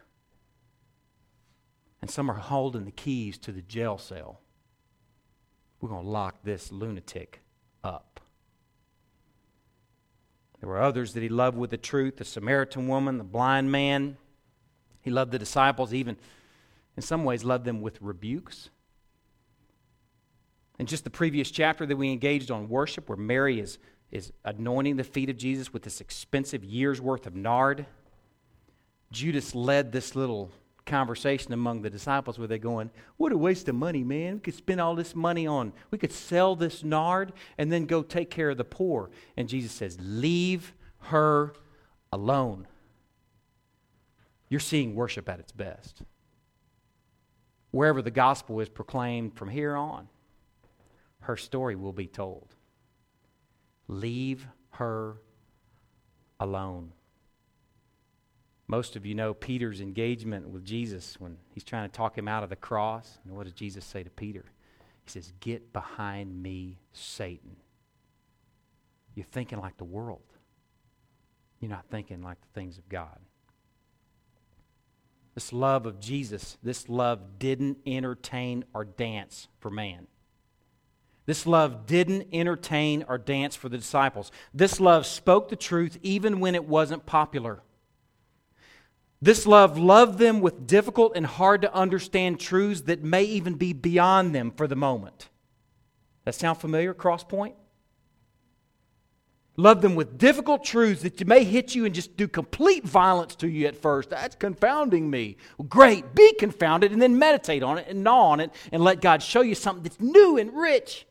And 2.01 2.09
some 2.09 2.29
are 2.29 2.35
holding 2.35 2.85
the 2.85 2.91
keys 2.91 3.37
to 3.39 3.51
the 3.51 3.61
jail 3.61 3.97
cell. 3.97 4.41
We're 5.79 5.89
going 5.89 6.03
to 6.03 6.09
lock 6.09 6.43
this 6.43 6.71
lunatic 6.71 7.41
up. 7.83 8.19
There 10.59 10.69
were 10.69 10.79
others 10.79 11.13
that 11.13 11.23
he 11.23 11.29
loved 11.29 11.57
with 11.57 11.71
the 11.71 11.77
truth 11.77 12.17
the 12.17 12.25
Samaritan 12.25 12.87
woman, 12.87 13.17
the 13.17 13.23
blind 13.23 13.71
man. 13.71 14.17
He 15.01 15.09
loved 15.09 15.31
the 15.31 15.39
disciples, 15.39 15.93
even 15.93 16.17
in 16.95 17.01
some 17.01 17.23
ways, 17.23 17.43
loved 17.43 17.65
them 17.65 17.81
with 17.81 18.01
rebukes. 18.01 18.69
In 20.77 20.85
just 20.85 21.03
the 21.03 21.09
previous 21.09 21.49
chapter 21.49 21.85
that 21.85 21.95
we 21.95 22.11
engaged 22.11 22.51
on 22.51 22.69
worship, 22.69 23.09
where 23.09 23.17
Mary 23.17 23.59
is, 23.59 23.79
is 24.11 24.31
anointing 24.45 24.97
the 24.97 25.03
feet 25.03 25.29
of 25.29 25.37
Jesus 25.37 25.73
with 25.73 25.83
this 25.83 26.01
expensive 26.01 26.63
year's 26.63 27.01
worth 27.01 27.25
of 27.25 27.35
nard, 27.35 27.85
Judas 29.11 29.55
led 29.55 29.91
this 29.91 30.15
little 30.15 30.51
conversation 30.91 31.53
among 31.53 31.81
the 31.81 31.89
disciples 31.89 32.37
where 32.37 32.47
they're 32.47 32.57
going, 32.57 32.91
What 33.17 33.31
a 33.31 33.37
waste 33.37 33.69
of 33.69 33.75
money, 33.75 34.03
man. 34.03 34.35
We 34.35 34.39
could 34.41 34.55
spend 34.55 34.81
all 34.81 34.93
this 34.93 35.15
money 35.15 35.47
on, 35.47 35.73
we 35.89 35.97
could 35.97 36.11
sell 36.11 36.55
this 36.55 36.83
nard 36.83 37.31
and 37.57 37.71
then 37.71 37.85
go 37.85 38.03
take 38.03 38.29
care 38.29 38.49
of 38.49 38.57
the 38.57 38.65
poor. 38.65 39.09
And 39.37 39.47
Jesus 39.47 39.71
says, 39.71 39.97
Leave 40.01 40.73
her 40.99 41.53
alone. 42.11 42.67
You're 44.49 44.59
seeing 44.59 44.93
worship 44.93 45.29
at 45.29 45.39
its 45.39 45.53
best. 45.53 46.03
Wherever 47.71 48.01
the 48.01 48.11
gospel 48.11 48.59
is 48.59 48.67
proclaimed 48.67 49.37
from 49.37 49.47
here 49.47 49.77
on, 49.77 50.09
her 51.21 51.37
story 51.37 51.77
will 51.77 51.93
be 51.93 52.07
told. 52.07 52.53
Leave 53.87 54.45
her 54.71 55.21
alone. 56.37 56.91
Most 58.71 58.95
of 58.95 59.05
you 59.05 59.13
know 59.13 59.33
Peter's 59.33 59.81
engagement 59.81 60.47
with 60.47 60.63
Jesus 60.63 61.19
when 61.19 61.35
he's 61.53 61.65
trying 61.65 61.89
to 61.89 61.93
talk 61.93 62.17
him 62.17 62.29
out 62.29 62.41
of 62.41 62.49
the 62.49 62.55
cross. 62.55 63.19
And 63.25 63.35
what 63.35 63.43
does 63.43 63.51
Jesus 63.51 63.83
say 63.83 64.01
to 64.01 64.09
Peter? 64.09 64.45
He 65.03 65.11
says, 65.11 65.33
Get 65.41 65.73
behind 65.73 66.41
me, 66.41 66.79
Satan. 66.93 67.57
You're 69.13 69.25
thinking 69.25 69.59
like 69.59 69.75
the 69.75 69.83
world, 69.83 70.23
you're 71.59 71.69
not 71.69 71.87
thinking 71.91 72.21
like 72.21 72.39
the 72.39 72.47
things 72.57 72.77
of 72.77 72.87
God. 72.87 73.19
This 75.35 75.51
love 75.51 75.85
of 75.85 75.99
Jesus, 75.99 76.57
this 76.63 76.87
love 76.87 77.39
didn't 77.39 77.79
entertain 77.85 78.63
or 78.73 78.85
dance 78.85 79.49
for 79.59 79.69
man. 79.69 80.07
This 81.25 81.45
love 81.45 81.85
didn't 81.85 82.27
entertain 82.31 83.03
or 83.05 83.17
dance 83.17 83.53
for 83.53 83.67
the 83.67 83.77
disciples. 83.77 84.31
This 84.53 84.79
love 84.79 85.05
spoke 85.05 85.49
the 85.49 85.57
truth 85.57 85.97
even 86.01 86.39
when 86.39 86.55
it 86.55 86.63
wasn't 86.63 87.05
popular. 87.05 87.63
This 89.21 89.45
love 89.45 89.77
loved 89.77 90.17
them 90.17 90.41
with 90.41 90.65
difficult 90.65 91.13
and 91.15 91.25
hard 91.25 91.61
to 91.61 91.73
understand 91.73 92.39
truths 92.39 92.81
that 92.81 93.03
may 93.03 93.23
even 93.23 93.53
be 93.53 93.71
beyond 93.71 94.33
them 94.33 94.51
for 94.51 94.67
the 94.67 94.75
moment. 94.75 95.29
That 96.25 96.33
sound 96.33 96.57
familiar, 96.57 96.93
Crosspoint? 96.93 97.53
Love 99.57 99.81
them 99.81 99.95
with 99.95 100.17
difficult 100.17 100.63
truths 100.63 101.03
that 101.03 101.27
may 101.27 101.43
hit 101.43 101.75
you 101.75 101.85
and 101.85 101.93
just 101.93 102.17
do 102.17 102.27
complete 102.27 102.83
violence 102.83 103.35
to 103.35 103.47
you 103.47 103.67
at 103.67 103.75
first. 103.75 104.09
That's 104.09 104.35
confounding 104.35 105.09
me. 105.09 105.37
Well, 105.57 105.67
great, 105.67 106.15
be 106.15 106.33
confounded 106.33 106.91
and 106.91 107.01
then 107.01 107.19
meditate 107.19 107.61
on 107.61 107.77
it 107.77 107.85
and 107.87 108.03
gnaw 108.03 108.29
on 108.31 108.39
it 108.39 108.51
and 108.71 108.83
let 108.83 109.01
God 109.01 109.21
show 109.21 109.41
you 109.41 109.53
something 109.53 109.83
that's 109.83 109.99
new 109.99 110.37
and 110.37 110.51
rich 110.53 111.05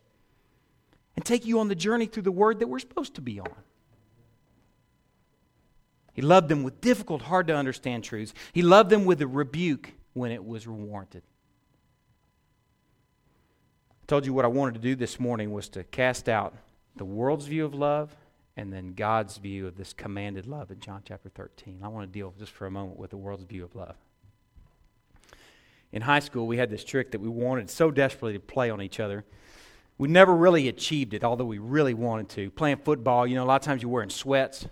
and 1.15 1.25
take 1.25 1.47
you 1.47 1.61
on 1.61 1.69
the 1.69 1.75
journey 1.77 2.07
through 2.07 2.25
the 2.25 2.33
Word 2.33 2.59
that 2.59 2.67
we're 2.67 2.81
supposed 2.81 3.15
to 3.17 3.21
be 3.21 3.39
on. 3.39 3.53
He 6.21 6.27
loved 6.27 6.51
them 6.51 6.63
with 6.63 6.83
difficult, 6.83 7.23
hard 7.23 7.47
to 7.47 7.57
understand 7.57 8.05
truths. 8.05 8.35
He 8.53 8.61
loved 8.61 8.91
them 8.91 9.07
with 9.07 9.23
a 9.23 9.27
rebuke 9.27 9.95
when 10.13 10.31
it 10.31 10.45
was 10.45 10.69
warranted. 10.69 11.23
I 13.91 14.07
told 14.07 14.27
you 14.27 14.35
what 14.35 14.45
I 14.45 14.49
wanted 14.49 14.75
to 14.75 14.81
do 14.81 14.95
this 14.95 15.19
morning 15.19 15.51
was 15.51 15.71
to 15.71 15.83
cast 15.83 16.29
out 16.29 16.55
the 16.95 17.07
world's 17.07 17.47
view 17.47 17.65
of 17.65 17.73
love 17.73 18.15
and 18.55 18.71
then 18.71 18.93
God's 18.93 19.39
view 19.39 19.67
of 19.67 19.79
this 19.79 19.95
commanded 19.95 20.45
love 20.45 20.71
in 20.71 20.79
John 20.79 21.01
chapter 21.07 21.31
13. 21.31 21.81
I 21.83 21.89
want 21.89 22.07
to 22.07 22.13
deal 22.13 22.35
just 22.39 22.53
for 22.53 22.67
a 22.67 22.71
moment 22.71 22.99
with 22.99 23.13
the 23.13 23.17
world's 23.17 23.45
view 23.45 23.65
of 23.65 23.75
love. 23.75 23.97
In 25.91 26.03
high 26.03 26.21
school, 26.21 26.47
we 26.47 26.59
had 26.59 26.69
this 26.69 26.85
trick 26.85 27.13
that 27.13 27.23
we 27.23 27.31
wanted 27.31 27.71
so 27.71 27.91
desperately 27.91 28.35
to 28.35 28.41
play 28.41 28.69
on 28.69 28.83
each 28.83 29.01
other. 29.01 29.25
We 29.97 30.09
never 30.09 30.37
really 30.37 30.69
achieved 30.69 31.15
it, 31.15 31.25
although 31.25 31.47
we 31.47 31.57
really 31.57 31.95
wanted 31.95 32.29
to. 32.31 32.51
Playing 32.51 32.77
football, 32.77 33.27
you 33.27 33.37
know, 33.37 33.45
a 33.45 33.47
lot 33.47 33.63
of 33.63 33.65
times 33.65 33.81
you're 33.81 33.91
wearing 33.91 34.11
sweats 34.11 34.67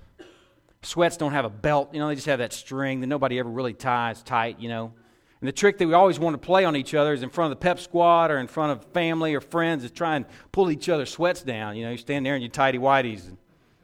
Sweats 0.83 1.17
don't 1.17 1.33
have 1.33 1.45
a 1.45 1.51
belt, 1.51 1.93
you 1.93 1.99
know, 1.99 2.09
they 2.09 2.15
just 2.15 2.27
have 2.27 2.39
that 2.39 2.53
string 2.53 3.01
that 3.01 3.09
nobody 3.09 3.39
ever 3.39 3.51
really 3.51 3.75
ties 3.75 4.23
tight, 4.23 4.61
you 4.61 4.69
know. 4.69 4.93
And 5.41 5.47
the 5.47 5.53
trick 5.53 5.79
that 5.79 5.87
we 5.87 5.95
always 5.95 6.19
want 6.19 6.35
to 6.35 6.39
play 6.39 6.65
on 6.65 6.75
each 6.75 6.95
other 6.95 7.13
is 7.13 7.23
in 7.23 7.31
front 7.31 7.53
of 7.53 7.59
the 7.59 7.63
pep 7.63 7.79
squad 7.79 8.31
or 8.31 8.39
in 8.39 8.49
front 8.49 8.73
of 8.73 8.85
family 8.93 9.35
or 9.35 9.41
friends 9.41 9.85
is 9.85 9.91
try 9.91 10.17
and 10.17 10.25
pull 10.51 10.71
each 10.71 10.89
other's 10.89 11.11
sweats 11.11 11.43
down. 11.43 11.77
You 11.77 11.85
know, 11.85 11.93
you 11.93 11.97
stand 11.97 12.27
there 12.27 12.35
in 12.35 12.43
your 12.43 12.51
tidy 12.51 12.79
whities. 12.79 13.29
And, 13.29 13.39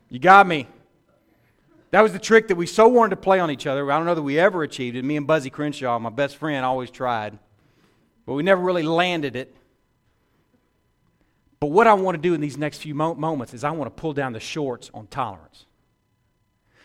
you 0.09 0.19
got 0.19 0.47
me. 0.47 0.69
That 1.91 2.03
was 2.03 2.13
the 2.13 2.19
trick 2.19 2.49
that 2.49 2.57
we 2.57 2.67
so 2.67 2.89
wanted 2.89 3.11
to 3.11 3.17
play 3.17 3.39
on 3.39 3.51
each 3.53 3.67
other. 3.67 3.91
I 3.91 3.97
don't 3.97 4.07
know 4.07 4.17
that 4.17 4.23
we 4.23 4.39
ever 4.39 4.65
achieved 4.65 4.97
it. 4.97 5.05
Me 5.05 5.17
and 5.17 5.27
Buzzy 5.27 5.51
Crenshaw, 5.51 5.99
my 6.01 6.11
best 6.11 6.37
friend, 6.37 6.65
always 6.65 6.91
tried. 6.91 7.39
But 8.27 8.35
we 8.35 8.43
never 8.43 8.61
really 8.61 8.83
landed 8.83 9.37
it. 9.37 9.55
But 11.61 11.69
what 11.69 11.87
I 11.87 11.95
want 11.95 12.17
to 12.17 12.21
do 12.21 12.35
in 12.35 12.41
these 12.41 12.59
next 12.59 12.79
few 12.79 12.95
mo- 12.95 13.15
moments 13.15 13.55
is 13.55 13.65
I 13.65 13.71
want 13.71 13.95
to 13.95 14.01
pull 14.01 14.13
down 14.13 14.33
the 14.33 14.41
shorts 14.41 14.91
on 14.93 15.07
tolerance. 15.07 15.67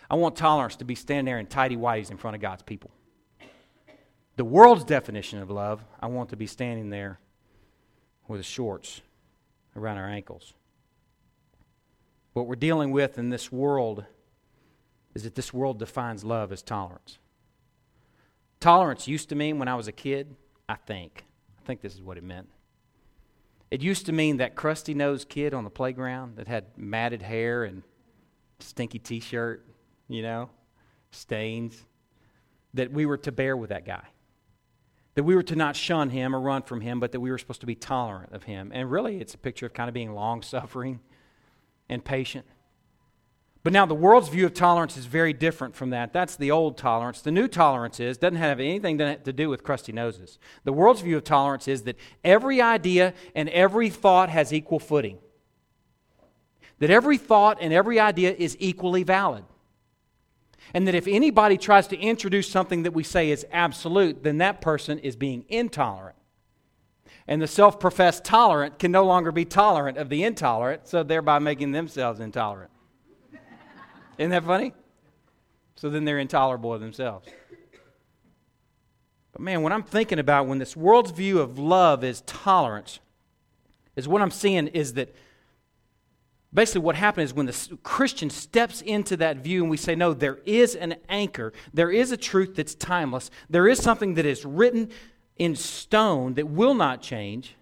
I 0.10 0.16
want 0.16 0.36
tolerance 0.36 0.76
to 0.78 0.86
be 0.86 0.96
standing 0.96 1.26
there 1.26 1.40
in 1.40 1.46
tidy 1.46 1.78
whities 1.78 2.10
in 2.10 2.18
front 2.18 2.36
of 2.36 2.42
God's 2.42 2.64
people. 2.64 2.92
The 4.38 4.46
world's 4.46 4.84
definition 4.84 5.40
of 5.40 5.50
love, 5.50 5.84
I 6.00 6.08
want 6.08 6.30
to 6.30 6.38
be 6.38 6.48
standing 6.48 6.90
there 6.90 7.20
with 8.28 8.40
the 8.40 8.44
shorts 8.44 9.02
around 9.76 9.98
our 9.98 10.08
ankles. 10.08 10.54
What 12.34 12.48
we're 12.48 12.56
dealing 12.56 12.92
with 12.92 13.18
in 13.18 13.30
this 13.30 13.52
world 13.52 14.06
is 15.14 15.24
that 15.24 15.36
this 15.36 15.54
world 15.54 15.80
defines 15.80 16.24
love 16.24 16.52
as 16.52 16.62
tolerance. 16.62 17.18
Tolerance 18.60 19.08
used 19.08 19.30
to 19.30 19.36
mean 19.36 19.60
when 19.60 19.68
I 19.68 19.76
was 19.76 19.88
a 19.88 19.92
kid, 19.92 20.36
I 20.68 20.76
think. 20.76 21.26
I 21.62 21.66
think 21.66 21.82
this 21.82 21.96
is 21.96 22.02
what 22.02 22.18
it 22.18 22.24
meant. 22.24 22.48
It 23.72 23.82
used 23.82 24.06
to 24.08 24.12
mean 24.12 24.38
that 24.38 24.56
crusty 24.56 24.94
nosed 24.94 25.30
kid 25.30 25.54
on 25.54 25.64
the 25.64 25.70
playground 25.70 26.38
that 26.38 26.48
had 26.48 26.66
matted 26.78 27.22
hair 27.22 27.64
and 27.64 27.84
stinky 28.60 29.00
t 29.00 29.20
shirt, 29.20 29.66
you 30.10 30.22
know, 30.22 30.50
stains, 31.12 31.86
that 32.74 32.92
we 32.92 33.06
were 33.06 33.18
to 33.18 33.32
bear 33.32 33.56
with 33.56 33.70
that 33.70 33.86
guy. 33.86 34.06
That 35.16 35.24
we 35.24 35.36
were 35.36 35.44
to 35.44 35.56
not 35.56 35.76
shun 35.76 36.10
him 36.10 36.36
or 36.36 36.40
run 36.40 36.64
from 36.64 36.82
him, 36.82 37.00
but 37.00 37.12
that 37.14 37.20
we 37.20 37.32
were 37.32 37.38
supposed 37.38 37.62
to 37.62 37.68
be 37.68 37.76
tolerant 37.76 38.34
of 38.34 38.44
him. 38.44 38.72
And 38.74 38.92
really, 38.92 39.20
it's 39.20 39.34
a 39.34 39.38
picture 39.38 39.66
of 39.66 39.74
kind 39.74 39.88
of 39.88 39.94
being 39.94 40.14
long 40.14 40.42
suffering 40.42 41.00
and 41.88 42.04
patient. 42.04 42.46
But 43.62 43.74
now 43.74 43.86
the 43.86 43.96
world's 43.96 44.30
view 44.30 44.46
of 44.46 44.54
tolerance 44.54 44.96
is 44.96 45.06
very 45.06 45.34
different 45.34 45.76
from 45.76 45.90
that. 45.90 46.14
That's 46.14 46.38
the 46.38 46.50
old 46.50 46.78
tolerance. 46.78 47.22
The 47.22 47.32
new 47.32 47.48
tolerance 47.48 48.00
is 48.00 48.18
doesn't 48.18 48.38
have 48.38 48.60
anything 48.60 48.98
to, 49.00 49.34
do 49.34 49.50
with 49.50 49.64
crusty 49.64 49.92
noses. 49.92 50.40
The 50.64 50.72
world's 50.72 51.02
view 51.02 51.18
of 51.18 51.26
tolerance 51.26 51.68
is 51.68 51.84
that 51.84 51.98
every 52.24 52.62
idea 52.62 53.14
and 53.36 53.50
every 53.50 53.90
thought 53.90 54.30
has 54.30 54.54
equal 54.54 54.80
footing. 54.80 55.18
That 56.80 56.90
every 56.90 57.18
thought 57.18 57.58
and 57.60 57.74
every 57.74 58.00
idea 58.00 58.34
is 58.38 58.56
equally 58.60 59.04
valid. 59.04 59.44
And 60.74 60.88
that 60.88 60.96
if 60.96 61.08
anybody 61.08 61.58
tries 61.58 61.88
to 61.88 61.98
introduce 61.98 62.50
something 62.50 62.84
that 62.84 62.94
we 62.94 63.04
say 63.04 63.32
is 63.32 63.46
absolute, 63.52 64.24
then 64.24 64.38
that 64.38 64.62
person 64.62 65.00
is 65.00 65.16
being 65.16 65.46
intolerant. 65.50 66.16
And 67.28 67.42
the 67.42 67.48
self 67.48 67.80
professed 67.80 68.24
tolerant 68.24 68.80
can 68.80 68.92
no 68.92 69.06
longer 69.06 69.32
be 69.32 69.46
tolerant 69.46 69.98
of 69.98 70.10
the 70.10 70.24
intolerant, 70.24 70.88
so 70.88 71.04
thereby 71.04 71.40
making 71.40 71.72
themselves 71.72 72.20
intolerant. 72.20 72.72
Isn't 74.18 74.32
that 74.32 74.44
funny? 74.44 74.74
So 75.76 75.90
then 75.90 76.06
they're 76.06 76.20
intolerable 76.20 76.74
of 76.74 76.82
themselves. 76.82 77.28
But 79.32 79.42
man, 79.42 79.62
what 79.62 79.72
I'm 79.72 79.84
thinking 79.84 80.20
about 80.20 80.48
when 80.48 80.58
this 80.58 80.76
world's 80.76 81.12
view 81.12 81.40
of 81.40 81.58
love 81.58 82.04
is 82.04 82.22
tolerance, 82.22 83.00
is 83.96 84.08
what 84.08 84.22
I'm 84.22 84.32
seeing 84.32 84.68
is 84.68 84.94
that 84.94 85.16
basically 86.54 86.82
what 86.82 86.96
happens 86.96 87.32
is 87.32 87.36
when 87.36 87.46
the 87.46 87.78
Christian 87.84 88.30
steps 88.30 88.82
into 88.82 89.18
that 89.18 89.38
view 89.38 89.62
and 89.62 89.70
we 89.70 89.78
say, 89.78 89.96
no, 89.96 90.14
there 90.14 90.40
is 90.46 90.76
an 90.76 90.96
anchor, 91.08 91.54
there 91.74 91.92
is 91.92 92.12
a 92.12 92.18
truth 92.18 92.56
that's 92.56 92.76
timeless, 92.76 93.30
there 93.50 93.68
is 93.68 93.82
something 93.82 94.16
that 94.16 94.26
is 94.26 94.46
written 94.46 94.90
in 95.38 95.56
stone 95.56 96.34
that 96.34 96.50
will 96.50 96.74
not 96.74 97.02
change. 97.02 97.56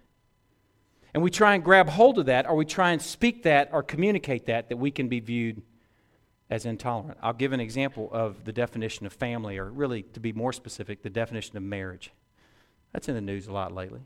And 1.14 1.22
we 1.22 1.30
try 1.30 1.54
and 1.54 1.64
grab 1.64 1.88
hold 1.88 2.18
of 2.18 2.26
that, 2.26 2.48
or 2.48 2.54
we 2.54 2.64
try 2.64 2.92
and 2.92 3.00
speak 3.00 3.42
that 3.44 3.70
or 3.72 3.82
communicate 3.82 4.46
that, 4.46 4.68
that 4.68 4.76
we 4.76 4.90
can 4.90 5.08
be 5.08 5.20
viewed 5.20 5.62
as 6.50 6.66
intolerant. 6.66 7.18
I'll 7.22 7.32
give 7.32 7.52
an 7.52 7.60
example 7.60 8.08
of 8.12 8.44
the 8.44 8.52
definition 8.52 9.06
of 9.06 9.12
family, 9.12 9.58
or 9.58 9.70
really, 9.70 10.02
to 10.02 10.20
be 10.20 10.32
more 10.32 10.52
specific, 10.52 11.02
the 11.02 11.10
definition 11.10 11.56
of 11.56 11.62
marriage. 11.62 12.12
That's 12.92 13.08
in 13.08 13.14
the 13.14 13.20
news 13.20 13.46
a 13.46 13.52
lot 13.52 13.74
lately. 13.74 14.00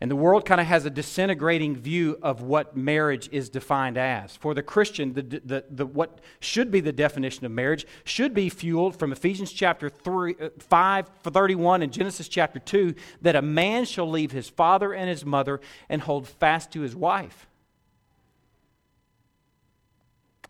And 0.00 0.10
the 0.10 0.16
world 0.16 0.44
kind 0.44 0.60
of 0.60 0.66
has 0.66 0.84
a 0.84 0.90
disintegrating 0.90 1.74
view 1.74 2.18
of 2.22 2.42
what 2.42 2.76
marriage 2.76 3.28
is 3.32 3.48
defined 3.48 3.96
as. 3.96 4.36
For 4.36 4.52
the 4.52 4.62
Christian, 4.62 5.14
the, 5.14 5.22
the, 5.22 5.64
the, 5.70 5.86
what 5.86 6.20
should 6.40 6.70
be 6.70 6.80
the 6.80 6.92
definition 6.92 7.46
of 7.46 7.52
marriage 7.52 7.86
should 8.04 8.34
be 8.34 8.48
fueled 8.48 8.98
from 8.98 9.12
Ephesians 9.12 9.52
chapter 9.52 9.88
3, 9.88 10.36
uh, 10.40 10.48
5, 10.58 11.08
31 11.22 11.82
and 11.82 11.92
Genesis 11.92 12.28
chapter 12.28 12.58
2 12.58 12.94
that 13.22 13.36
a 13.36 13.42
man 13.42 13.84
shall 13.84 14.08
leave 14.08 14.32
his 14.32 14.48
father 14.48 14.92
and 14.92 15.08
his 15.08 15.24
mother 15.24 15.60
and 15.88 16.02
hold 16.02 16.28
fast 16.28 16.70
to 16.72 16.80
his 16.80 16.94
wife 16.94 17.46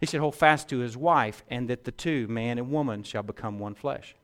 he 0.00 0.06
should 0.06 0.20
hold 0.20 0.34
fast 0.34 0.68
to 0.68 0.78
his 0.78 0.96
wife, 0.96 1.44
and 1.48 1.68
that 1.68 1.84
the 1.84 1.92
two, 1.92 2.28
man 2.28 2.58
and 2.58 2.70
woman, 2.70 3.02
shall 3.02 3.22
become 3.22 3.58
one 3.58 3.74
flesh. 3.74 4.14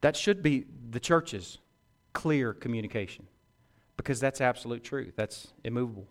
That 0.00 0.16
should 0.16 0.42
be 0.42 0.64
the 0.90 1.00
church's 1.00 1.58
clear 2.12 2.52
communication 2.52 3.26
because 3.96 4.20
that's 4.20 4.40
absolute 4.40 4.82
truth. 4.82 5.14
That's 5.16 5.48
immovable. 5.64 6.06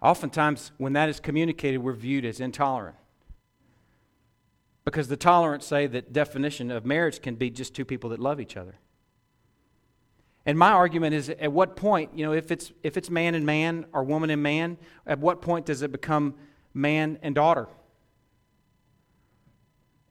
Oftentimes, 0.00 0.72
when 0.78 0.92
that 0.92 1.08
is 1.08 1.18
communicated, 1.20 1.78
we're 1.78 1.92
viewed 1.92 2.24
as 2.24 2.40
intolerant. 2.40 2.96
Because 4.84 5.08
the 5.08 5.16
tolerant 5.16 5.62
say 5.62 5.86
that 5.86 6.12
definition 6.12 6.70
of 6.70 6.86
marriage 6.86 7.20
can 7.20 7.34
be 7.34 7.50
just 7.50 7.74
two 7.74 7.84
people 7.84 8.10
that 8.10 8.20
love 8.20 8.40
each 8.40 8.56
other. 8.56 8.76
And 10.46 10.58
my 10.58 10.70
argument 10.70 11.14
is 11.14 11.28
at 11.28 11.52
what 11.52 11.76
point, 11.76 12.12
you 12.14 12.24
know, 12.24 12.32
if 12.32 12.50
it's, 12.50 12.72
if 12.82 12.96
it's 12.96 13.10
man 13.10 13.34
and 13.34 13.44
man 13.44 13.84
or 13.92 14.02
woman 14.02 14.30
and 14.30 14.42
man, 14.42 14.78
at 15.06 15.18
what 15.18 15.42
point 15.42 15.66
does 15.66 15.82
it 15.82 15.92
become 15.92 16.34
man 16.72 17.18
and 17.22 17.34
daughter? 17.34 17.68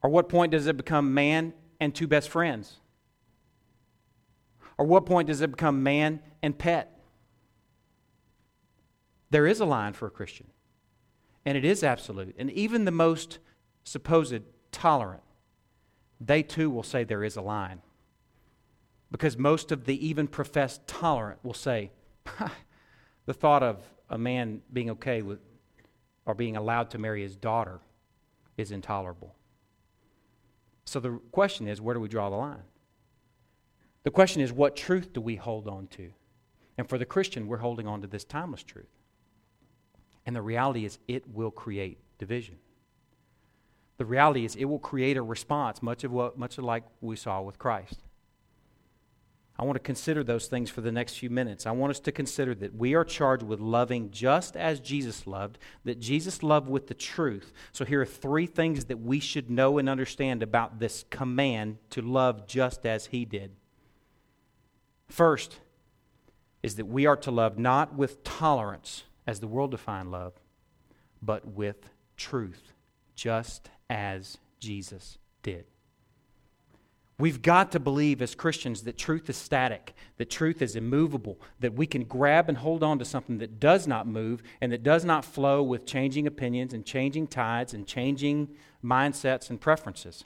Or 0.04 0.10
what 0.10 0.30
point 0.30 0.52
does 0.52 0.68
it 0.68 0.78
become 0.78 1.14
man 1.14 1.54
and 1.80 1.96
two 1.96 2.08
best 2.08 2.30
friends? 2.30 2.78
Or 4.78 4.86
what 4.86 5.06
point 5.06 5.28
does 5.28 5.42
it 5.42 5.52
become 5.52 5.84
man 5.84 6.22
and 6.44 6.58
pet? 6.58 7.00
There 9.30 9.48
is 9.48 9.60
a 9.60 9.66
line 9.66 9.94
for 9.94 10.08
a 10.08 10.12
Christian, 10.12 10.48
and 11.46 11.58
it 11.58 11.66
is 11.66 11.84
absolute. 11.84 12.36
And 12.38 12.52
even 12.52 12.86
the 12.86 12.92
most 12.92 13.40
supposed 13.84 14.42
tolerant, 14.72 15.24
they 16.22 16.44
too 16.44 16.70
will 16.70 16.84
say 16.84 17.04
there 17.04 17.24
is 17.24 17.36
a 17.36 17.42
line. 17.42 17.82
Because 19.12 19.38
most 19.38 19.72
of 19.72 19.86
the 19.86 20.06
even 20.06 20.28
professed 20.28 20.86
tolerant 20.88 21.44
will 21.44 21.54
say, 21.54 21.92
the 23.26 23.34
thought 23.34 23.64
of 23.64 23.84
a 24.10 24.18
man 24.18 24.62
being 24.72 24.90
okay 24.92 25.22
with 25.22 25.40
or 26.26 26.34
being 26.34 26.58
allowed 26.58 26.90
to 26.92 26.98
marry 26.98 27.22
his 27.22 27.36
daughter 27.36 27.80
is 28.58 28.72
intolerable. 28.72 29.34
So 30.86 31.00
the 31.00 31.20
question 31.32 31.68
is, 31.68 31.82
where 31.82 31.94
do 31.94 32.00
we 32.00 32.08
draw 32.08 32.30
the 32.30 32.36
line? 32.36 32.64
The 34.08 34.12
question 34.12 34.42
is, 34.42 34.54
what 34.54 34.78
truth 34.78 35.12
do 35.12 35.20
we 35.20 35.36
hold 35.36 35.68
on 35.68 35.88
to? 35.88 36.14
And 36.78 36.88
for 36.88 36.98
the 36.98 37.04
Christian, 37.04 37.46
we're 37.46 37.58
holding 37.58 37.88
on 37.88 38.00
to 38.04 38.08
this 38.08 38.24
timeless 38.24 38.64
truth. 38.64 38.88
And 40.26 40.34
the 40.34 40.42
reality 40.42 40.86
is, 40.86 40.98
it 41.10 41.26
will 41.28 41.52
create 41.52 41.98
division. 42.18 42.56
The 43.98 44.06
reality 44.06 44.46
is, 44.46 44.56
it 44.56 44.64
will 44.64 44.80
create 44.80 45.18
a 45.18 45.22
response, 45.22 45.84
much 45.84 46.06
of 46.06 46.14
what, 46.14 46.38
much 46.38 46.58
like 46.58 46.86
we 47.02 47.18
saw 47.18 47.42
with 47.42 47.60
Christ. 47.60 48.00
I 49.60 49.66
want 49.66 49.76
to 49.76 49.82
consider 49.84 50.24
those 50.24 50.48
things 50.48 50.70
for 50.70 50.80
the 50.80 50.92
next 50.94 51.18
few 51.18 51.30
minutes. 51.30 51.66
I 51.66 51.72
want 51.72 51.92
us 51.92 52.00
to 52.00 52.14
consider 52.14 52.56
that 52.56 52.76
we 52.76 52.96
are 52.96 53.04
charged 53.04 53.44
with 53.44 53.60
loving 53.60 54.10
just 54.12 54.56
as 54.56 54.80
Jesus 54.80 55.28
loved, 55.28 55.58
that 55.84 56.00
Jesus 56.00 56.42
loved 56.42 56.70
with 56.70 56.88
the 56.88 56.94
truth. 56.94 57.52
So, 57.74 57.84
here 57.84 58.00
are 58.00 58.06
three 58.06 58.46
things 58.46 58.86
that 58.86 59.02
we 59.02 59.20
should 59.20 59.50
know 59.50 59.78
and 59.78 59.90
understand 59.90 60.44
about 60.44 60.80
this 60.80 61.04
command 61.10 61.80
to 61.90 62.02
love 62.02 62.48
just 62.48 62.86
as 62.86 63.08
he 63.08 63.26
did. 63.26 63.52
First 65.08 65.60
is 66.64 66.76
that 66.76 66.86
we 66.86 67.06
are 67.06 67.16
to 67.18 67.32
love 67.32 67.58
not 67.58 67.96
with 67.96 68.24
tolerance, 68.24 69.04
as 69.26 69.40
the 69.40 69.48
world 69.48 69.72
defined 69.72 70.12
love, 70.12 70.34
but 71.22 71.46
with 71.46 71.90
truth, 72.16 72.74
just 73.16 73.70
as 73.90 74.38
Jesus 74.60 75.18
did. 75.44 75.66
We've 77.20 77.42
got 77.42 77.72
to 77.72 77.80
believe 77.80 78.22
as 78.22 78.36
Christians 78.36 78.84
that 78.84 78.98
truth 78.98 79.28
is 79.28 79.38
static, 79.38 79.96
that 80.18 80.30
truth 80.30 80.62
is 80.62 80.76
immovable, 80.76 81.40
that 81.60 81.74
we 81.74 81.88
can 81.88 82.04
grab 82.04 82.48
and 82.48 82.60
hold 82.60 82.84
on 82.84 83.00
to 83.00 83.06
something 83.06 83.40
that 83.40 83.60
does 83.60 83.88
not 83.88 84.06
move 84.06 84.44
and 84.62 84.72
that 84.72 84.84
does 84.84 85.04
not 85.04 85.26
flow 85.26 85.64
with 85.64 85.88
changing 85.88 86.28
opinions 86.28 86.74
and 86.74 86.86
changing 86.86 87.26
tides 87.28 87.74
and 87.74 87.88
changing 87.88 88.50
mindsets 88.84 89.50
and 89.50 89.60
preferences. 89.60 90.26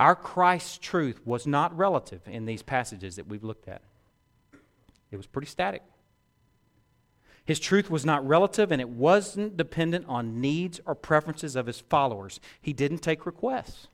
Our 0.00 0.16
Christ's 0.16 0.78
truth 0.78 1.20
was 1.26 1.46
not 1.46 1.76
relative 1.76 2.22
in 2.26 2.46
these 2.46 2.62
passages 2.62 3.16
that 3.16 3.28
we've 3.28 3.44
looked 3.44 3.68
at, 3.68 3.82
it 5.12 5.16
was 5.18 5.26
pretty 5.26 5.46
static. 5.46 5.82
His 7.44 7.60
truth 7.60 7.90
was 7.90 8.06
not 8.06 8.26
relative 8.26 8.70
and 8.70 8.80
it 8.80 8.88
wasn't 8.88 9.56
dependent 9.56 10.06
on 10.08 10.40
needs 10.40 10.80
or 10.86 10.94
preferences 10.94 11.56
of 11.56 11.66
his 11.66 11.80
followers. 11.80 12.38
He 12.60 12.72
didn't 12.72 12.98
take 12.98 13.26
requests 13.26 13.88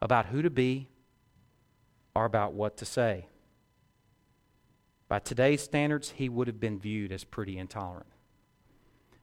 about 0.00 0.26
who 0.26 0.42
to 0.42 0.50
be 0.50 0.88
or 2.16 2.24
about 2.24 2.52
what 2.52 2.76
to 2.78 2.84
say. 2.84 3.26
By 5.08 5.20
today's 5.20 5.62
standards, 5.62 6.14
he 6.16 6.28
would 6.28 6.48
have 6.48 6.58
been 6.58 6.80
viewed 6.80 7.12
as 7.12 7.22
pretty 7.22 7.58
intolerant. 7.58 8.08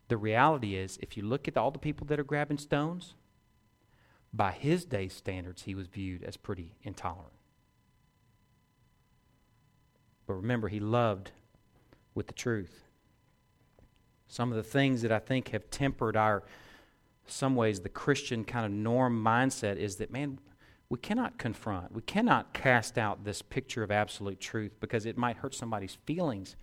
The 0.08 0.18
reality 0.18 0.76
is, 0.76 0.98
if 1.02 1.18
you 1.18 1.24
look 1.24 1.48
at 1.48 1.58
all 1.58 1.72
the 1.72 1.80
people 1.80 2.08
that 2.08 2.20
are 2.20 2.24
grabbing 2.24 2.58
stones, 2.58 3.16
by 4.34 4.52
his 4.52 4.86
day's 4.86 5.14
standards, 5.14 5.64
he 5.64 5.76
was 5.76 5.88
viewed 5.88 6.24
as 6.24 6.38
pretty 6.38 6.76
intolerant. 6.84 7.34
But 10.28 10.36
remember, 10.36 10.68
he 10.68 10.80
loved 10.80 11.32
with 12.14 12.28
the 12.28 12.34
truth. 12.34 12.84
Some 14.28 14.52
of 14.52 14.58
the 14.58 14.64
things 14.64 15.02
that 15.02 15.12
I 15.12 15.18
think 15.18 15.50
have 15.50 15.72
tempered 15.72 16.16
our, 16.16 16.44
some 17.26 17.56
ways, 17.56 17.80
the 17.80 17.90
Christian 17.90 18.44
kind 18.44 18.66
of 18.66 18.72
norm 18.72 19.24
mindset 19.24 19.78
is 19.78 19.96
that, 19.96 20.12
man, 20.12 20.40
we 20.90 21.00
cannot 21.00 21.38
confront, 21.38 21.92
we 21.92 22.02
cannot 22.02 22.54
cast 22.54 22.98
out 22.98 23.24
this 23.24 23.42
picture 23.42 23.84
of 23.84 23.92
absolute 23.92 24.40
truth 24.40 24.80
because 24.80 25.06
it 25.06 25.18
might 25.18 25.38
hurt 25.38 25.56
somebody's 25.56 25.98
feelings. 26.06 26.56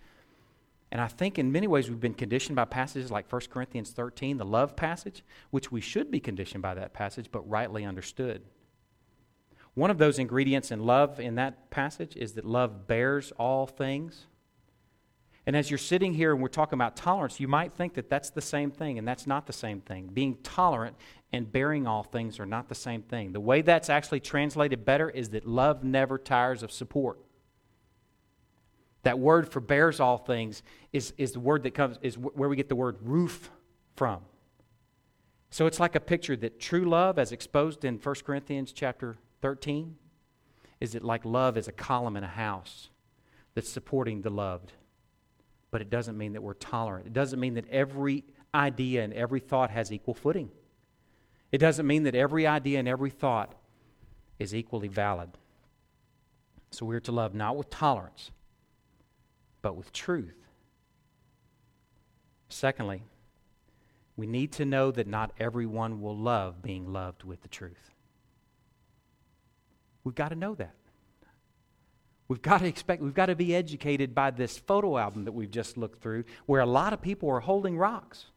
And 0.91 1.01
I 1.01 1.07
think 1.07 1.37
in 1.37 1.51
many 1.51 1.67
ways 1.67 1.89
we've 1.89 1.99
been 1.99 2.13
conditioned 2.13 2.55
by 2.55 2.65
passages 2.65 3.11
like 3.11 3.31
1 3.31 3.41
Corinthians 3.49 3.91
13, 3.91 4.37
the 4.37 4.45
love 4.45 4.75
passage, 4.75 5.23
which 5.49 5.71
we 5.71 5.81
should 5.81 6.09
be 6.09 6.19
conditioned 6.19 6.61
by 6.61 6.75
that 6.75 6.93
passage, 6.93 7.27
but 7.31 7.47
rightly 7.49 7.83
understood. 7.83 8.41
One 9.73 9.91
of 9.91 9.97
those 9.97 10.17
ingredients 10.17 10.71
in 10.71 10.85
love 10.85 11.19
in 11.19 11.35
that 11.35 11.69
passage 11.69 12.15
is 12.15 12.33
that 12.33 12.45
love 12.45 12.87
bears 12.87 13.31
all 13.37 13.67
things. 13.67 14.25
And 15.45 15.55
as 15.55 15.69
you're 15.69 15.77
sitting 15.77 16.13
here 16.13 16.33
and 16.33 16.41
we're 16.41 16.47
talking 16.47 16.77
about 16.77 16.95
tolerance, 16.95 17.39
you 17.39 17.47
might 17.47 17.73
think 17.73 17.93
that 17.93 18.09
that's 18.09 18.29
the 18.29 18.41
same 18.41 18.71
thing, 18.71 18.97
and 18.97 19.07
that's 19.07 19.27
not 19.27 19.45
the 19.45 19.53
same 19.53 19.81
thing. 19.81 20.07
Being 20.07 20.37
tolerant 20.41 20.95
and 21.31 21.51
bearing 21.51 21.85
all 21.85 22.03
things 22.03 22.39
are 22.39 22.45
not 22.45 22.69
the 22.69 22.75
same 22.75 23.01
thing. 23.01 23.33
The 23.33 23.39
way 23.39 23.61
that's 23.61 23.89
actually 23.89 24.19
translated 24.21 24.83
better 24.83 25.09
is 25.09 25.29
that 25.29 25.45
love 25.45 25.83
never 25.83 26.17
tires 26.17 26.63
of 26.63 26.71
support. 26.71 27.19
That 29.07 29.19
word 29.19 29.49
for 29.49 29.61
bears 29.61 30.01
all 30.01 30.17
things 30.17 30.63
is, 30.91 31.13
is 31.17 31.31
the 31.31 31.39
word 31.39 31.63
that 31.63 31.73
comes, 31.73 31.97
is 32.01 32.17
where 32.17 32.49
we 32.49 32.57
get 32.57 32.67
the 32.67 32.75
word 32.75 32.97
roof 33.01 33.49
from. 33.95 34.19
So 35.49 35.65
it's 35.65 35.79
like 35.79 35.95
a 35.95 36.01
picture 36.01 36.35
that 36.35 36.59
true 36.59 36.83
love, 36.83 37.17
as 37.17 37.31
exposed 37.31 37.85
in 37.85 37.99
1 37.99 38.15
Corinthians 38.25 38.73
chapter 38.73 39.15
13, 39.41 39.95
is 40.81 40.93
it 40.93 41.05
like 41.05 41.23
love 41.23 41.55
is 41.55 41.69
a 41.69 41.71
column 41.71 42.17
in 42.17 42.25
a 42.25 42.27
house 42.27 42.89
that's 43.55 43.71
supporting 43.71 44.23
the 44.23 44.29
loved. 44.29 44.73
But 45.71 45.79
it 45.79 45.89
doesn't 45.89 46.17
mean 46.17 46.33
that 46.33 46.43
we're 46.43 46.53
tolerant. 46.55 47.07
It 47.07 47.13
doesn't 47.13 47.39
mean 47.39 47.53
that 47.53 47.69
every 47.69 48.25
idea 48.53 49.05
and 49.05 49.13
every 49.13 49.39
thought 49.39 49.69
has 49.69 49.93
equal 49.93 50.15
footing. 50.15 50.51
It 51.53 51.59
doesn't 51.59 51.87
mean 51.87 52.03
that 52.03 52.13
every 52.13 52.45
idea 52.45 52.79
and 52.79 52.89
every 52.89 53.11
thought 53.11 53.55
is 54.37 54.53
equally 54.53 54.89
valid. 54.89 55.29
So 56.71 56.85
we're 56.85 56.99
to 56.99 57.13
love 57.13 57.33
not 57.33 57.55
with 57.55 57.69
tolerance, 57.69 58.31
but 59.67 59.75
with 59.75 59.91
truth. 59.91 60.47
Secondly, 62.47 63.03
we 64.15 64.25
need 64.25 64.53
to 64.53 64.63
know 64.63 64.91
that 64.91 65.07
not 65.07 65.33
everyone 65.41 65.99
will 65.99 66.17
love 66.17 66.61
being 66.61 66.93
loved 66.93 67.25
with 67.25 67.41
the 67.41 67.49
truth. 67.49 67.91
We've 70.05 70.15
got 70.15 70.29
to 70.29 70.35
know 70.35 70.55
that. 70.55 70.73
We've 72.29 72.41
got 72.41 72.59
to 72.59 72.65
expect, 72.65 73.01
we've 73.01 73.13
got 73.13 73.25
to 73.25 73.35
be 73.35 73.53
educated 73.53 74.15
by 74.15 74.31
this 74.31 74.57
photo 74.57 74.97
album 74.97 75.25
that 75.25 75.33
we've 75.33 75.51
just 75.51 75.77
looked 75.77 76.01
through, 76.01 76.23
where 76.45 76.61
a 76.61 76.65
lot 76.65 76.93
of 76.93 77.01
people 77.01 77.29
are 77.29 77.41
holding 77.41 77.77
rocks. 77.77 78.27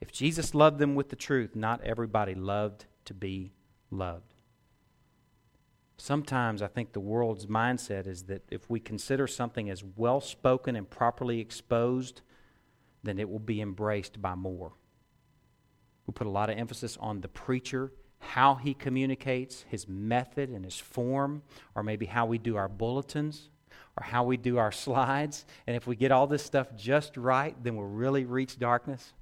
If 0.00 0.10
Jesus 0.10 0.52
loved 0.52 0.80
them 0.80 0.96
with 0.96 1.10
the 1.10 1.16
truth, 1.16 1.54
not 1.54 1.80
everybody 1.84 2.34
loved 2.34 2.86
to 3.04 3.14
be 3.14 3.52
loved. 3.88 4.34
Sometimes 6.00 6.62
I 6.62 6.66
think 6.66 6.94
the 6.94 7.00
world's 7.00 7.44
mindset 7.44 8.06
is 8.06 8.22
that 8.22 8.42
if 8.50 8.70
we 8.70 8.80
consider 8.80 9.26
something 9.26 9.68
as 9.68 9.84
well 9.84 10.22
spoken 10.22 10.74
and 10.74 10.88
properly 10.88 11.40
exposed, 11.40 12.22
then 13.02 13.18
it 13.18 13.28
will 13.28 13.38
be 13.38 13.60
embraced 13.60 14.22
by 14.22 14.34
more. 14.34 14.72
We 16.06 16.12
put 16.12 16.26
a 16.26 16.30
lot 16.30 16.48
of 16.48 16.56
emphasis 16.56 16.96
on 17.02 17.20
the 17.20 17.28
preacher, 17.28 17.92
how 18.18 18.54
he 18.54 18.72
communicates, 18.72 19.66
his 19.68 19.86
method 19.86 20.48
and 20.48 20.64
his 20.64 20.78
form, 20.78 21.42
or 21.74 21.82
maybe 21.82 22.06
how 22.06 22.24
we 22.24 22.38
do 22.38 22.56
our 22.56 22.68
bulletins 22.68 23.50
or 23.98 24.02
how 24.02 24.24
we 24.24 24.38
do 24.38 24.56
our 24.56 24.72
slides. 24.86 25.44
And 25.66 25.76
if 25.76 25.86
we 25.86 25.96
get 25.96 26.12
all 26.12 26.26
this 26.26 26.42
stuff 26.42 26.74
just 26.74 27.18
right, 27.18 27.54
then 27.62 27.76
we'll 27.76 27.86
really 27.86 28.24
reach 28.24 28.58
darkness. 28.58 29.12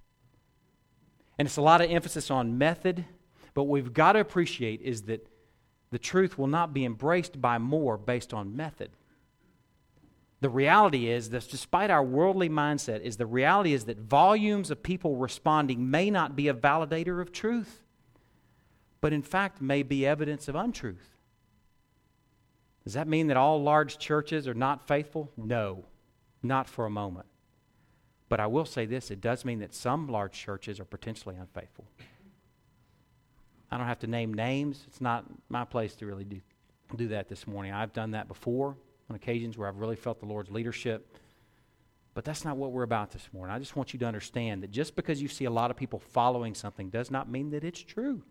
And 1.40 1.46
it's 1.46 1.56
a 1.56 1.62
lot 1.62 1.80
of 1.80 1.90
emphasis 1.90 2.30
on 2.30 2.56
method, 2.56 3.04
but 3.54 3.64
what 3.64 3.72
we've 3.72 3.92
got 3.92 4.12
to 4.12 4.20
appreciate 4.20 4.80
is 4.82 5.02
that 5.02 5.26
the 5.90 5.98
truth 5.98 6.38
will 6.38 6.46
not 6.46 6.74
be 6.74 6.84
embraced 6.84 7.40
by 7.40 7.58
more 7.58 7.96
based 7.96 8.34
on 8.34 8.56
method. 8.56 8.90
The 10.40 10.50
reality 10.50 11.08
is 11.08 11.30
that 11.30 11.48
despite 11.48 11.90
our 11.90 12.04
worldly 12.04 12.48
mindset, 12.48 13.00
is 13.00 13.16
the 13.16 13.26
reality 13.26 13.72
is 13.72 13.86
that 13.86 13.98
volumes 13.98 14.70
of 14.70 14.82
people 14.82 15.16
responding 15.16 15.90
may 15.90 16.10
not 16.10 16.36
be 16.36 16.46
a 16.46 16.54
validator 16.54 17.20
of 17.20 17.32
truth, 17.32 17.82
but 19.00 19.12
in 19.12 19.22
fact 19.22 19.60
may 19.60 19.82
be 19.82 20.06
evidence 20.06 20.46
of 20.46 20.54
untruth. 20.54 21.16
Does 22.84 22.94
that 22.94 23.08
mean 23.08 23.26
that 23.26 23.36
all 23.36 23.62
large 23.62 23.98
churches 23.98 24.46
are 24.46 24.54
not 24.54 24.86
faithful? 24.86 25.30
No, 25.36 25.84
not 26.42 26.68
for 26.68 26.86
a 26.86 26.90
moment. 26.90 27.26
But 28.28 28.40
I 28.40 28.46
will 28.46 28.64
say 28.64 28.86
this 28.86 29.10
it 29.10 29.20
does 29.20 29.44
mean 29.44 29.58
that 29.58 29.74
some 29.74 30.06
large 30.06 30.32
churches 30.32 30.78
are 30.78 30.84
potentially 30.84 31.36
unfaithful. 31.36 31.86
I 33.70 33.76
don't 33.76 33.86
have 33.86 33.98
to 34.00 34.06
name 34.06 34.32
names. 34.32 34.84
It's 34.86 35.00
not 35.00 35.24
my 35.48 35.64
place 35.64 35.94
to 35.96 36.06
really 36.06 36.24
do, 36.24 36.40
do 36.96 37.08
that 37.08 37.28
this 37.28 37.46
morning. 37.46 37.72
I've 37.72 37.92
done 37.92 38.12
that 38.12 38.28
before 38.28 38.76
on 39.10 39.16
occasions 39.16 39.58
where 39.58 39.68
I've 39.68 39.78
really 39.78 39.96
felt 39.96 40.20
the 40.20 40.26
Lord's 40.26 40.50
leadership. 40.50 41.16
But 42.14 42.24
that's 42.24 42.44
not 42.44 42.56
what 42.56 42.72
we're 42.72 42.82
about 42.82 43.12
this 43.12 43.28
morning. 43.32 43.54
I 43.54 43.58
just 43.58 43.76
want 43.76 43.92
you 43.92 43.98
to 44.00 44.06
understand 44.06 44.62
that 44.62 44.70
just 44.70 44.96
because 44.96 45.22
you 45.22 45.28
see 45.28 45.44
a 45.44 45.50
lot 45.50 45.70
of 45.70 45.76
people 45.76 45.98
following 45.98 46.54
something 46.54 46.90
does 46.90 47.10
not 47.10 47.30
mean 47.30 47.50
that 47.50 47.62
it's 47.62 47.80
true. 47.80 48.22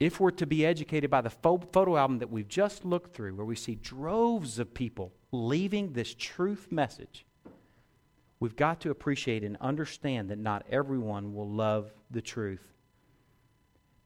If 0.00 0.18
we're 0.18 0.32
to 0.32 0.46
be 0.46 0.66
educated 0.66 1.10
by 1.10 1.20
the 1.20 1.30
photo 1.30 1.96
album 1.96 2.18
that 2.18 2.30
we've 2.30 2.48
just 2.48 2.84
looked 2.84 3.14
through, 3.14 3.36
where 3.36 3.46
we 3.46 3.54
see 3.54 3.76
droves 3.76 4.58
of 4.58 4.74
people 4.74 5.12
leaving 5.30 5.92
this 5.92 6.14
truth 6.14 6.72
message, 6.72 7.24
we've 8.40 8.56
got 8.56 8.80
to 8.80 8.90
appreciate 8.90 9.44
and 9.44 9.56
understand 9.60 10.28
that 10.30 10.38
not 10.38 10.66
everyone 10.68 11.34
will 11.34 11.48
love 11.48 11.92
the 12.10 12.20
truth. 12.20 12.73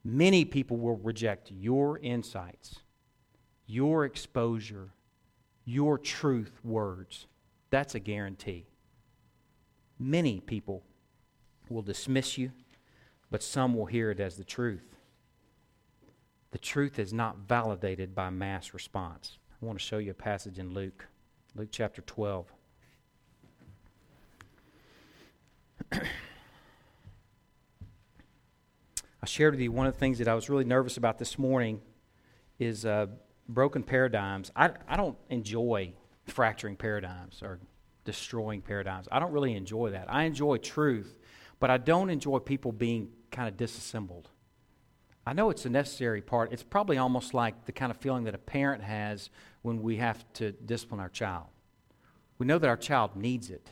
Many 0.03 0.45
people 0.45 0.77
will 0.77 0.97
reject 0.97 1.51
your 1.51 1.99
insights, 1.99 2.79
your 3.65 4.05
exposure, 4.05 4.93
your 5.65 5.97
truth 5.97 6.59
words. 6.63 7.27
That's 7.69 7.95
a 7.95 7.99
guarantee. 7.99 8.67
Many 9.99 10.39
people 10.39 10.83
will 11.69 11.81
dismiss 11.81 12.37
you, 12.37 12.51
but 13.29 13.43
some 13.43 13.73
will 13.75 13.85
hear 13.85 14.09
it 14.09 14.19
as 14.19 14.37
the 14.37 14.43
truth. 14.43 14.95
The 16.51 16.57
truth 16.57 16.97
is 16.97 17.13
not 17.13 17.37
validated 17.47 18.15
by 18.15 18.29
mass 18.29 18.73
response. 18.73 19.37
I 19.61 19.65
want 19.65 19.77
to 19.77 19.85
show 19.85 19.97
you 19.97 20.11
a 20.11 20.15
passage 20.15 20.57
in 20.57 20.73
Luke, 20.73 21.05
Luke 21.55 21.69
chapter 21.71 22.01
12. 22.01 22.47
I 29.21 29.25
shared 29.25 29.53
with 29.53 29.61
you 29.61 29.71
one 29.71 29.85
of 29.85 29.93
the 29.93 29.99
things 29.99 30.19
that 30.19 30.27
I 30.27 30.33
was 30.33 30.49
really 30.49 30.63
nervous 30.63 30.95
about 30.95 31.17
this 31.17 31.37
morning 31.37 31.81
is 32.57 32.85
uh, 32.85 33.07
broken 33.49 33.83
paradigms. 33.83 34.51
I, 34.55 34.71
I 34.87 34.95
don't 34.95 35.17
enjoy 35.29 35.93
fracturing 36.25 36.77
paradigms 36.77 37.41
or 37.41 37.59
destroying 38.05 38.61
paradigms. 38.61 39.07
I 39.11 39.19
don't 39.19 39.33
really 39.33 39.55
enjoy 39.55 39.91
that. 39.91 40.05
I 40.09 40.23
enjoy 40.23 40.57
truth, 40.57 41.17
but 41.59 41.69
I 41.69 41.77
don't 41.77 42.09
enjoy 42.09 42.39
people 42.39 42.71
being 42.71 43.09
kind 43.29 43.49
of 43.49 43.57
disassembled. 43.57 44.29
I 45.25 45.33
know 45.33 45.49
it's 45.49 45.65
a 45.65 45.69
necessary 45.69 46.21
part. 46.21 46.53
It's 46.53 46.63
probably 46.63 46.97
almost 46.97 47.33
like 47.33 47.65
the 47.65 47.71
kind 47.71 47.91
of 47.91 47.97
feeling 47.97 48.23
that 48.23 48.33
a 48.33 48.39
parent 48.39 48.83
has 48.83 49.29
when 49.61 49.81
we 49.81 49.97
have 49.97 50.25
to 50.33 50.53
discipline 50.53 51.01
our 51.01 51.09
child. 51.09 51.47
We 52.37 52.45
know 52.45 52.57
that 52.57 52.67
our 52.67 52.77
child 52.77 53.15
needs 53.15 53.49
it. 53.49 53.69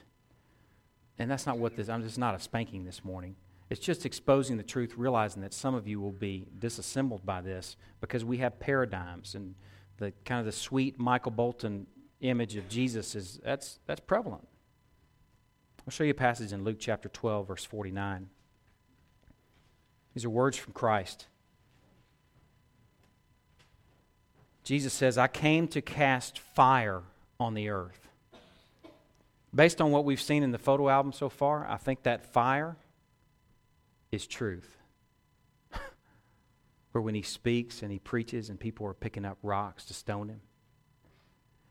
And 1.18 1.32
that's 1.32 1.45
not 1.45 1.58
what 1.58 1.76
this, 1.76 1.89
I'm 1.89 2.04
just 2.04 2.18
not 2.18 2.36
a 2.36 2.39
spanking 2.39 2.84
this 2.84 3.04
morning. 3.04 3.38
It's 3.70 3.82
just 3.82 4.05
exposing 4.05 4.57
the 4.57 4.63
truth, 4.63 4.93
realizing 4.95 5.41
that 5.41 5.53
some 5.53 5.76
of 5.76 5.88
you 5.88 5.99
will 5.99 6.13
be 6.13 6.47
disassembled 6.57 7.26
by 7.26 7.41
this 7.41 7.76
because 7.99 8.24
we 8.24 8.38
have 8.38 8.59
paradigms 8.59 9.36
and 9.36 9.55
the 9.97 10.13
kind 10.24 10.39
of 10.39 10.45
the 10.45 10.51
sweet 10.51 10.99
Michael 10.99 11.32
Bolton 11.32 11.88
image 12.22 12.55
of 12.55 12.70
Jesus 12.70 13.13
is 13.13 13.39
that's 13.43 13.80
that's 13.86 13.99
prevalent. 13.99 14.47
I'll 15.86 15.91
show 15.91 16.03
you 16.03 16.11
a 16.11 16.15
passage 16.15 16.53
in 16.53 16.63
Luke 16.63 16.78
chapter 16.80 17.09
12 17.09 17.47
verse 17.47 17.65
49. 17.65 18.30
These 20.13 20.26
are 20.26 20.30
words 20.30 20.57
from 20.57 20.74
Christ. 20.74 21.28
Jesus 24.63 24.93
says, 24.93 25.18
"I 25.18 25.28
came 25.28 25.68
to 25.70 25.82
cast 25.82 26.39
fire 26.39 27.03
on 27.39 27.53
the 27.53 27.70
earth." 27.70 28.07
Based 29.53 29.82
on 29.82 29.91
what 29.91 30.05
we've 30.05 30.22
seen 30.22 30.43
in 30.43 30.51
the 30.51 30.57
photo 30.57 30.89
album 30.89 31.11
so 31.11 31.30
far, 31.30 31.65
I 31.68 31.78
think 31.78 32.03
that 32.03 32.26
fire 32.26 32.78
is 34.12 34.28
truth. 34.28 34.78
Where 36.91 37.01
when 37.01 37.16
he 37.16 37.22
speaks 37.22 37.82
and 37.82 37.91
he 37.91 37.99
preaches 37.99 38.49
and 38.49 38.60
people 38.60 38.86
are 38.88 38.93
picking 38.93 39.26
up 39.26 39.38
rocks 39.43 39.86
to 39.86 39.93
stone 39.93 40.30
him. 40.30 40.41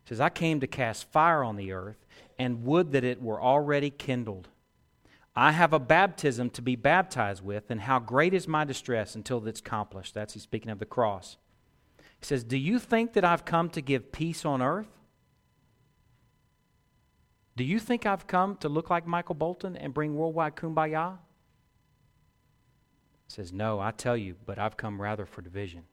He 0.05 0.11
says, 0.11 0.21
I 0.21 0.29
came 0.29 0.61
to 0.61 0.67
cast 0.67 1.11
fire 1.11 1.43
on 1.43 1.57
the 1.57 1.73
earth 1.73 2.07
and 2.39 2.65
would 2.65 2.93
that 2.93 3.05
it 3.05 3.21
were 3.21 3.41
already 3.41 3.91
kindled. 3.91 4.49
I 5.35 5.53
have 5.53 5.75
a 5.75 5.79
baptism 5.79 6.49
to 6.51 6.63
be 6.63 6.77
baptized 6.77 7.45
with, 7.45 7.71
and 7.71 7.83
how 7.83 7.99
great 7.99 8.33
is 8.33 8.49
my 8.49 8.65
distress 8.65 9.15
until 9.15 9.47
it's 9.47 9.61
accomplished. 9.61 10.15
That's 10.15 10.33
he's 10.33 10.45
speaking 10.45 10.71
of 10.71 10.79
the 10.79 10.87
cross. 10.87 11.37
He 12.19 12.25
says, 12.25 12.43
Do 12.43 12.57
you 12.57 12.79
think 12.79 13.13
that 13.13 13.25
I've 13.25 13.45
come 13.45 13.69
to 13.71 13.83
give 13.83 14.13
peace 14.13 14.47
on 14.47 14.63
earth? 14.63 14.89
Do 17.55 17.65
you 17.65 17.79
think 17.79 18.07
I've 18.07 18.27
come 18.27 18.57
to 18.59 18.69
look 18.71 18.89
like 18.89 19.07
Michael 19.07 19.35
Bolton 19.35 19.77
and 19.77 19.93
bring 19.93 20.15
worldwide 20.15 20.57
kumbaya? 20.57 21.19
Says, 23.29 23.53
No, 23.53 23.81
I 23.81 23.91
tell 23.91 24.17
you, 24.17 24.37
but 24.45 24.59
I've 24.59 24.77
come 24.77 25.01
rather 25.01 25.27
for 25.27 25.43
division. 25.43 25.85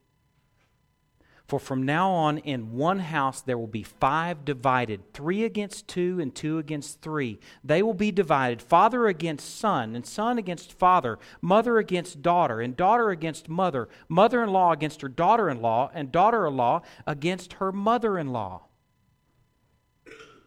For 1.47 1.59
from 1.59 1.83
now 1.83 2.09
on, 2.09 2.37
in 2.37 2.71
one 2.71 2.99
house 2.99 3.41
there 3.41 3.57
will 3.57 3.67
be 3.67 3.83
five 3.83 4.45
divided, 4.45 5.13
three 5.13 5.43
against 5.43 5.87
two 5.87 6.19
and 6.21 6.33
two 6.33 6.57
against 6.57 7.01
three. 7.01 7.39
They 7.63 7.83
will 7.83 7.93
be 7.93 8.11
divided, 8.11 8.61
father 8.61 9.07
against 9.07 9.57
son, 9.57 9.95
and 9.95 10.05
son 10.05 10.37
against 10.37 10.71
father, 10.73 11.19
mother 11.41 11.77
against 11.79 12.21
daughter, 12.21 12.61
and 12.61 12.77
daughter 12.77 13.09
against 13.09 13.49
mother, 13.49 13.89
mother 14.07 14.41
in 14.41 14.51
law 14.51 14.71
against 14.71 15.01
her 15.01 15.09
daughter 15.09 15.49
in 15.49 15.61
law, 15.61 15.91
and 15.93 16.11
daughter 16.11 16.47
in 16.47 16.55
law 16.55 16.81
against 17.05 17.53
her 17.53 17.71
mother 17.71 18.17
in 18.17 18.31
law. 18.31 18.63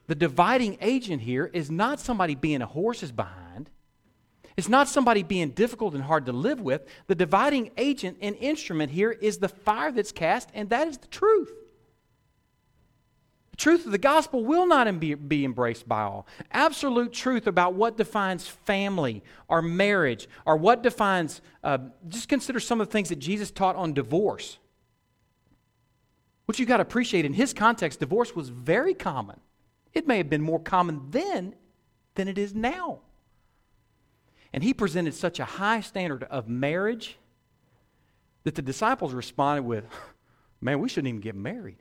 The 0.07 0.15
dividing 0.15 0.79
agent 0.81 1.23
here 1.23 1.51
is 1.53 1.71
not 1.71 2.01
somebody 2.01 2.35
being 2.35 2.63
a 2.63 2.67
horse's 2.67 3.13
behind. 3.13 3.46
It's 4.57 4.69
not 4.69 4.89
somebody 4.89 5.23
being 5.23 5.51
difficult 5.51 5.95
and 5.95 6.03
hard 6.03 6.27
to 6.27 6.33
live 6.33 6.61
with. 6.61 6.87
The 7.09 7.15
dividing 7.15 7.73
agent 7.77 8.19
and 8.23 8.35
instrument 8.37 8.91
here 8.91 9.11
is 9.11 9.39
the 9.39 9.49
fire 9.49 9.93
that's 9.93 10.13
cast, 10.13 10.49
and 10.55 10.71
that 10.71 10.89
is 10.89 10.97
the 10.99 11.09
truth. 11.09 11.53
The 13.51 13.57
truth 13.57 13.87
of 13.87 13.93
the 13.93 13.99
gospel 13.99 14.45
will 14.45 14.67
not 14.67 15.01
be 15.01 15.45
embraced 15.45 15.87
by 15.87 16.03
all. 16.03 16.27
Absolute 16.51 17.13
truth 17.13 17.47
about 17.47 17.75
what 17.75 17.99
defines 17.99 18.47
family 18.47 19.23
or 19.49 19.61
marriage 19.61 20.29
or 20.47 20.57
what 20.57 20.83
defines, 20.83 21.43
uh, 21.63 21.79
just 22.09 22.29
consider 22.29 22.61
some 22.61 22.81
of 22.81 22.89
the 22.89 22.93
things 22.93 23.11
that 23.11 23.19
Jesus 23.19 23.51
taught 23.51 23.77
on 23.77 23.93
divorce. 23.93 24.59
What 26.47 26.59
you've 26.59 26.69
got 26.69 26.79
to 26.79 26.83
appreciate 26.83 27.25
in 27.25 27.35
his 27.35 27.53
context, 27.53 28.01
divorce 28.01 28.35
was 28.35 28.49
very 28.49 28.95
common. 28.95 29.41
It 29.93 30.07
may 30.07 30.19
have 30.19 30.31
been 30.31 30.43
more 30.43 30.61
common 30.61 31.11
then 31.11 31.55
than 32.15 32.29
it 32.29 32.39
is 32.39 32.55
now. 32.55 33.01
And 34.57 34.65
he 34.65 34.73
presented 34.73 35.13
such 35.13 35.39
a 35.39 35.45
high 35.45 35.83
standard 35.83 36.25
of 36.25 36.49
marriage 36.49 37.19
that 38.45 38.55
the 38.55 38.63
disciples 38.63 39.13
responded 39.13 39.65
with, 39.65 39.85
Man, 40.63 40.81
we 40.81 40.89
shouldn't 40.89 41.09
even 41.09 41.21
get 41.21 41.35
married. 41.35 41.77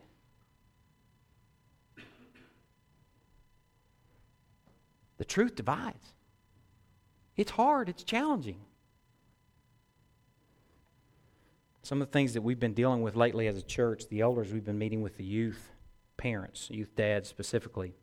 The 5.18 5.24
truth 5.24 5.56
divides. 5.56 6.14
It's 7.38 7.52
hard, 7.52 7.88
it's 7.88 8.04
challenging. 8.04 8.60
Some 11.82 12.02
of 12.02 12.10
the 12.10 12.12
things 12.12 12.34
that 12.34 12.42
we've 12.42 12.60
been 12.60 12.74
dealing 12.74 13.02
with 13.02 13.16
lately 13.16 13.48
as 13.48 13.58
a 13.58 13.62
church, 13.62 14.10
the 14.10 14.20
elders, 14.20 14.52
we've 14.52 14.66
been 14.66 14.78
meeting 14.78 15.02
with 15.02 15.16
the 15.16 15.24
youth, 15.24 15.70
parents, 16.18 16.70
youth 16.70 16.94
dads 16.98 17.30
specifically. 17.30 17.94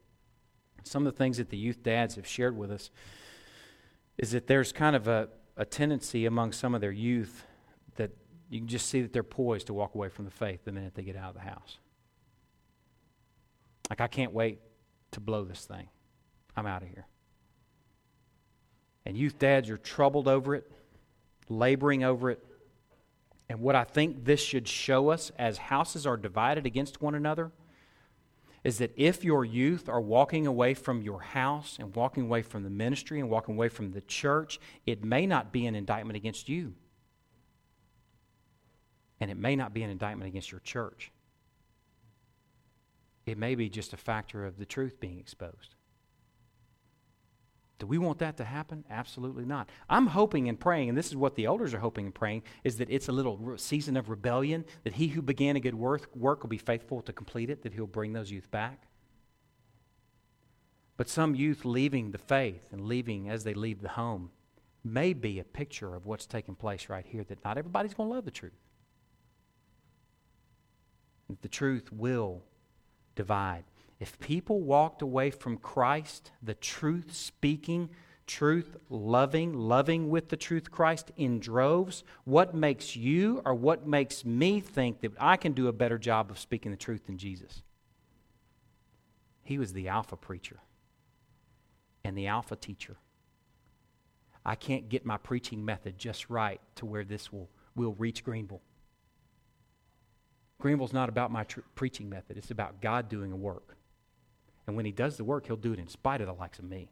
Some 0.83 1.07
of 1.07 1.13
the 1.13 1.19
things 1.19 1.37
that 1.37 1.51
the 1.51 1.59
youth 1.59 1.83
dads 1.83 2.15
have 2.15 2.27
shared 2.27 2.57
with 2.57 2.71
us 2.71 2.91
is 4.23 4.31
that 4.31 4.47
there's 4.47 4.73
kind 4.73 4.95
of 4.95 5.09
a, 5.09 5.29
a 5.57 5.65
tendency 5.65 6.27
among 6.27 6.53
some 6.53 6.77
of 6.77 6.81
their 6.81 6.93
youth 6.93 7.45
that 7.97 8.13
you 8.49 8.61
can 8.61 8.69
just 8.69 8.87
see 8.87 9.03
that 9.03 9.13
they're 9.13 9.25
poised 9.25 9.67
to 9.67 9.75
walk 9.75 9.97
away 9.97 10.09
from 10.09 10.25
the 10.25 10.31
faith 10.31 10.61
the 10.65 10.71
minute 10.71 10.95
they 10.95 11.03
get 11.03 11.17
out 11.17 11.31
of 11.31 11.35
the 11.35 11.41
house. 11.41 11.79
Like, 13.91 14.01
I 14.01 14.07
can't 14.07 14.33
wait 14.33 14.61
to 15.11 15.21
blow 15.21 15.43
this 15.43 15.65
thing. 15.65 15.89
I'm 16.57 16.67
out 16.67 16.83
of 16.83 16.89
here. 16.89 17.09
And 19.05 19.17
youth 19.17 19.41
dads 19.41 19.69
are 19.71 19.77
troubled 19.77 20.29
over 20.29 20.55
it, 20.55 20.71
laboring 21.49 22.05
over 22.05 22.31
it. 22.31 22.47
And 23.49 23.59
what 23.61 23.75
I 23.75 23.83
think 23.83 24.25
this 24.25 24.41
should 24.41 24.69
show 24.69 25.09
us 25.09 25.33
as 25.37 25.59
houses 25.59 26.07
are 26.07 26.17
divided 26.17 26.65
against 26.65 27.03
one 27.03 27.17
another 27.17 27.51
is 28.65 28.79
that 28.79 28.93
if 28.97 29.25
your 29.25 29.45
youth 29.45 29.89
are 29.89 30.01
walking 30.01 30.47
away 30.47 30.75
from 30.75 31.03
your 31.03 31.21
house 31.21 31.77
and 31.81 31.95
walking 31.97 32.25
away 32.25 32.43
from 32.43 32.63
the 32.63 32.71
ministry 32.71 33.19
and 33.19 33.29
walking 33.29 33.57
away 33.57 33.69
from 33.69 33.91
the 33.91 34.01
church, 34.03 34.61
it 34.87 35.03
may 35.03 35.27
not 35.27 35.53
be 35.53 35.67
an 35.67 35.75
indictment 35.75 36.17
against 36.17 36.49
you. 36.49 36.75
And 39.21 39.31
it 39.31 39.37
may 39.37 39.57
not 39.57 39.75
be 39.75 39.83
an 39.83 39.91
indictment 39.91 40.29
against 40.29 40.53
your 40.53 40.61
church. 40.61 41.11
It 43.27 43.39
may 43.39 43.55
be 43.55 43.69
just 43.69 43.93
a 43.93 43.97
factor 43.97 44.45
of 44.45 44.59
the 44.59 44.67
truth 44.67 45.01
being 45.01 45.19
exposed. 45.19 45.75
Do 47.83 47.89
we 47.89 47.99
want 47.99 48.21
that 48.21 48.37
to 48.37 48.45
happen? 48.45 48.85
Absolutely 48.89 49.45
not. 49.45 49.69
I'm 49.91 50.07
hoping 50.07 50.49
and 50.49 50.61
praying, 50.61 50.89
and 50.89 50.97
this 50.97 51.09
is 51.09 51.17
what 51.17 51.35
the 51.35 51.47
elders 51.47 51.75
are 51.75 51.81
hoping 51.81 52.05
and 52.05 52.15
praying, 52.15 52.45
is 52.63 52.77
that 52.77 52.89
it's 52.89 53.09
a 53.09 53.13
little 53.13 53.59
season 53.59 53.97
of 53.97 54.09
rebellion, 54.09 54.65
that 54.85 54.93
he 54.93 55.09
who 55.09 55.21
began 55.21 55.57
a 55.57 55.61
good 55.61 55.75
work, 55.75 56.09
work 56.15 56.45
will 56.45 56.49
be 56.49 56.59
faithful 56.59 57.03
to 57.03 57.13
complete 57.13 57.51
it, 57.51 57.65
that 57.65 57.73
he'll 57.73 57.89
bring 57.89 58.13
those 58.13 58.31
youth 58.31 58.49
back. 58.53 58.85
But 60.97 61.09
some 61.09 61.35
youth 61.35 61.65
leaving 61.65 62.13
the 62.13 62.19
faith 62.19 62.69
and 62.71 62.83
leaving 62.83 63.29
as 63.29 63.43
they 63.43 63.53
leave 63.53 63.83
the 63.83 63.89
home 63.89 64.31
may 64.85 65.13
be 65.13 65.41
a 65.41 65.45
picture 65.45 65.97
of 65.97 66.07
what's 66.07 66.27
taking 66.27 66.55
place 66.55 66.89
right 66.89 67.05
here, 67.05 67.25
that 67.25 67.45
not 67.45 67.59
everybody's 67.59 67.95
going 67.95 68.11
to 68.11 68.15
love 68.15 68.25
the 68.25 68.31
truth. 68.31 68.53
That 71.29 71.43
the 71.43 71.49
truth 71.49 71.91
will 71.91 72.45
divide. 73.17 73.65
If 74.03 74.19
people 74.19 74.61
walked 74.61 75.01
away 75.01 75.31
from 75.31 75.59
Christ, 75.59 76.33
the 76.43 76.55
truth 76.55 77.15
speaking, 77.15 77.89
truth 78.27 78.77
loving, 78.91 79.55
loving 79.55 80.11
with 80.11 80.29
the 80.29 80.37
truth 80.37 80.73
Christ 80.73 81.13
in 81.17 81.39
droves, 81.39 82.03
what 82.25 82.53
makes 82.53 82.97
you 82.97 83.41
or 83.45 83.55
what 83.55 83.87
makes 83.87 84.25
me 84.25 84.59
think 84.59 85.03
that 85.03 85.13
I 85.21 85.37
can 85.37 85.53
do 85.53 85.69
a 85.69 85.73
better 85.73 85.99
job 85.99 86.33
of 86.33 86.41
speaking 86.41 86.73
the 86.73 86.77
truth 86.77 87.07
than 87.07 87.17
Jesus? 87.17 87.63
He 89.45 89.57
was 89.57 89.73
the 89.73 89.87
alpha 89.87 90.17
preacher 90.17 90.59
and 92.03 92.19
the 92.19 92.27
alpha 92.27 92.57
teacher. 92.57 92.97
I 94.45 94.57
can't 94.57 94.89
get 94.89 95.07
my 95.07 95.17
preaching 95.17 95.65
method 95.65 95.97
just 95.97 96.29
right 96.29 96.61
to 96.75 96.87
where 96.87 97.05
this 97.05 97.33
will, 97.33 97.49
will 97.77 97.95
reach 97.95 98.25
Greenville. 98.25 98.63
Greenville's 100.59 100.93
not 100.93 101.09
about 101.09 101.31
my 101.31 101.45
tr- 101.45 101.61
preaching 101.77 102.09
method, 102.09 102.37
it's 102.37 102.51
about 102.51 102.81
God 102.81 103.09
doing 103.09 103.31
a 103.31 103.37
work. 103.37 103.77
And 104.67 104.77
when 104.77 104.85
he 104.85 104.93
does 104.93 105.17
the 105.17 105.25
work, 105.25 105.47
he'll 105.47 105.57
do 105.57 105.73
it 105.73 105.79
in 105.79 105.89
spite 105.89 106.21
of 106.21 106.27
the 106.27 106.35
likes 106.35 106.59
of 106.59 106.65
me. 106.65 106.91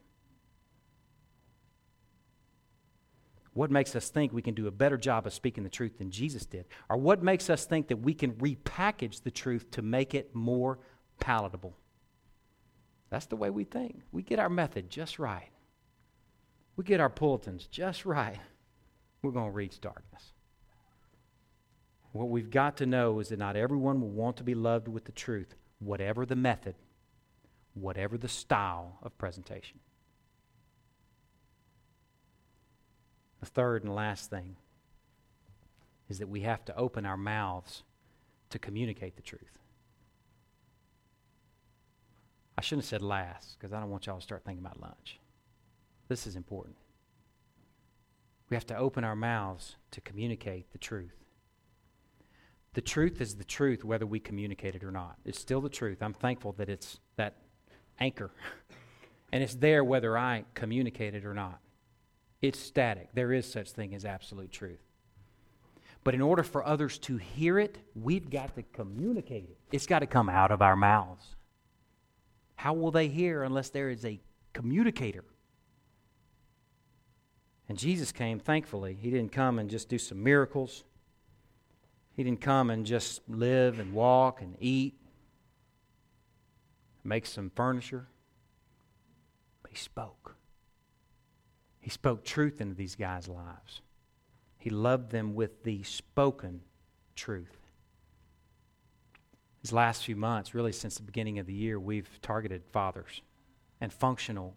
What 3.53 3.71
makes 3.71 3.97
us 3.97 4.09
think 4.09 4.33
we 4.33 4.43
can 4.43 4.55
do 4.55 4.69
a 4.69 4.73
better 4.73 4.97
job 4.97 5.27
of 5.27 5.33
speaking 5.33 5.65
the 5.65 5.71
truth 5.71 5.99
than 5.99 6.11
Jesus 6.11 6.47
did? 6.47 6.67
Or 6.89 6.97
what 6.97 7.23
makes 7.23 7.51
us 7.51 7.65
think 7.65 7.89
that 7.89 7.97
we 7.97 8.15
can 8.15 8.33
repackage 8.35 9.23
the 9.23 9.31
truth 9.31 9.71
to 9.73 9.83
make 9.83 10.15
it 10.15 10.35
more 10.35 10.79
palatable? 11.19 11.77
That's 13.11 13.27
the 13.27 13.37
way 13.37 13.51
we 13.51 13.65
think. 13.65 14.03
We 14.13 14.23
get 14.23 14.39
our 14.39 14.49
method 14.49 14.89
just 14.89 15.19
right. 15.19 15.51
We 16.77 16.85
get 16.85 17.01
our 17.01 17.09
bulletins 17.09 17.67
just 17.67 18.07
right. 18.07 18.39
We're 19.23 19.33
going 19.33 19.51
to 19.51 19.57
reach 19.57 19.81
darkness. 19.81 20.33
What 22.13 22.29
we've 22.29 22.51
got 22.51 22.77
to 22.79 22.87
know 22.87 23.19
is 23.19 23.29
that 23.29 23.39
not 23.39 23.57
everyone 23.57 24.01
will 24.01 24.11
want 24.11 24.37
to 24.39 24.45
be 24.45 24.55
loved 24.55 24.89
with 24.89 25.05
the 25.05 25.13
truth, 25.13 25.55
whatever 25.81 26.25
the 26.25 26.37
method 26.37 26.77
whatever 27.81 28.19
the 28.19 28.29
style 28.29 28.99
of 29.03 29.17
presentation. 29.19 29.81
The 33.41 33.47
third 33.47 33.85
and 33.85 33.95
last 33.95 34.31
thing 34.31 34.57
is 36.09 36.19
that 36.19 36.29
we 36.29 36.41
have 36.41 36.65
to 36.67 36.77
open 36.77 37.07
our 37.07 37.17
mouths 37.17 37.83
to 38.51 38.59
communicate 38.59 39.17
the 39.17 39.23
truth. 39.23 39.59
I 42.59 42.63
shouldn't 42.63 42.85
have 42.85 42.91
said 42.91 43.03
last 43.03 43.57
because 43.59 43.73
I 43.73 43.81
don't 43.81 43.91
want 43.91 44.07
y'all 44.07 44.19
to 44.19 44.23
start 44.23 44.45
thinking 44.45 44.65
about 44.65 44.81
lunch. 44.81 45.19
This 46.09 46.27
is 46.27 46.37
important. 46.37 46.77
We 48.51 48.57
have 48.57 48.67
to 48.67 48.77
open 48.77 49.05
our 49.05 49.17
mouths 49.17 49.77
to 49.93 50.01
communicate 50.01 50.73
the 50.73 50.79
truth. 50.79 51.15
The 52.75 52.81
truth 52.81 53.21
is 53.21 53.37
the 53.37 53.45
truth 53.45 53.85
whether 53.85 54.07
we 54.07 54.21
communicate 54.21 54.75
it 54.75 54.85
or 54.85 54.91
not. 54.91 55.17
It's 55.25 55.39
still 55.39 55.61
the 55.61 55.69
truth. 55.69 56.03
I'm 56.03 56.13
thankful 56.13 56.53
that 56.59 56.69
it's 56.69 56.99
that 57.17 57.37
anchor. 58.01 58.31
And 59.33 59.43
it's 59.43 59.55
there 59.55 59.85
whether 59.85 60.19
I 60.19 60.45
communicate 60.55 61.15
it 61.15 61.25
or 61.25 61.35
not. 61.35 61.61
It's 62.43 62.59
static. 62.59 63.11
There 63.15 63.33
is 63.33 63.51
such 63.51 63.71
thing 63.71 63.95
as 63.95 64.05
absolute 64.05 64.51
truth. 64.51 64.81
But 66.03 66.15
in 66.15 66.23
order 66.23 66.43
for 66.43 66.67
others 66.67 66.99
to 67.01 67.19
hear 67.19 67.59
it, 67.59 67.79
we've 67.95 68.31
got 68.31 68.55
to 68.57 68.63
communicate 68.63 69.45
it. 69.45 69.59
It's 69.71 69.87
got 69.87 69.99
to 69.99 70.07
come 70.07 70.29
out 70.29 70.51
of 70.51 70.63
our 70.63 70.75
mouths. 70.75 71.37
How 72.57 72.73
will 72.73 72.91
they 72.91 73.09
hear 73.09 73.43
unless 73.43 73.69
there 73.69 73.91
is 73.91 74.05
a 74.05 74.21
communicator? 74.53 75.25
And 77.69 77.79
Jesus 77.79 78.11
came, 78.11 78.41
thankfully. 78.41 78.99
He 79.01 79.11
didn't 79.11 79.33
come 79.33 79.59
and 79.59 79.71
just 79.71 79.89
do 79.89 79.99
some 79.99 80.23
miracles. 80.23 80.85
He 82.17 82.25
didn't 82.25 82.41
come 82.41 82.71
and 82.71 82.85
just 82.85 83.21
live 83.29 83.79
and 83.79 83.93
walk 83.93 84.43
and 84.43 84.57
eat 84.59 85.00
make 87.05 87.27
some 87.27 87.51
furniture. 87.55 88.09
But 89.63 89.71
he 89.71 89.77
spoke. 89.77 90.37
He 91.81 91.91
spoke 91.91 92.25
truth 92.25 92.61
into 92.61 92.75
these 92.75 92.95
guys' 92.97 93.29
lives. 93.29 93.81
He 94.59 94.71
loved 94.71 95.11
them 95.11 95.35
with 95.35 95.65
the 95.65 95.83
spoken 95.83 96.61
truth. 97.17 97.57
These 99.63 99.73
last 99.73 100.05
few 100.05 100.17
months, 100.17 100.55
really 100.55 100.73
since 100.73 100.97
the 100.97 101.03
beginning 101.03 101.39
of 101.39 101.47
the 101.47 101.53
year, 101.55 101.79
we've 101.79 102.09
targeted 102.23 102.63
fathers 102.73 103.23
and 103.81 103.93
functional 103.93 104.57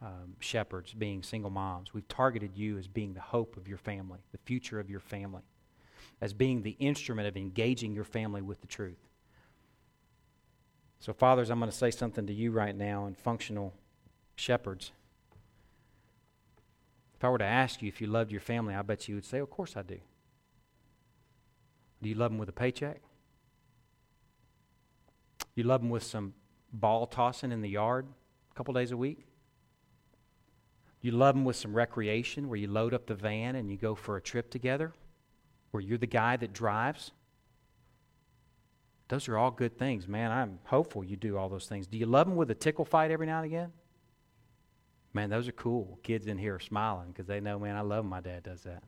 um, 0.00 0.36
shepherds 0.40 0.94
being 0.94 1.22
single 1.22 1.50
moms. 1.50 1.92
We've 1.92 2.06
targeted 2.08 2.56
you 2.56 2.78
as 2.78 2.86
being 2.86 3.14
the 3.14 3.20
hope 3.20 3.56
of 3.56 3.66
your 3.68 3.78
family, 3.78 4.20
the 4.32 4.38
future 4.38 4.78
of 4.78 4.88
your 4.90 5.00
family. 5.00 5.42
as 6.20 6.32
being 6.32 6.62
the 6.62 6.76
instrument 6.78 7.28
of 7.28 7.36
engaging 7.36 7.94
your 7.94 8.04
family 8.04 8.42
with 8.42 8.60
the 8.60 8.66
truth. 8.66 9.07
So, 11.00 11.12
fathers, 11.12 11.50
I'm 11.50 11.58
going 11.58 11.70
to 11.70 11.76
say 11.76 11.90
something 11.90 12.26
to 12.26 12.32
you 12.32 12.50
right 12.50 12.74
now, 12.74 13.06
and 13.06 13.16
functional 13.16 13.72
shepherds. 14.36 14.92
If 17.16 17.24
I 17.24 17.28
were 17.30 17.38
to 17.38 17.44
ask 17.44 17.82
you 17.82 17.88
if 17.88 18.00
you 18.00 18.06
loved 18.06 18.30
your 18.30 18.40
family, 18.40 18.74
I 18.74 18.82
bet 18.82 19.08
you 19.08 19.14
would 19.14 19.24
say, 19.24 19.38
Of 19.38 19.50
course 19.50 19.76
I 19.76 19.82
do. 19.82 19.98
Do 22.02 22.08
you 22.08 22.14
love 22.14 22.30
them 22.30 22.38
with 22.38 22.48
a 22.48 22.52
paycheck? 22.52 23.00
You 25.54 25.64
love 25.64 25.80
them 25.80 25.90
with 25.90 26.04
some 26.04 26.34
ball 26.72 27.06
tossing 27.06 27.50
in 27.50 27.60
the 27.60 27.68
yard 27.68 28.06
a 28.52 28.54
couple 28.54 28.72
days 28.74 28.92
a 28.92 28.96
week? 28.96 29.26
You 31.00 31.12
love 31.12 31.34
them 31.34 31.44
with 31.44 31.56
some 31.56 31.74
recreation 31.74 32.48
where 32.48 32.58
you 32.58 32.68
load 32.68 32.94
up 32.94 33.06
the 33.06 33.14
van 33.14 33.56
and 33.56 33.70
you 33.70 33.76
go 33.76 33.94
for 33.94 34.16
a 34.16 34.20
trip 34.20 34.50
together, 34.50 34.92
where 35.70 35.80
you're 35.80 35.98
the 35.98 36.06
guy 36.06 36.36
that 36.36 36.52
drives? 36.52 37.12
Those 39.08 39.28
are 39.28 39.38
all 39.38 39.50
good 39.50 39.78
things, 39.78 40.06
man. 40.06 40.30
I'm 40.30 40.58
hopeful 40.64 41.02
you 41.02 41.16
do 41.16 41.38
all 41.38 41.48
those 41.48 41.66
things. 41.66 41.86
Do 41.86 41.96
you 41.96 42.06
love 42.06 42.26
them 42.26 42.36
with 42.36 42.50
a 42.50 42.54
tickle 42.54 42.84
fight 42.84 43.10
every 43.10 43.26
now 43.26 43.38
and 43.38 43.46
again? 43.46 43.72
Man, 45.14 45.30
those 45.30 45.48
are 45.48 45.52
cool. 45.52 45.98
Kids 46.02 46.26
in 46.26 46.36
here 46.36 46.56
are 46.56 46.60
smiling 46.60 47.08
because 47.08 47.26
they 47.26 47.40
know, 47.40 47.58
man, 47.58 47.76
I 47.76 47.80
love 47.80 48.04
when 48.04 48.10
my 48.10 48.20
dad 48.20 48.42
does 48.42 48.62
that. 48.62 48.82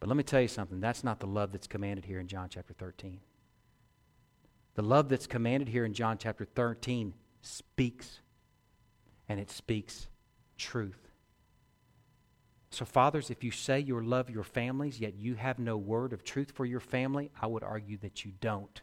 But 0.00 0.08
let 0.08 0.16
me 0.16 0.22
tell 0.22 0.40
you 0.40 0.48
something. 0.48 0.80
That's 0.80 1.02
not 1.02 1.18
the 1.18 1.26
love 1.26 1.52
that's 1.52 1.66
commanded 1.66 2.04
here 2.04 2.20
in 2.20 2.28
John 2.28 2.48
chapter 2.50 2.74
13. 2.74 3.20
The 4.74 4.82
love 4.82 5.08
that's 5.08 5.26
commanded 5.26 5.68
here 5.68 5.84
in 5.84 5.94
John 5.94 6.18
chapter 6.18 6.44
13 6.44 7.14
speaks, 7.40 8.20
and 9.28 9.40
it 9.40 9.50
speaks 9.50 10.08
truth. 10.56 11.07
So, 12.70 12.84
fathers, 12.84 13.30
if 13.30 13.42
you 13.42 13.50
say 13.50 13.80
you 13.80 14.00
love 14.00 14.28
your 14.28 14.44
families, 14.44 15.00
yet 15.00 15.14
you 15.14 15.34
have 15.36 15.58
no 15.58 15.76
word 15.76 16.12
of 16.12 16.22
truth 16.22 16.52
for 16.54 16.66
your 16.66 16.80
family, 16.80 17.30
I 17.40 17.46
would 17.46 17.62
argue 17.62 17.96
that 17.98 18.24
you 18.24 18.32
don't. 18.40 18.80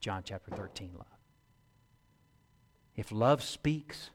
John 0.00 0.22
chapter 0.24 0.50
13 0.50 0.92
love. 0.96 1.06
If 2.96 3.12
love 3.12 3.42
speaks, 3.42 4.10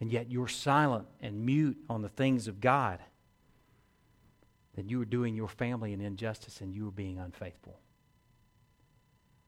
and 0.00 0.10
yet 0.10 0.30
you're 0.30 0.48
silent 0.48 1.06
and 1.20 1.44
mute 1.44 1.78
on 1.88 2.02
the 2.02 2.08
things 2.08 2.48
of 2.48 2.60
God, 2.60 2.98
then 4.74 4.88
you 4.88 5.00
are 5.00 5.06
doing 5.06 5.34
your 5.34 5.48
family 5.48 5.92
an 5.92 6.00
injustice 6.00 6.60
and 6.60 6.74
you 6.74 6.88
are 6.88 6.92
being 6.92 7.18
unfaithful. 7.18 7.78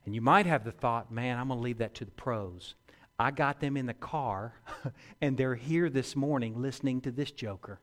And 0.05 0.15
you 0.15 0.21
might 0.21 0.47
have 0.47 0.65
the 0.65 0.71
thought, 0.71 1.11
man, 1.11 1.39
I'm 1.39 1.49
going 1.49 1.59
to 1.59 1.65
leave 1.65 1.79
that 1.79 1.95
to 1.97 2.05
the 2.05 2.13
pros. 2.13 2.75
I 3.19 3.33
got 3.33 3.61
them 3.61 3.77
in 3.77 3.87
the 3.87 3.95
car, 3.95 4.55
and 5.21 5.37
they're 5.37 5.57
here 5.57 5.91
this 5.91 6.15
morning 6.15 6.63
listening 6.63 7.01
to 7.03 7.11
this 7.11 7.33
joker. 7.33 7.81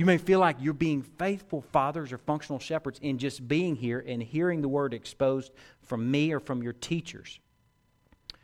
You 0.00 0.06
may 0.06 0.16
feel 0.16 0.40
like 0.40 0.56
you're 0.60 0.72
being 0.72 1.02
faithful 1.02 1.60
fathers 1.60 2.10
or 2.10 2.16
functional 2.16 2.58
shepherds 2.58 2.98
in 3.02 3.18
just 3.18 3.46
being 3.46 3.76
here 3.76 4.02
and 4.08 4.22
hearing 4.22 4.62
the 4.62 4.66
word 4.68 4.94
exposed 4.94 5.52
from 5.82 6.10
me 6.10 6.32
or 6.32 6.40
from 6.40 6.62
your 6.62 6.72
teachers. 6.72 7.38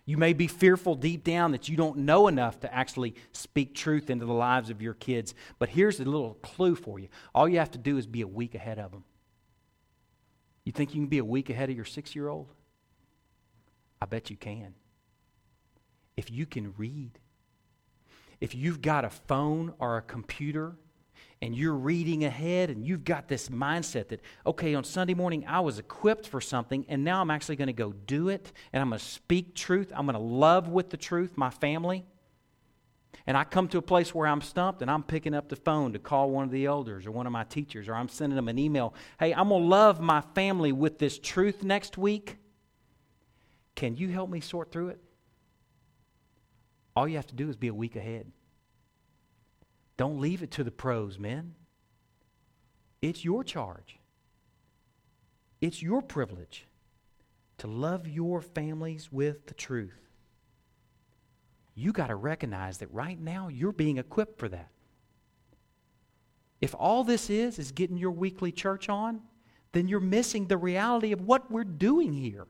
You 0.04 0.18
may 0.18 0.34
be 0.34 0.48
fearful 0.48 0.96
deep 0.96 1.24
down 1.24 1.52
that 1.52 1.66
you 1.66 1.74
don't 1.78 2.00
know 2.00 2.28
enough 2.28 2.60
to 2.60 2.74
actually 2.74 3.14
speak 3.32 3.74
truth 3.74 4.10
into 4.10 4.26
the 4.26 4.34
lives 4.34 4.68
of 4.68 4.82
your 4.82 4.92
kids. 4.92 5.34
But 5.58 5.70
here's 5.70 5.98
a 5.98 6.04
little 6.04 6.34
clue 6.42 6.74
for 6.74 6.98
you 6.98 7.08
all 7.34 7.48
you 7.48 7.58
have 7.58 7.70
to 7.70 7.78
do 7.78 7.96
is 7.96 8.06
be 8.06 8.20
a 8.20 8.28
week 8.28 8.54
ahead 8.54 8.78
of 8.78 8.90
them. 8.90 9.04
You 10.66 10.72
think 10.72 10.90
you 10.94 11.00
can 11.00 11.08
be 11.08 11.16
a 11.16 11.24
week 11.24 11.48
ahead 11.48 11.70
of 11.70 11.74
your 11.74 11.86
six 11.86 12.14
year 12.14 12.28
old? 12.28 12.52
I 14.02 14.04
bet 14.04 14.28
you 14.28 14.36
can. 14.36 14.74
If 16.18 16.30
you 16.30 16.44
can 16.44 16.74
read, 16.76 17.12
if 18.42 18.54
you've 18.54 18.82
got 18.82 19.06
a 19.06 19.10
phone 19.10 19.72
or 19.78 19.96
a 19.96 20.02
computer 20.02 20.76
and 21.42 21.54
you're 21.54 21.74
reading 21.74 22.24
ahead 22.24 22.70
and 22.70 22.84
you've 22.84 23.04
got 23.04 23.28
this 23.28 23.48
mindset 23.50 24.08
that, 24.08 24.20
okay, 24.46 24.74
on 24.74 24.84
Sunday 24.84 25.14
morning 25.14 25.44
I 25.46 25.60
was 25.60 25.78
equipped 25.78 26.28
for 26.28 26.40
something 26.40 26.86
and 26.88 27.04
now 27.04 27.20
I'm 27.20 27.30
actually 27.30 27.56
going 27.56 27.66
to 27.66 27.74
go 27.74 27.92
do 27.92 28.28
it 28.28 28.52
and 28.72 28.80
I'm 28.80 28.88
going 28.88 28.98
to 28.98 29.04
speak 29.04 29.54
truth. 29.54 29.92
I'm 29.94 30.06
going 30.06 30.14
to 30.14 30.20
love 30.20 30.68
with 30.68 30.90
the 30.90 30.96
truth 30.96 31.36
my 31.36 31.50
family. 31.50 32.04
And 33.26 33.36
I 33.36 33.44
come 33.44 33.66
to 33.68 33.78
a 33.78 33.82
place 33.82 34.14
where 34.14 34.28
I'm 34.28 34.40
stumped 34.40 34.82
and 34.82 34.90
I'm 34.90 35.02
picking 35.02 35.34
up 35.34 35.48
the 35.48 35.56
phone 35.56 35.92
to 35.94 35.98
call 35.98 36.30
one 36.30 36.44
of 36.44 36.50
the 36.50 36.66
elders 36.66 37.06
or 37.06 37.10
one 37.10 37.26
of 37.26 37.32
my 37.32 37.44
teachers 37.44 37.88
or 37.88 37.94
I'm 37.94 38.08
sending 38.08 38.36
them 38.36 38.48
an 38.48 38.58
email. 38.58 38.94
Hey, 39.18 39.34
I'm 39.34 39.48
going 39.48 39.62
to 39.62 39.68
love 39.68 40.00
my 40.00 40.22
family 40.34 40.72
with 40.72 40.98
this 40.98 41.18
truth 41.18 41.62
next 41.62 41.98
week. 41.98 42.36
Can 43.74 43.96
you 43.96 44.08
help 44.08 44.30
me 44.30 44.40
sort 44.40 44.70
through 44.70 44.88
it? 44.88 45.00
All 46.94 47.06
you 47.06 47.16
have 47.16 47.26
to 47.26 47.34
do 47.34 47.48
is 47.50 47.56
be 47.56 47.68
a 47.68 47.74
week 47.74 47.96
ahead. 47.96 48.30
Don't 49.96 50.20
leave 50.20 50.42
it 50.42 50.50
to 50.52 50.64
the 50.64 50.70
pros, 50.70 51.18
men. 51.18 51.54
It's 53.00 53.24
your 53.24 53.44
charge. 53.44 53.98
It's 55.60 55.82
your 55.82 56.02
privilege 56.02 56.66
to 57.58 57.66
love 57.66 58.06
your 58.06 58.42
families 58.42 59.10
with 59.10 59.46
the 59.46 59.54
truth. 59.54 59.98
You 61.74 61.92
got 61.92 62.08
to 62.08 62.14
recognize 62.14 62.78
that 62.78 62.92
right 62.92 63.18
now 63.18 63.48
you're 63.48 63.72
being 63.72 63.98
equipped 63.98 64.38
for 64.38 64.48
that. 64.48 64.70
If 66.60 66.74
all 66.78 67.04
this 67.04 67.28
is 67.30 67.58
is 67.58 67.70
getting 67.70 67.98
your 67.98 68.10
weekly 68.10 68.50
church 68.50 68.88
on, 68.88 69.20
then 69.72 69.88
you're 69.88 70.00
missing 70.00 70.46
the 70.46 70.56
reality 70.56 71.12
of 71.12 71.20
what 71.20 71.50
we're 71.50 71.64
doing 71.64 72.12
here. 72.12 72.46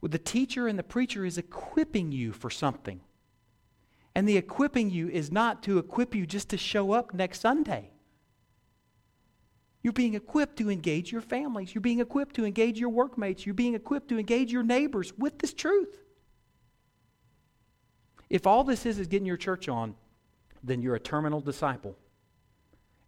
Well, 0.00 0.10
the 0.10 0.18
teacher 0.18 0.68
and 0.68 0.78
the 0.78 0.82
preacher 0.82 1.24
is 1.24 1.38
equipping 1.38 2.12
you 2.12 2.32
for 2.32 2.50
something. 2.50 3.00
And 4.18 4.28
the 4.28 4.36
equipping 4.36 4.90
you 4.90 5.08
is 5.08 5.30
not 5.30 5.62
to 5.62 5.78
equip 5.78 6.12
you 6.12 6.26
just 6.26 6.48
to 6.48 6.56
show 6.58 6.90
up 6.90 7.14
next 7.14 7.38
Sunday. 7.40 7.92
You're 9.80 9.92
being 9.92 10.14
equipped 10.14 10.56
to 10.56 10.72
engage 10.72 11.12
your 11.12 11.20
families. 11.20 11.72
You're 11.72 11.82
being 11.82 12.00
equipped 12.00 12.34
to 12.34 12.44
engage 12.44 12.80
your 12.80 12.88
workmates. 12.88 13.46
You're 13.46 13.54
being 13.54 13.76
equipped 13.76 14.08
to 14.08 14.18
engage 14.18 14.50
your 14.50 14.64
neighbors 14.64 15.12
with 15.16 15.38
this 15.38 15.54
truth. 15.54 16.00
If 18.28 18.44
all 18.44 18.64
this 18.64 18.84
is 18.84 18.98
is 18.98 19.06
getting 19.06 19.24
your 19.24 19.36
church 19.36 19.68
on, 19.68 19.94
then 20.64 20.82
you're 20.82 20.96
a 20.96 21.00
terminal 21.00 21.40
disciple, 21.40 21.96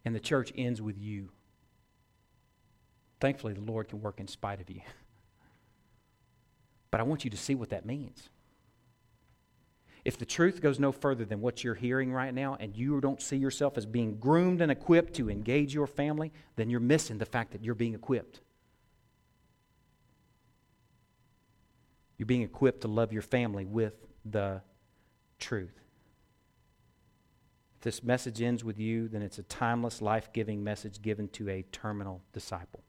and 0.04 0.14
the 0.14 0.20
church 0.20 0.52
ends 0.56 0.80
with 0.80 0.96
you. 0.96 1.30
Thankfully, 3.18 3.54
the 3.54 3.62
Lord 3.62 3.88
can 3.88 4.00
work 4.00 4.20
in 4.20 4.28
spite 4.28 4.60
of 4.60 4.70
you. 4.70 4.82
But 6.92 7.00
I 7.00 7.04
want 7.04 7.24
you 7.24 7.30
to 7.30 7.36
see 7.36 7.56
what 7.56 7.70
that 7.70 7.84
means. 7.84 8.30
If 10.04 10.18
the 10.18 10.24
truth 10.24 10.60
goes 10.62 10.80
no 10.80 10.92
further 10.92 11.24
than 11.24 11.40
what 11.40 11.62
you're 11.62 11.74
hearing 11.74 12.12
right 12.12 12.32
now 12.32 12.56
and 12.58 12.74
you 12.76 13.00
don't 13.00 13.20
see 13.20 13.36
yourself 13.36 13.76
as 13.76 13.84
being 13.84 14.16
groomed 14.16 14.60
and 14.60 14.72
equipped 14.72 15.14
to 15.14 15.30
engage 15.30 15.74
your 15.74 15.86
family, 15.86 16.32
then 16.56 16.70
you're 16.70 16.80
missing 16.80 17.18
the 17.18 17.26
fact 17.26 17.52
that 17.52 17.62
you're 17.62 17.74
being 17.74 17.94
equipped. 17.94 18.40
You're 22.16 22.26
being 22.26 22.42
equipped 22.42 22.82
to 22.82 22.88
love 22.88 23.12
your 23.12 23.22
family 23.22 23.64
with 23.64 23.94
the 24.24 24.62
truth. 25.38 25.80
If 27.76 27.84
this 27.84 28.02
message 28.02 28.42
ends 28.42 28.62
with 28.62 28.78
you, 28.78 29.08
then 29.08 29.22
it's 29.22 29.38
a 29.38 29.42
timeless, 29.44 30.02
life 30.02 30.32
giving 30.32 30.62
message 30.62 31.00
given 31.00 31.28
to 31.28 31.48
a 31.48 31.62
terminal 31.72 32.22
disciple. 32.32 32.82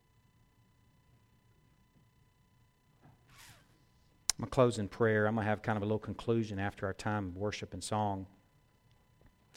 I'm 4.42 4.46
going 4.46 4.50
to 4.50 4.56
close 4.56 4.80
in 4.80 4.88
prayer. 4.88 5.28
I'm 5.28 5.36
going 5.36 5.46
to 5.46 5.50
have 5.52 5.62
kind 5.62 5.78
of 5.78 5.84
a 5.84 5.86
little 5.86 6.00
conclusion 6.00 6.58
after 6.58 6.88
our 6.88 6.96
time 6.96 7.28
of 7.28 7.38
worship 7.38 7.76
and 7.76 7.84
song. 7.84 8.26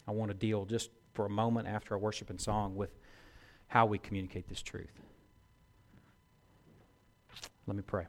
I 0.07 0.11
want 0.11 0.29
to 0.29 0.37
deal 0.37 0.63
just 0.65 0.91
for 1.15 1.25
a 1.25 1.29
moment 1.29 1.67
after 1.67 1.95
our 1.95 1.99
worship 1.99 2.29
and 2.29 2.39
song 2.39 2.75
with 2.75 2.91
how 3.65 3.87
we 3.87 3.97
communicate 3.97 4.47
this 4.47 4.61
truth. 4.61 4.91
Let 7.65 7.75
me 7.75 7.81
pray. 7.81 8.05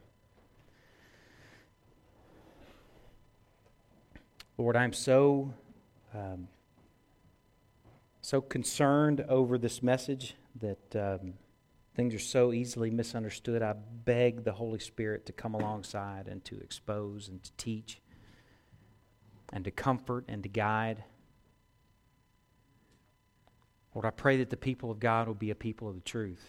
Lord, 4.58 4.76
I'm 4.76 4.92
so 4.92 5.54
um, 6.12 6.46
so 8.20 8.42
concerned 8.42 9.24
over 9.30 9.56
this 9.56 9.82
message 9.82 10.34
that 10.60 10.94
um, 10.94 11.32
things 11.96 12.14
are 12.14 12.18
so 12.18 12.52
easily 12.52 12.90
misunderstood, 12.90 13.62
I 13.62 13.72
beg 13.72 14.44
the 14.44 14.52
Holy 14.52 14.78
Spirit 14.78 15.24
to 15.26 15.32
come 15.32 15.54
alongside 15.54 16.28
and 16.28 16.44
to 16.44 16.60
expose 16.60 17.28
and 17.28 17.42
to 17.42 17.50
teach 17.52 18.02
and 19.50 19.64
to 19.64 19.70
comfort 19.70 20.26
and 20.28 20.42
to 20.42 20.48
guide. 20.50 21.04
Lord, 23.94 24.04
I 24.04 24.10
pray 24.10 24.36
that 24.36 24.50
the 24.50 24.58
people 24.58 24.90
of 24.90 25.00
God 25.00 25.26
will 25.26 25.34
be 25.34 25.50
a 25.50 25.54
people 25.54 25.88
of 25.88 25.94
the 25.94 26.02
truth. 26.02 26.44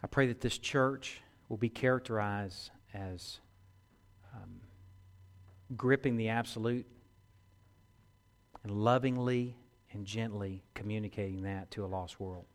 I 0.00 0.06
pray 0.06 0.28
that 0.28 0.40
this 0.40 0.56
church 0.56 1.20
will 1.48 1.56
be 1.56 1.68
characterized 1.68 2.70
as 2.94 3.40
um, 4.32 4.60
gripping 5.76 6.16
the 6.16 6.28
absolute 6.28 6.86
and 8.62 8.70
lovingly 8.70 9.56
and 9.92 10.06
gently 10.06 10.62
communicating 10.74 11.42
that 11.42 11.72
to 11.72 11.84
a 11.84 11.88
lost 11.88 12.20
world. 12.20 12.46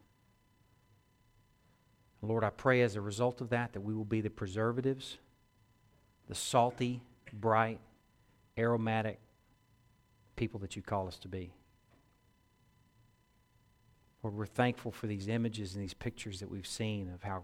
Lord, 2.23 2.43
I 2.45 2.51
pray 2.51 2.81
as 2.81 2.95
a 2.95 3.01
result 3.01 3.41
of 3.41 3.49
that 3.49 3.73
that 3.73 3.81
we 3.81 3.93
will 3.93 4.05
be 4.05 4.21
the 4.21 4.29
preservatives, 4.29 5.17
the 6.27 6.35
salty, 6.35 7.01
bright, 7.33 7.79
aromatic 8.57 9.19
people 10.35 10.59
that 10.61 10.75
you 10.75 10.81
call 10.81 11.07
us 11.07 11.19
to 11.19 11.27
be. 11.27 11.53
Lord, 14.23 14.35
we're 14.35 14.45
thankful 14.45 14.91
for 14.91 15.07
these 15.07 15.27
images 15.27 15.75
and 15.75 15.83
these 15.83 15.93
pictures 15.93 16.39
that 16.39 16.49
we've 16.49 16.65
seen 16.65 17.11
of 17.13 17.23
how 17.23 17.43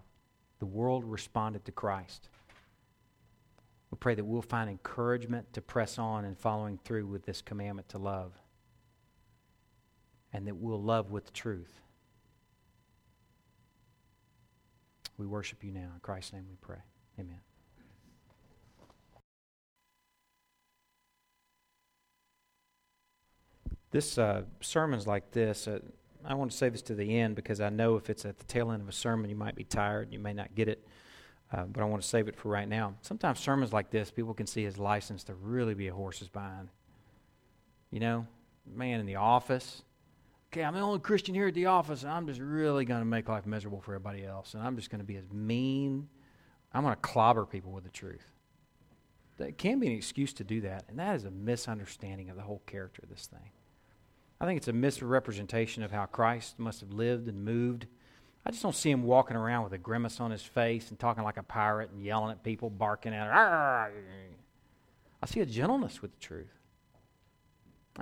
the 0.60 0.66
world 0.66 1.04
responded 1.04 1.66
to 1.66 1.72
Christ. 1.72 2.30
We 3.90 3.98
pray 3.98 4.14
that 4.14 4.24
we'll 4.24 4.40
find 4.40 4.70
encouragement 4.70 5.52
to 5.52 5.60
press 5.60 5.98
on 5.98 6.24
and 6.24 6.38
following 6.38 6.78
through 6.84 7.06
with 7.06 7.26
this 7.26 7.42
commandment 7.42 7.90
to 7.90 7.98
love. 7.98 8.32
And 10.32 10.46
that 10.46 10.56
we'll 10.56 10.82
love 10.82 11.10
with 11.10 11.32
truth. 11.34 11.80
We 15.20 15.26
worship 15.26 15.62
you 15.62 15.70
now. 15.70 15.80
In 15.80 16.00
Christ's 16.00 16.32
name 16.32 16.46
we 16.48 16.56
pray. 16.62 16.78
Amen. 17.18 17.40
This 23.90 24.16
uh, 24.16 24.44
sermon's 24.62 25.06
like 25.06 25.30
this. 25.32 25.68
Uh, 25.68 25.80
I 26.24 26.32
want 26.32 26.52
to 26.52 26.56
say 26.56 26.70
this 26.70 26.80
to 26.82 26.94
the 26.94 27.18
end 27.18 27.36
because 27.36 27.60
I 27.60 27.68
know 27.68 27.96
if 27.96 28.08
it's 28.08 28.24
at 28.24 28.38
the 28.38 28.44
tail 28.44 28.72
end 28.72 28.80
of 28.80 28.88
a 28.88 28.92
sermon, 28.92 29.28
you 29.28 29.36
might 29.36 29.54
be 29.54 29.64
tired. 29.64 30.10
You 30.10 30.20
may 30.20 30.32
not 30.32 30.54
get 30.54 30.68
it. 30.68 30.88
Uh, 31.52 31.64
but 31.64 31.82
I 31.82 31.84
want 31.84 32.00
to 32.00 32.08
save 32.08 32.26
it 32.26 32.34
for 32.34 32.48
right 32.48 32.68
now. 32.68 32.94
Sometimes 33.02 33.40
sermons 33.40 33.74
like 33.74 33.90
this, 33.90 34.10
people 34.10 34.32
can 34.32 34.46
see 34.46 34.64
his 34.64 34.78
license 34.78 35.22
to 35.24 35.34
really 35.34 35.74
be 35.74 35.88
a 35.88 35.92
horse's 35.92 36.30
behind. 36.30 36.70
You 37.90 38.00
know, 38.00 38.26
man 38.64 39.00
in 39.00 39.06
the 39.06 39.16
office. 39.16 39.82
Okay, 40.52 40.64
I'm 40.64 40.74
the 40.74 40.80
only 40.80 40.98
Christian 40.98 41.34
here 41.34 41.48
at 41.48 41.54
the 41.54 41.66
office, 41.66 42.02
and 42.02 42.10
I'm 42.10 42.26
just 42.26 42.40
really 42.40 42.84
going 42.84 43.00
to 43.00 43.06
make 43.06 43.28
life 43.28 43.46
miserable 43.46 43.80
for 43.80 43.94
everybody 43.94 44.24
else. 44.24 44.54
And 44.54 44.62
I'm 44.62 44.76
just 44.76 44.90
going 44.90 45.00
to 45.00 45.06
be 45.06 45.16
as 45.16 45.30
mean. 45.32 46.08
I'm 46.72 46.82
going 46.82 46.94
to 46.94 47.00
clobber 47.00 47.46
people 47.46 47.70
with 47.72 47.84
the 47.84 47.90
truth. 47.90 48.26
That 49.38 49.56
can 49.56 49.78
be 49.78 49.86
an 49.86 49.92
excuse 49.92 50.32
to 50.34 50.44
do 50.44 50.60
that, 50.62 50.84
and 50.88 50.98
that 50.98 51.14
is 51.16 51.24
a 51.24 51.30
misunderstanding 51.30 52.30
of 52.30 52.36
the 52.36 52.42
whole 52.42 52.62
character 52.66 53.00
of 53.02 53.08
this 53.08 53.26
thing. 53.26 53.50
I 54.40 54.46
think 54.46 54.56
it's 54.56 54.68
a 54.68 54.72
misrepresentation 54.72 55.82
of 55.82 55.92
how 55.92 56.06
Christ 56.06 56.58
must 56.58 56.80
have 56.80 56.92
lived 56.92 57.28
and 57.28 57.44
moved 57.44 57.86
I 58.44 58.50
just 58.50 58.62
don't 58.62 58.74
see 58.74 58.90
him 58.90 59.02
walking 59.02 59.36
around 59.36 59.64
with 59.64 59.72
a 59.74 59.78
grimace 59.78 60.18
on 60.18 60.30
his 60.30 60.42
face 60.42 60.90
and 60.90 60.98
talking 60.98 61.24
like 61.24 61.36
a 61.36 61.42
pirate 61.42 61.90
and 61.90 62.02
yelling 62.02 62.30
at 62.30 62.42
people, 62.42 62.70
barking 62.70 63.12
at 63.12 63.28
I 65.22 65.26
see 65.26 65.40
a 65.40 65.46
gentleness 65.46 66.00
with 66.00 66.12
the 66.12 66.20
truth. 66.20 66.59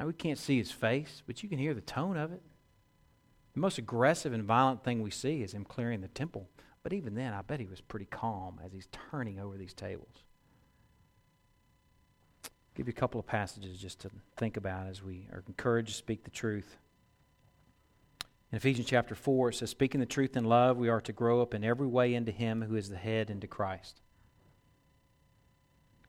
We 0.05 0.13
can't 0.13 0.39
see 0.39 0.59
his 0.59 0.71
face, 0.71 1.23
but 1.27 1.43
you 1.43 1.49
can 1.49 1.59
hear 1.59 1.75
the 1.75 1.81
tone 1.81 2.17
of 2.17 2.33
it. 2.33 2.43
The 3.55 3.61
most 3.61 3.79
aggressive 3.79 4.33
and 4.33 4.45
violent 4.45 4.85
thing 4.85 5.03
we 5.03 5.11
see 5.11 5.43
is 5.43 5.53
him 5.53 5.65
clearing 5.65 6.01
the 6.01 6.09
temple. 6.09 6.49
But 6.83 6.93
even 6.93 7.15
then, 7.15 7.33
I 7.33 7.43
bet 7.43 7.61
he 7.61 7.67
was 7.67 7.81
pretty 7.81 8.07
calm 8.07 8.61
as 8.65 8.73
he's 8.73 8.89
turning 9.11 9.41
over 9.41 9.57
these 9.57 9.75
tables. 9.75 10.25
I'll 12.45 12.51
give 12.77 12.87
you 12.87 12.93
a 12.93 13.01
couple 13.01 13.19
of 13.19 13.27
passages 13.27 13.79
just 13.79 14.01
to 14.03 14.11
think 14.37 14.57
about 14.57 14.87
as 14.87 15.03
we 15.03 15.29
are 15.33 15.43
encouraged 15.49 15.89
to 15.89 15.95
speak 15.95 16.25
the 16.25 16.31
truth. 16.31 16.77
In 18.53 18.57
Ephesians 18.57 18.87
chapter 18.87 19.15
4, 19.15 19.51
it 19.51 19.55
says, 19.57 19.71
Speaking 19.71 20.01
the 20.01 20.07
truth 20.07 20.37
in 20.37 20.45
love, 20.45 20.79
we 20.79 20.89
are 20.89 21.01
to 21.03 21.13
grow 21.13 21.43
up 21.43 21.53
in 21.53 21.65
every 21.65 21.87
way 21.87 22.15
into 22.15 22.33
Him 22.33 22.63
who 22.63 22.77
is 22.77 22.89
the 22.89 22.97
head, 22.97 23.29
into 23.29 23.47
Christ. 23.47 24.01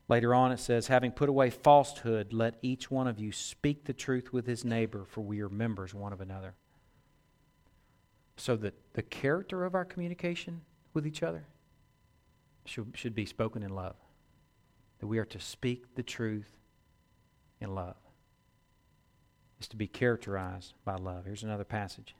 Later 0.10 0.34
on, 0.34 0.52
it 0.52 0.60
says, 0.60 0.88
Having 0.88 1.12
put 1.12 1.30
away 1.30 1.52
falsehood, 1.52 2.34
let 2.34 2.56
each 2.64 2.90
one 2.90 3.08
of 3.08 3.20
you 3.20 3.32
speak 3.32 3.86
the 3.86 3.94
truth 3.94 4.34
with 4.34 4.48
his 4.48 4.66
neighbor, 4.66 5.06
for 5.06 5.22
we 5.22 5.40
are 5.42 5.50
members 5.50 5.94
one 5.94 6.12
of 6.12 6.20
another. 6.20 6.56
So 8.36 8.56
that 8.58 8.74
the 8.94 9.04
character 9.04 9.64
of 9.66 9.76
our 9.76 9.86
communication 9.86 10.62
with 10.94 11.06
each 11.06 11.22
other 11.22 11.46
should, 12.66 12.92
should 12.96 13.14
be 13.14 13.26
spoken 13.26 13.62
in 13.62 13.70
love. 13.70 13.96
That 15.00 15.08
we 15.08 15.20
are 15.20 15.26
to 15.26 15.40
speak 15.40 15.96
the 15.96 16.04
truth 16.04 16.58
in 17.62 17.76
love. 17.76 17.96
It's 19.60 19.68
to 19.68 19.78
be 19.78 19.88
characterized 19.88 20.74
by 20.86 20.96
love. 20.96 21.26
Here's 21.26 21.44
another 21.44 21.66
passage. 21.66 22.16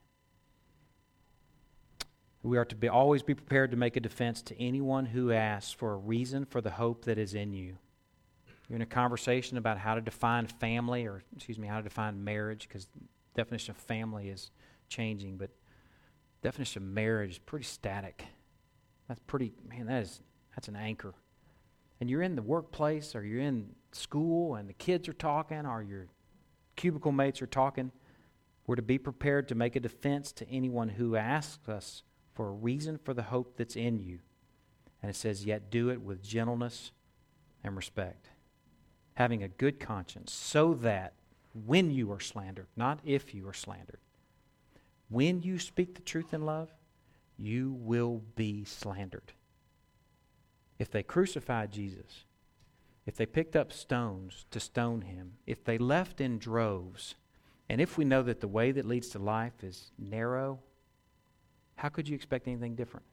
We 2.42 2.58
are 2.58 2.66
to 2.66 2.76
be, 2.76 2.88
always 2.88 3.22
be 3.22 3.36
prepared 3.36 3.72
to 3.72 3.78
make 3.78 3.98
a 3.98 4.00
defense 4.00 4.42
to 4.44 4.60
anyone 4.60 5.06
who 5.06 5.32
asks 5.32 5.72
for 5.72 5.94
a 5.94 5.98
reason 5.98 6.46
for 6.46 6.62
the 6.62 6.70
hope 6.72 7.06
that 7.06 7.18
is 7.18 7.34
in 7.34 7.54
you. 7.54 7.78
You're 8.70 8.78
in 8.78 8.82
a 8.82 8.86
conversation 8.86 9.58
about 9.58 9.78
how 9.78 9.96
to 9.96 10.02
define 10.02 10.48
family, 10.48 11.06
or 11.06 11.24
excuse 11.36 11.58
me, 11.58 11.68
how 11.68 11.78
to 11.78 11.84
define 11.84 12.24
marriage, 12.24 12.68
because 12.68 12.88
definition 13.36 13.72
of 13.72 13.78
family 13.78 14.30
is 14.30 14.52
changing, 14.88 15.38
but 15.38 15.50
definition 16.42 16.84
of 16.84 16.90
marriage 16.90 17.32
is 17.32 17.40
pretty 17.40 17.66
static. 17.66 18.26
That's 19.08 19.20
pretty 19.28 19.54
man. 19.68 19.88
That 19.88 20.04
is 20.04 20.22
that's 20.56 20.68
an 20.68 20.76
anchor. 20.76 21.14
And 22.00 22.10
you're 22.10 22.22
in 22.22 22.36
the 22.36 22.42
workplace, 22.42 23.16
or 23.16 23.24
you're 23.24 23.42
in 23.42 23.70
school, 23.92 24.56
and 24.56 24.70
the 24.70 24.74
kids 24.74 25.10
are 25.10 25.14
talking, 25.14 25.66
or 25.66 25.82
your 25.82 26.08
cubicle 26.76 27.12
mates 27.12 27.42
are 27.42 27.48
talking. 27.48 27.92
We're 28.68 28.76
to 28.76 28.82
be 28.82 29.00
prepared 29.00 29.48
to 29.50 29.56
make 29.56 29.76
a 29.76 29.80
defense 29.80 30.32
to 30.34 30.48
anyone 30.48 30.90
who 30.90 31.16
asks 31.16 31.68
us 31.68 32.04
for 32.40 32.48
a 32.48 32.52
reason 32.54 32.98
for 32.98 33.14
the 33.14 33.24
hope 33.24 33.58
that's 33.58 33.76
in 33.76 34.00
you. 34.00 34.20
And 35.04 35.10
it 35.10 35.16
says, 35.18 35.44
Yet 35.44 35.70
do 35.70 35.90
it 35.90 36.02
with 36.02 36.24
gentleness 36.24 36.94
and 37.66 37.76
respect, 37.76 38.30
having 39.16 39.44
a 39.44 39.50
good 39.50 39.78
conscience, 39.78 40.32
so 40.32 40.74
that 40.76 41.16
when 41.54 41.92
you 41.92 42.10
are 42.14 42.20
slandered, 42.22 42.68
not 42.78 43.02
if 43.04 43.36
you 43.36 43.46
are 43.50 43.54
slandered, 43.54 44.00
when 45.10 45.42
you 45.42 45.60
speak 45.60 45.96
the 45.96 46.02
truth 46.02 46.34
in 46.34 46.46
love, 46.46 46.70
you 47.38 47.74
will 47.78 48.22
be 48.38 48.64
slandered. 48.64 49.34
If 50.78 50.90
they 50.90 51.04
crucified 51.04 51.74
Jesus, 51.74 52.24
if 53.06 53.18
they 53.18 53.26
picked 53.26 53.58
up 53.58 53.74
stones 53.74 54.46
to 54.52 54.62
stone 54.62 55.02
him, 55.02 55.34
if 55.46 55.66
they 55.66 55.78
left 55.78 56.22
in 56.22 56.40
droves, 56.40 57.16
and 57.68 57.82
if 57.82 57.98
we 57.98 58.06
know 58.06 58.24
that 58.24 58.40
the 58.40 58.48
way 58.48 58.72
that 58.72 58.86
leads 58.86 59.10
to 59.10 59.20
life 59.20 59.62
is 59.62 59.92
narrow 59.98 60.62
how 61.80 61.88
could 61.88 62.10
you 62.10 62.16
expect 62.16 62.46
anything 62.46 62.76
different? 62.76 63.06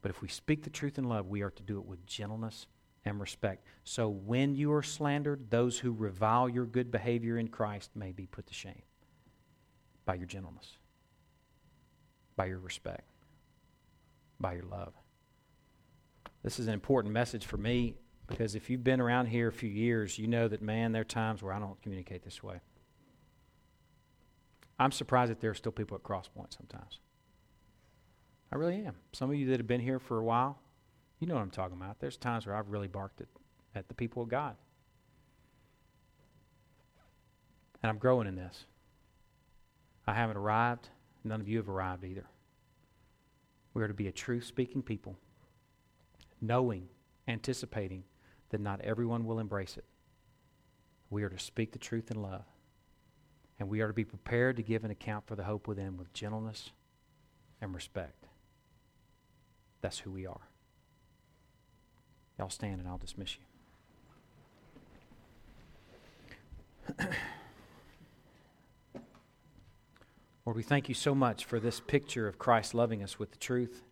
But 0.00 0.10
if 0.10 0.22
we 0.22 0.28
speak 0.28 0.62
the 0.62 0.70
truth 0.70 0.96
in 0.96 1.04
love, 1.04 1.28
we 1.28 1.42
are 1.42 1.50
to 1.50 1.62
do 1.62 1.78
it 1.78 1.84
with 1.84 2.06
gentleness 2.06 2.66
and 3.04 3.20
respect. 3.20 3.66
So 3.84 4.08
when 4.08 4.54
you 4.54 4.72
are 4.72 4.82
slandered, 4.82 5.50
those 5.50 5.78
who 5.78 5.92
revile 5.92 6.48
your 6.48 6.64
good 6.64 6.90
behavior 6.90 7.36
in 7.36 7.48
Christ 7.48 7.90
may 7.94 8.12
be 8.12 8.24
put 8.24 8.46
to 8.46 8.54
shame 8.54 8.80
by 10.06 10.14
your 10.14 10.26
gentleness, 10.26 10.78
by 12.34 12.46
your 12.46 12.60
respect, 12.60 13.10
by 14.40 14.54
your 14.54 14.64
love. 14.64 14.94
This 16.42 16.58
is 16.58 16.66
an 16.66 16.72
important 16.72 17.12
message 17.12 17.44
for 17.44 17.58
me 17.58 17.96
because 18.26 18.54
if 18.54 18.70
you've 18.70 18.84
been 18.84 19.02
around 19.02 19.26
here 19.26 19.48
a 19.48 19.52
few 19.52 19.68
years, 19.68 20.18
you 20.18 20.26
know 20.26 20.48
that, 20.48 20.62
man, 20.62 20.92
there 20.92 21.02
are 21.02 21.04
times 21.04 21.42
where 21.42 21.52
I 21.52 21.58
don't 21.58 21.80
communicate 21.82 22.22
this 22.22 22.42
way. 22.42 22.62
I'm 24.80 24.92
surprised 24.92 25.30
that 25.30 25.40
there 25.40 25.50
are 25.50 25.54
still 25.54 25.72
people 25.72 25.94
at 25.94 26.02
Crosspoint 26.02 26.56
sometimes. 26.56 27.00
I 28.50 28.56
really 28.56 28.82
am. 28.86 28.96
Some 29.12 29.28
of 29.28 29.36
you 29.36 29.46
that 29.50 29.60
have 29.60 29.66
been 29.66 29.80
here 29.80 29.98
for 29.98 30.18
a 30.18 30.24
while, 30.24 30.58
you 31.18 31.26
know 31.26 31.34
what 31.34 31.42
I'm 31.42 31.50
talking 31.50 31.76
about. 31.76 32.00
There's 32.00 32.16
times 32.16 32.46
where 32.46 32.56
I've 32.56 32.70
really 32.70 32.88
barked 32.88 33.20
at, 33.20 33.28
at 33.74 33.88
the 33.88 33.94
people 33.94 34.22
of 34.22 34.30
God. 34.30 34.56
And 37.82 37.90
I'm 37.90 37.98
growing 37.98 38.26
in 38.26 38.36
this. 38.36 38.64
I 40.06 40.14
haven't 40.14 40.38
arrived. 40.38 40.88
None 41.24 41.42
of 41.42 41.48
you 41.48 41.58
have 41.58 41.68
arrived 41.68 42.02
either. 42.04 42.26
We 43.74 43.82
are 43.82 43.88
to 43.88 43.94
be 43.94 44.08
a 44.08 44.12
truth 44.12 44.44
speaking 44.44 44.82
people, 44.82 45.16
knowing, 46.40 46.88
anticipating 47.28 48.04
that 48.48 48.62
not 48.62 48.80
everyone 48.80 49.26
will 49.26 49.38
embrace 49.38 49.76
it. 49.76 49.84
We 51.10 51.22
are 51.22 51.28
to 51.28 51.38
speak 51.38 51.72
the 51.72 51.78
truth 51.78 52.10
in 52.10 52.22
love. 52.22 52.44
And 53.60 53.68
we 53.68 53.82
are 53.82 53.86
to 53.88 53.92
be 53.92 54.04
prepared 54.04 54.56
to 54.56 54.62
give 54.62 54.84
an 54.84 54.90
account 54.90 55.26
for 55.26 55.36
the 55.36 55.44
hope 55.44 55.68
within 55.68 55.98
with 55.98 56.12
gentleness 56.14 56.70
and 57.60 57.74
respect. 57.74 58.26
That's 59.82 59.98
who 59.98 60.10
we 60.10 60.26
are. 60.26 60.40
Y'all 62.38 62.48
stand 62.48 62.80
and 62.80 62.88
I'll 62.88 62.96
dismiss 62.96 63.36
you. 63.36 63.42
Lord, 70.46 70.56
we 70.56 70.62
thank 70.62 70.88
you 70.88 70.94
so 70.94 71.14
much 71.14 71.44
for 71.44 71.60
this 71.60 71.80
picture 71.80 72.26
of 72.26 72.38
Christ 72.38 72.72
loving 72.72 73.02
us 73.02 73.18
with 73.18 73.30
the 73.30 73.36
truth. 73.36 73.82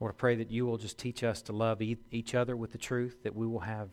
Lord, 0.00 0.12
I 0.12 0.16
pray 0.18 0.34
that 0.34 0.50
you 0.50 0.66
will 0.66 0.76
just 0.76 0.98
teach 0.98 1.22
us 1.22 1.40
to 1.42 1.52
love 1.52 1.80
each 1.80 2.34
other 2.34 2.56
with 2.56 2.72
the 2.72 2.78
truth, 2.78 3.22
that 3.22 3.36
we 3.36 3.46
will 3.46 3.60
have 3.60 3.90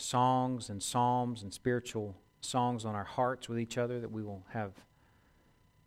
songs 0.00 0.70
and 0.70 0.82
psalms 0.82 1.42
and 1.42 1.52
spiritual 1.52 2.16
songs 2.40 2.84
on 2.84 2.94
our 2.94 3.04
hearts 3.04 3.48
with 3.48 3.58
each 3.58 3.78
other, 3.78 4.00
that 4.00 4.10
we 4.10 4.22
will 4.22 4.44
have 4.50 4.72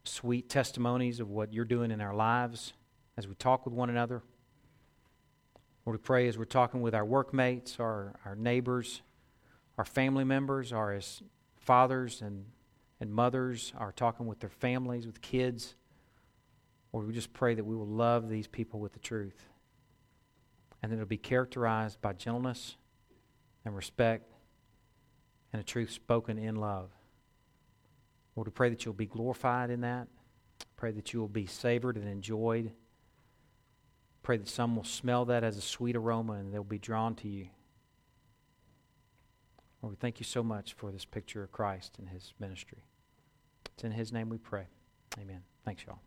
sweet 0.03 0.49
testimonies 0.49 1.19
of 1.19 1.29
what 1.29 1.53
you're 1.53 1.65
doing 1.65 1.91
in 1.91 2.01
our 2.01 2.13
lives 2.13 2.73
as 3.17 3.27
we 3.27 3.35
talk 3.35 3.65
with 3.65 3.73
one 3.73 3.89
another. 3.89 4.21
Lord, 5.85 5.99
we 5.99 6.01
pray 6.01 6.27
as 6.27 6.37
we're 6.37 6.45
talking 6.45 6.81
with 6.81 6.93
our 6.93 7.05
workmates, 7.05 7.79
our, 7.79 8.13
our 8.25 8.35
neighbors, 8.35 9.01
our 9.77 9.85
family 9.85 10.23
members, 10.23 10.71
our 10.71 10.93
as 10.93 11.21
fathers 11.57 12.21
and, 12.21 12.45
and 12.99 13.11
mothers 13.11 13.73
are 13.77 13.91
talking 13.91 14.27
with 14.27 14.39
their 14.39 14.49
families, 14.49 15.05
with 15.05 15.21
kids. 15.21 15.75
Lord, 16.91 17.07
we 17.07 17.13
just 17.13 17.33
pray 17.33 17.55
that 17.55 17.65
we 17.65 17.75
will 17.75 17.87
love 17.87 18.29
these 18.29 18.47
people 18.47 18.79
with 18.79 18.93
the 18.93 18.99
truth. 18.99 19.47
And 20.81 20.91
that 20.91 20.95
it'll 20.95 21.07
be 21.07 21.17
characterized 21.17 22.01
by 22.01 22.13
gentleness 22.13 22.75
and 23.65 23.75
respect 23.75 24.31
and 25.51 25.61
a 25.61 25.63
truth 25.63 25.91
spoken 25.91 26.37
in 26.37 26.55
love. 26.55 26.89
Lord, 28.35 28.47
we 28.47 28.51
pray 28.51 28.69
that 28.69 28.83
you'll 28.83 28.93
be 28.93 29.05
glorified 29.05 29.69
in 29.69 29.81
that. 29.81 30.07
Pray 30.75 30.91
that 30.91 31.13
you 31.13 31.19
will 31.19 31.27
be 31.27 31.45
savored 31.45 31.95
and 31.95 32.07
enjoyed. 32.07 32.71
Pray 34.23 34.37
that 34.37 34.49
some 34.49 34.75
will 34.75 34.83
smell 34.83 35.25
that 35.25 35.43
as 35.43 35.57
a 35.57 35.61
sweet 35.61 35.95
aroma 35.95 36.33
and 36.33 36.53
they'll 36.53 36.63
be 36.63 36.79
drawn 36.79 37.13
to 37.15 37.27
you. 37.27 37.47
Lord, 39.81 39.93
we 39.93 39.97
thank 39.97 40.19
you 40.19 40.23
so 40.23 40.41
much 40.41 40.73
for 40.73 40.91
this 40.91 41.05
picture 41.05 41.43
of 41.43 41.51
Christ 41.51 41.97
and 41.99 42.09
his 42.09 42.33
ministry. 42.39 42.85
It's 43.73 43.83
in 43.83 43.91
his 43.91 44.13
name 44.13 44.29
we 44.29 44.37
pray. 44.37 44.67
Amen. 45.19 45.43
Thanks, 45.65 45.83
y'all. 45.85 45.99